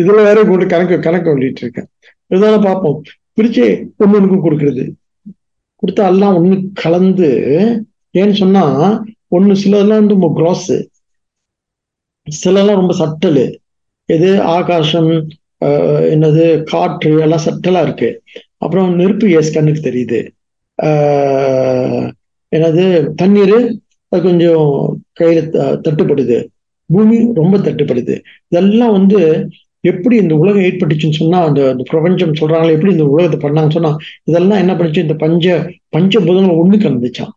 [0.00, 1.88] இதுல வேற போட்டு கணக்கு கணக்கு சொல்லிட்டு இருக்கேன்.
[2.30, 3.02] இருந்தாலும் பார்ப்போம்.
[3.36, 3.66] பிரிச்சு
[4.04, 4.84] ஒன்னுக்கு கொடுக்கறது.
[5.80, 7.28] கொடுத்தா எல்லாம் ஒண்ணு கலந்து
[8.18, 8.64] ஏன்னு சொன்னா
[9.36, 10.72] ஒண்ணு சிலதெல்லாம் வந்து ரொம்ப கிராஸ்
[12.26, 13.44] சிலதெல்லாம் ரொம்ப சட்டலு.
[14.14, 14.30] எது?
[14.56, 15.12] ஆகாசம்
[16.14, 16.44] என்னது?
[16.72, 18.10] காற்று எல்லாம் சட்டலா இருக்கு.
[18.64, 20.20] அப்புறம் நெருப்பு எஸ் கண்ணுக்கு தெரியுது.
[22.56, 22.84] என்னது?
[23.20, 23.58] தண்ணீர்
[24.10, 24.66] அது கொஞ்சம்
[25.20, 25.40] கையில
[25.84, 26.38] தட்டுப்படுது.
[26.92, 28.14] பூமி ரொம்ப தட்டுப்படுது.
[28.48, 29.20] இதெல்லாம் வந்து
[29.84, 33.92] எப்படி இந்த உலகம் ஏற்பட்டுச்சுன்னு சொன்னா அந்த பிரபஞ்சம் சொல்றாங்களே எப்படி இந்த உலகத்தை பண்ணாங்கன்னு சொன்னா
[34.24, 35.04] இதெல்லாம் என்ன பண்ணுச்சு?
[35.06, 35.46] இந்த பஞ்ச
[35.96, 37.34] பஞ்சபூதங்கள் ஒண்ணு கலந்துச்சான்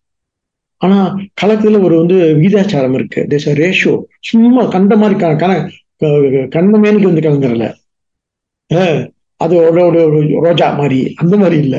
[0.82, 0.98] ஆனா
[1.42, 3.22] கலத்துல ஒரு வந்து வீதாச்சாரம் இருக்கு.
[3.34, 3.94] தேச ரேஷியோ
[4.30, 5.52] சும்மா கண்ட மாதிரி கண
[6.56, 7.68] கண்ணமேனுக்கு வந்து கலந்துடல
[9.42, 10.02] அது ஒரு
[10.46, 11.76] ரோஜா மாதிரி அந்த மாதிரி இல்ல.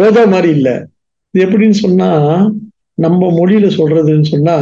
[0.00, 0.70] ரோஜா மாதிரி இல்ல.
[1.34, 2.08] இது எப்படின்னு சொன்னா
[3.04, 4.56] நம்ம மொழியில சொல்றதுன்னு சொன்னா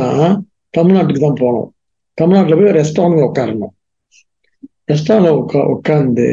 [0.74, 1.68] தமிழ்நாட்டுக்கு தான் போனோம்.
[2.18, 3.74] தமிழ்நாட்டுல போய் ரெஸ்டாரண்ட்ல உட்காரணும்.
[4.92, 6.26] ரெஸ்டாரண்ட்ல உட்கா உட்காந்து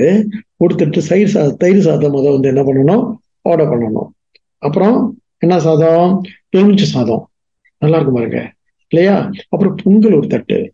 [0.60, 3.18] கொடுத்துட்டு தயிர் சா தயிர் சாதம் முத வந்து என்ன பண்ணணும்?
[3.41, 4.10] ஆர்டர் பண்ணணும்.
[4.58, 6.22] அப்புறம் என்ன சாதம்?
[6.49, 7.30] எலுமிச்சை சாதம்.
[7.78, 8.54] நல்லா இருக்கும் பாருங்க.
[8.88, 9.30] இல்லையா?
[9.49, 10.74] அப்புறம் பொங்கல் ஒரு தட்டு.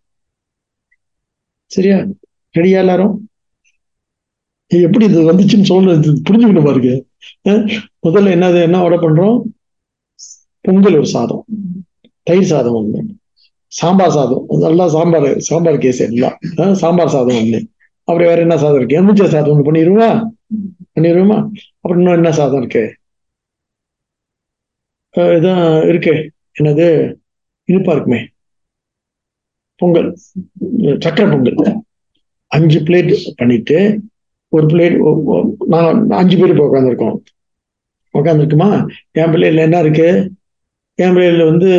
[1.66, 1.98] சரியா?
[2.54, 3.30] ரெடியா எல்லாரும்?
[4.68, 7.04] எப்படி இது வந்துச்சுன்னு சொல்றது புரிஞ்சுக்கணும் பாருங்க.
[8.08, 9.42] முதல்ல என்னது என்ன ஆர்டர் பண்றோம்?
[10.62, 11.46] பொங்கல் ஒரு சாதம்.
[12.24, 13.06] தயிர் சாதம் ஒன்று
[13.68, 14.46] சாம்பார் சாதம்.
[14.48, 16.38] நல்லா சாம்பார் சாம்பார் கேஸ் எல்லாம்.
[16.72, 17.60] சாம்பார் சாதம் ஒண்ணு.
[18.04, 18.96] அப்புறம் வேற என்ன சாதம் இருக்கு?
[18.96, 20.30] எலுமிச்சை சாதம் ஒண்ணு பண்ணிடுவா
[20.96, 21.38] பண்ணிடுவோமா?
[21.76, 22.96] அப்புறம் இன்னும் என்ன சாதம் இருக்கு?
[25.16, 26.32] இதான் இருக்கு.
[26.60, 27.16] என்னது?
[27.68, 28.28] இனிப்பா இருக்குமே.
[29.76, 30.18] பொங்கல்.
[30.82, 31.82] சக்கரை பொங்கல்.
[32.48, 34.00] அஞ்சு பிளேட் பண்ணிட்டு
[34.50, 34.98] ஒரு பிளேட்
[35.66, 37.16] நான் அஞ்சு பேர் இப்போ உட்காந்துருக்கோம்
[38.14, 40.32] உட்காந்துருக்குமா என் பிள்ளைல என்ன இருக்கு?
[40.96, 41.72] என் பிள்ளைல வந்து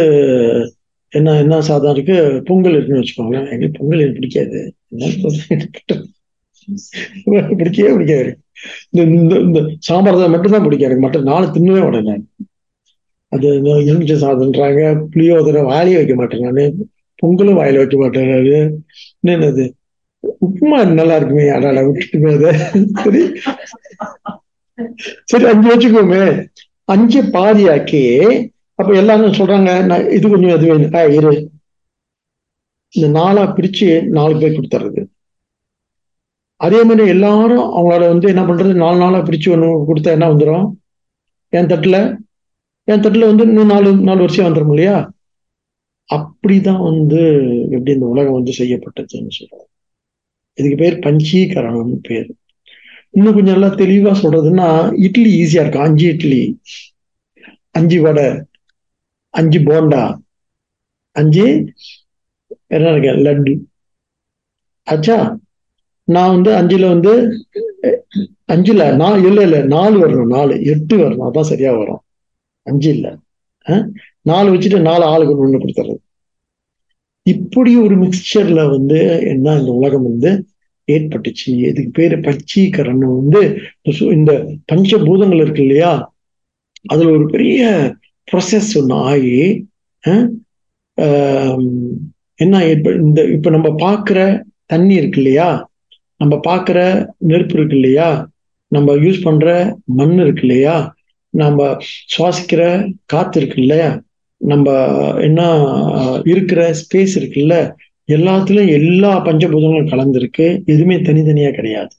[1.12, 2.16] என்ன என்ன சாதம் இருக்கு?
[2.44, 3.50] பொங்கல் இருக்குன்னு வச்சுக்கோங்களேன்.
[3.50, 4.58] எங்களுக்கு பொங்கல் எனக்கு பிடிக்காது.
[7.24, 8.30] என்ன பிடிக்கவே பிடிக்காது.
[8.90, 12.24] இந்த இந்த இந்த சாம்பார் தான் மட்டும்தான் பிடிக்காது எனக்கு மற்ற நாலு தின்னவே மாட்டேன் நான்.
[13.32, 14.82] அது இந்த சாதம்ன்றாங்க
[15.12, 16.74] புளியோதரை வாயிலே வைக்க மாட்டேன் நான்.
[17.22, 18.84] பொங்கலும் வாயில வைக்க மாட்டேன் நான்.
[19.26, 19.64] என்னது?
[20.44, 22.52] உப்புமா நல்லா இருக்குமே அடால விட்டுட்டுமே அதை.
[23.02, 23.22] சரி.
[25.24, 26.22] சரி அஞ்சு வச்சுக்கோமே.
[26.84, 28.02] அஞ்சு பாதியாக்கி
[28.78, 30.94] அப்ப எல்லாரும் சொல்றாங்க நான் இது கொஞ்சம் அது வேணும்.
[30.94, 31.50] ஆ, இரு.
[32.90, 35.02] இந்த நாளா பிரிச்சு நாலு பேர் கொடுத்துறது
[36.56, 38.74] அதே மாதிரி எல்லாரும் அவங்களோட வந்து என்ன பண்றது?
[38.74, 40.66] நாலு நாளா பிரிச்சு ஒண்ணு கொடுத்தா என்ன வந்துடும்
[41.48, 42.16] என் தட்டுல?
[42.84, 45.12] என் தட்டுல வந்து இன்னும் நாலு நாலு வருஷம் வந்துடும் இல்லையா?
[46.14, 47.20] அப்படிதான் வந்து
[47.64, 49.66] எப்படி இந்த உலகம் வந்து செய்யப்பட்டதுன்னு சொல்றாங்க.
[50.54, 52.30] இதுக்கு பேர் பஞ்சீகரணம்னு பேர்.
[53.10, 54.68] இன்னும் கொஞ்சம் நல்லா தெளிவா சொல்றதுன்னா
[55.02, 55.82] இட்லி ஈஸியா இருக்கும்.
[55.82, 56.60] அஞ்சு இட்லி
[57.70, 58.24] அஞ்சு வடை
[59.38, 60.02] அஞ்சு போண்டா
[61.16, 61.44] அஞ்சு
[62.68, 63.52] என்ன இருக்கு லட்டு.
[64.86, 65.16] ஆச்சா
[66.08, 67.12] நான் வந்து அஞ்சுல வந்து
[67.82, 67.98] அஹ்,
[68.52, 70.54] அஞ்சுல நான் இல்ல இல்ல நாலு வரணும் நாலு.
[70.64, 72.02] எட்டு வரணும் அதான் சரியா வரும்.
[72.66, 73.06] அஞ்சு இல்ல.
[74.22, 75.96] நாலு வச்சுட்டு நாலு ஆளுக்கு ஒண்ணு கொடுத்துறது.
[77.26, 80.30] இப்படி ஒரு மிக்சர்ல வந்து என்ன இந்த உலகம் வந்து
[80.88, 81.50] ஏற்பட்டுச்சு.
[81.64, 83.40] இதுக்கு பேரு பச்சீகரணம் வந்து
[83.78, 84.32] இந்த சு- இந்த
[84.72, 85.92] பஞ்சபூதங்கள் இருக்கு இல்லையா?
[86.84, 87.62] அதுல ஒரு பெரிய
[88.28, 89.38] ப்ரொசஸ் ஒன்று ஆகி
[92.44, 94.18] என்ன ஏற்ப இந்த இப்போ நம்ம பார்க்குற
[94.72, 95.48] தண்ணி இருக்கு இல்லையா?
[96.20, 96.78] நம்ம பார்க்குற
[97.30, 98.08] நெருப்பு இருக்கு இல்லையா?
[98.72, 99.48] நம்ம யூஸ் பண்ணுற
[99.98, 100.76] மண் இருக்கு இல்லையா?
[101.34, 101.68] நம்ம
[102.12, 102.62] சுவாசிக்கிற
[103.12, 103.90] காற்று இருக்கு இல்லையா?
[104.40, 104.66] நம்ம
[105.28, 105.40] என்ன
[106.32, 107.54] இருக்கிற ஸ்பேஸ் இருக்குல்ல
[108.08, 110.46] எல்லாத்துலயும் எல்லா பஞ்சபூதங்களும் கலந்துருக்கு.
[110.72, 111.92] எதுவுமே தனித்தனியா கிடையாது.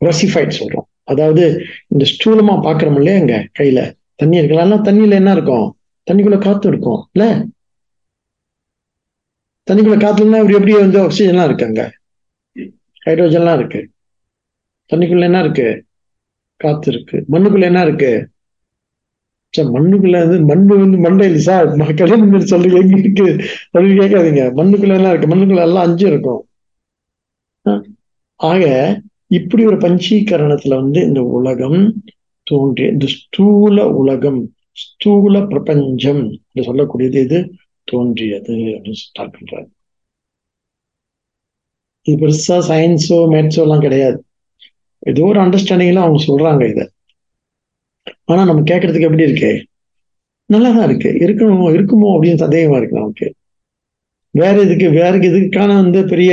[0.00, 0.86] ரசிஃபைட் சொல்றோம்.
[1.12, 1.44] அதாவது
[1.92, 3.80] இந்த ஸ்தூலமா பாக்குறோம் இல்லையா எங்க கையில?
[4.20, 5.76] தண்ணி இருக்கலாம் தண்ணியில என்ன இருக்கும்?
[6.10, 7.08] தண்ணிக்குள்ள காத்து இருக்கும்.
[7.12, 7.46] இல்ல?
[9.70, 11.92] தண்ணிக்குள்ள காத்துலன்னா இப்படி எப்படி வந்து ஆக்சிஜன்லாம் இருக்காங்க
[13.06, 13.90] ஹைட்ரோஜன்லாம் இருக்கு.
[14.92, 15.84] தண்ணிக்குள்ள என்ன இருக்கு?
[16.56, 17.24] காத்து இருக்கு.
[17.30, 18.28] மண்ணுக்குள்ள என்ன இருக்கு?
[19.50, 22.80] சார் மண்ணுக்குள்ள வந்து மண்ணு வந்து மண்டை இல்லை சார் ம- கல்யாணம் சொல்றீங்க.
[22.80, 23.24] எங்க இருக்கு?
[23.72, 24.54] அப்படின்னு கேட்காதீங்க.
[24.56, 25.36] மண்ணுக்குள்ள என்ன இருக்கு?
[25.36, 26.48] மண்ணுக்குள்ள எல்லாம் அஞ்சு இருக்கும்.
[28.34, 32.02] ஆக இப்படி ஒரு பஞ்சீகரணத்துல வந்து இந்த உலகம்
[32.50, 34.40] தோன்றிய இந்த ஸ்தூல உலகம்
[34.76, 37.38] ஸ்தூல பிரபஞ்சம் என்று சொல்லக்கூடியது இது
[37.88, 39.68] தோன்றியது அப்படின்னு ஸ்டார்ட் பண்றாரு.
[42.06, 44.18] இது பெருசா சயின்ஸோ மேத்ஸோ எல்லாம் கிடையாது.
[45.02, 46.80] ஏதோ ஒரு அண்டர்ஸ்டாண்டிங்ல அவங்க சொல்றாங்க இத.
[48.24, 49.50] ஆனா நம்ம கேட்கறதுக்கு எப்படி இருக்கு?
[50.50, 51.10] நல்லாதான் இருக்கு.
[51.26, 53.26] இருக்கணுமோ இருக்குமோ அப்படின்னு சந்தேகமா இருக்கு நமக்கு.
[54.34, 56.32] வேற இதுக்கு வேற இதுக்கான வந்து பெரிய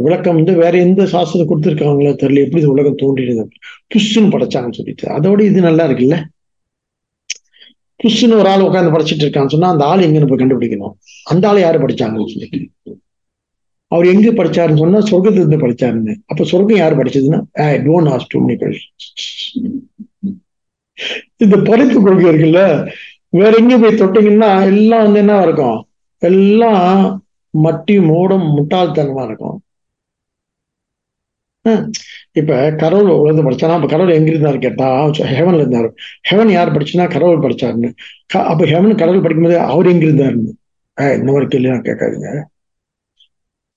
[0.00, 2.44] விளக்கம் வந்து வேற எந்த சாஸ்திரத்தை கொடுத்துருக்காங்களோ தெரியல.
[2.44, 3.48] எப்படி இது உலகம் தோன்றியது
[3.94, 5.08] புஷ்ஷுன்னு படைச்சாங்கன்னு சொல்லிட்டு.
[5.08, 6.22] அதோட இது நல்லா இருக்குல்ல?
[8.04, 10.94] புஷ்ஷுன்னு ஒரு ஆள் உட்கார்ந்து படைச்சிட்டு இருக்கான்னு சொன்னா அந்த ஆள் எங்கன்னு போய் கண்டுபிடிக்கணும்.
[11.24, 12.60] அந்த ஆள் யாரு படிச்சாங்கன்னு சொல்லிட்டு.
[13.88, 16.14] அவர் எங்க படிச்சாருன்னு சொன்னா சொர்க்கத்திலிருந்து படிச்சாருன்னு.
[16.26, 18.78] அப்ப சொர்க்கம் யாரு படிச்சதுன்னா I don't ask too many
[21.36, 22.90] இந்த படைப்பு கொள்கை இருக்குல்ல
[23.28, 25.88] வேற எங்க போய் தொட்டீங்கன்னா எல்லாம் வந்து என்ன இருக்கும்?
[26.18, 27.25] எல்லாம்
[27.64, 29.56] மட்டி மூடம் முட்டாள்தனமா இருக்கும்.
[32.40, 34.88] இப்ப கடவுள் உலகத்தை படிச்சானா அப்ப கடவுள் எங்க இருந்தாரு கேட்டா
[35.36, 35.88] ஹெவன்ல இருந்தாரு.
[36.30, 37.90] ஹெவன் யார் படிச்சுன்னா கடவுள் படிச்சாருன்னு.
[38.52, 40.52] அப்ப ஹெவன் கடவுள் படிக்கும்போது அவர் எங்க இருந்தாருன்னு?
[40.98, 42.30] ஏய், இந்த மாதிரி கேள்வி நான் கேட்காதீங்க.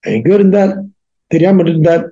[0.04, 0.74] எங்கோ இருந்தார்?
[1.32, 2.04] தெரியாம இருந்தார்?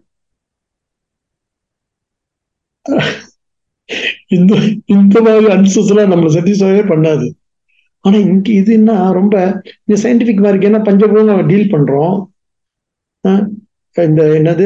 [4.37, 4.53] இந்த
[4.95, 7.27] இந்த மாதிரி அன்சஸ் எல்லாம் நம்மளை சாட்டிஸ்ஃபைவே பண்ணாது.
[8.07, 9.35] ஆனா இங்க இது என்ன ரொம்ப
[9.85, 12.17] இந்த சயின்டிபிக் மார்க் என்ன பஞ்சபூதம் நம்ம டீல் பண்றோம்.
[13.95, 14.65] இந்த என்னது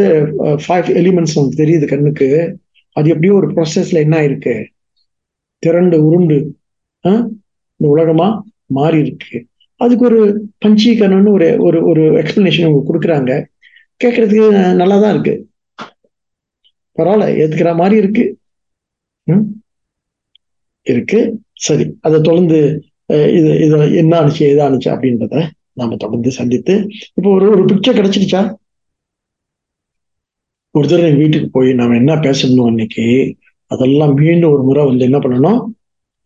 [0.63, 2.27] ஃபைவ் எலிமெண்ட்ஸ் நமக்கு தெரியுது கண்ணுக்கு.
[2.95, 4.55] அது எப்படியோ ஒரு ப்ராசஸ்ல என்ன ஆயிருக்கு?
[5.63, 6.37] திரண்டு உருண்டு
[7.05, 8.27] இந்த உலகமா
[8.77, 9.37] மாறி இருக்கு.
[9.81, 10.19] அதுக்கு ஒரு
[10.65, 13.31] பஞ்சீகரணம்னு ஒரு ஒரு ஒரு எக்ஸ்பிளனேஷன் அவங்க கொடுக்குறாங்க.
[14.01, 14.45] கேட்கறதுக்கு
[14.81, 15.33] நல்லா தான் இருக்கு.
[16.97, 18.25] பரவாயில்ல ஏத்துக்கிற மாதிரி இருக்கு.
[20.87, 21.19] இருக்கு.
[21.65, 22.59] சரி அதை தொடர்ந்து
[23.09, 25.35] இது இது என்ன ஆனிச்சு எது ஆனிச்சு அப்படின்றத
[25.73, 26.73] நாம தொடர்ந்து சந்தித்து
[27.17, 28.41] இப்போ ஒரு ஒரு பிக்சர் கிடைச்சிருச்சா
[30.75, 33.05] ஒரு தடவை வீட்டுக்கு போய் நாம என்ன பேசணும் அன்னைக்கு
[33.71, 35.59] அதெல்லாம் மீண்டும் ஒரு முறை வந்து என்ன பண்ணணும்?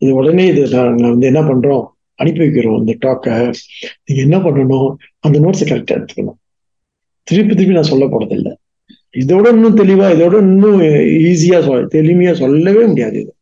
[0.02, 1.84] இது உடனே இது நாங்கள் வந்து என்ன பண்றோம்?
[2.18, 3.34] அனுப்பி வைக்கிறோம் இந்த டாக்கை
[4.04, 4.88] நீங்க என்ன பண்ணணும்?
[5.20, 6.38] அந்த நோட்ஸை கரெக்டாக எடுத்துக்கணும்.
[7.28, 8.52] திருப்பி திருப்பி நான் சொல்ல போறதில்லை.
[9.14, 10.80] இதோட இன்னும் தெளிவா இதோட இன்னும்
[11.30, 13.32] ஈஸியா சொல் தெளிமையா சொல்லவே முடியாது இது.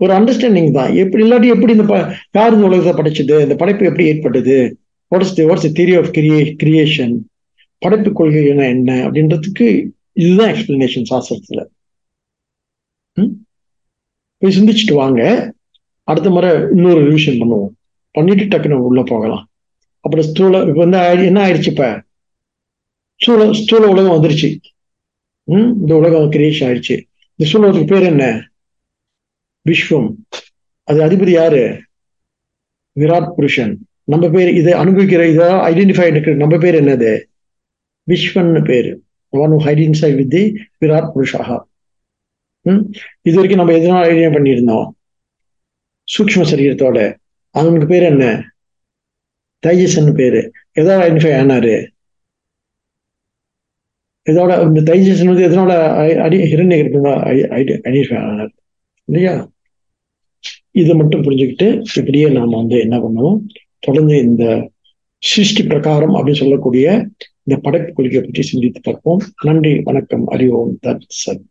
[0.00, 0.94] ஒரு அண்டர்ஸ்டாண்டிங் தான்.
[0.94, 3.40] எப்படி இல்லாட்டி எப்படி இந்த ப- யார் இந்த உலகத்தை படைச்சது?
[3.40, 4.78] இந்த படைப்பு எப்படி ஏற்பட்டது?
[5.10, 7.16] What's the what's theory of crea creation
[7.78, 9.10] படைப்பு கொள்கை என்ன?
[9.10, 11.66] அப்படின்றதுக்கு இதுதான் எக்ஸ்பிளனேஷன் சாஸ்திரத்துல.
[13.14, 13.26] ம்?
[14.36, 15.52] போய் சிந்திச்சுட்டு வாங்க.
[16.04, 17.68] அடுத்த முறை இன்னொரு ரிவிஷன் பண்ணுவோம்.
[18.10, 19.48] பண்ணிட்டு டக்குன்னு உள்ள போகலாம்.
[20.00, 22.02] அப்புறம் ஸ்தூல இப்போ வந்து என்ன ஆயிடுச்சு இப்ப?
[23.16, 24.58] ஸ்தூல ஸ்தூல உலகம் வந்துருச்சு.
[25.44, 25.80] ம்?
[25.80, 27.02] இந்த உலகம் கிரியேஷன் ஆயிடுச்சு.
[27.34, 28.50] இந்த சூழலுக்கு பேர் என்ன?
[29.68, 30.14] விஸ்வம்
[30.82, 31.82] அது அதிபதி யாரு?
[33.00, 33.86] விராட் புருஷன்.
[34.04, 37.24] நம்ம பேர் இதை அனுபவிக்கிற இதை ஐடென்டிஃபை எடுக்கிற நம்ம பேர் என்னது?
[38.10, 39.02] விஸ்வன்னு பேரு.
[39.28, 41.60] ஒன் ஐடென்டிஃபை வித் தி விராட் புருஷாக.
[42.60, 42.92] ம்?
[43.22, 44.88] இது வரைக்கும் நம்ம எதனால ஐடியா பண்ணியிருந்தோம்?
[46.18, 47.16] சூக்ஷ்ம சரீரத்தோட.
[47.50, 48.52] அவனுக்கு பேர் என்ன?
[49.66, 50.52] தைஜசன் பேரு.
[50.72, 51.88] எதாவது ஐடென்டிஃபை ஆனாரு?
[54.30, 56.90] இதோட இந்த தைஜசன் வந்து எதனோட ஐ- அடி ஹிரண்ய
[57.58, 58.52] ஐடென்டிஃபை ஆனார்?
[59.04, 59.50] இல்லையா?
[60.78, 63.38] இதை மட்டும் புரிஞ்சுக்கிட்டு இப்படியே நாம வந்து என்ன பண்ணுவோம்?
[63.78, 64.70] தொடர்ந்து இந்த
[65.18, 67.08] சிருஷ்டி பிரகாரம் அப்படின்னு சொல்லக்கூடிய
[67.42, 69.20] இந்த படைப்பு கொள்கையை பற்றி சிந்தித்து பார்ப்போம்.
[69.42, 70.78] நன்றி வணக்கம் அறிவோம்.
[70.86, 71.44] தத் சத்.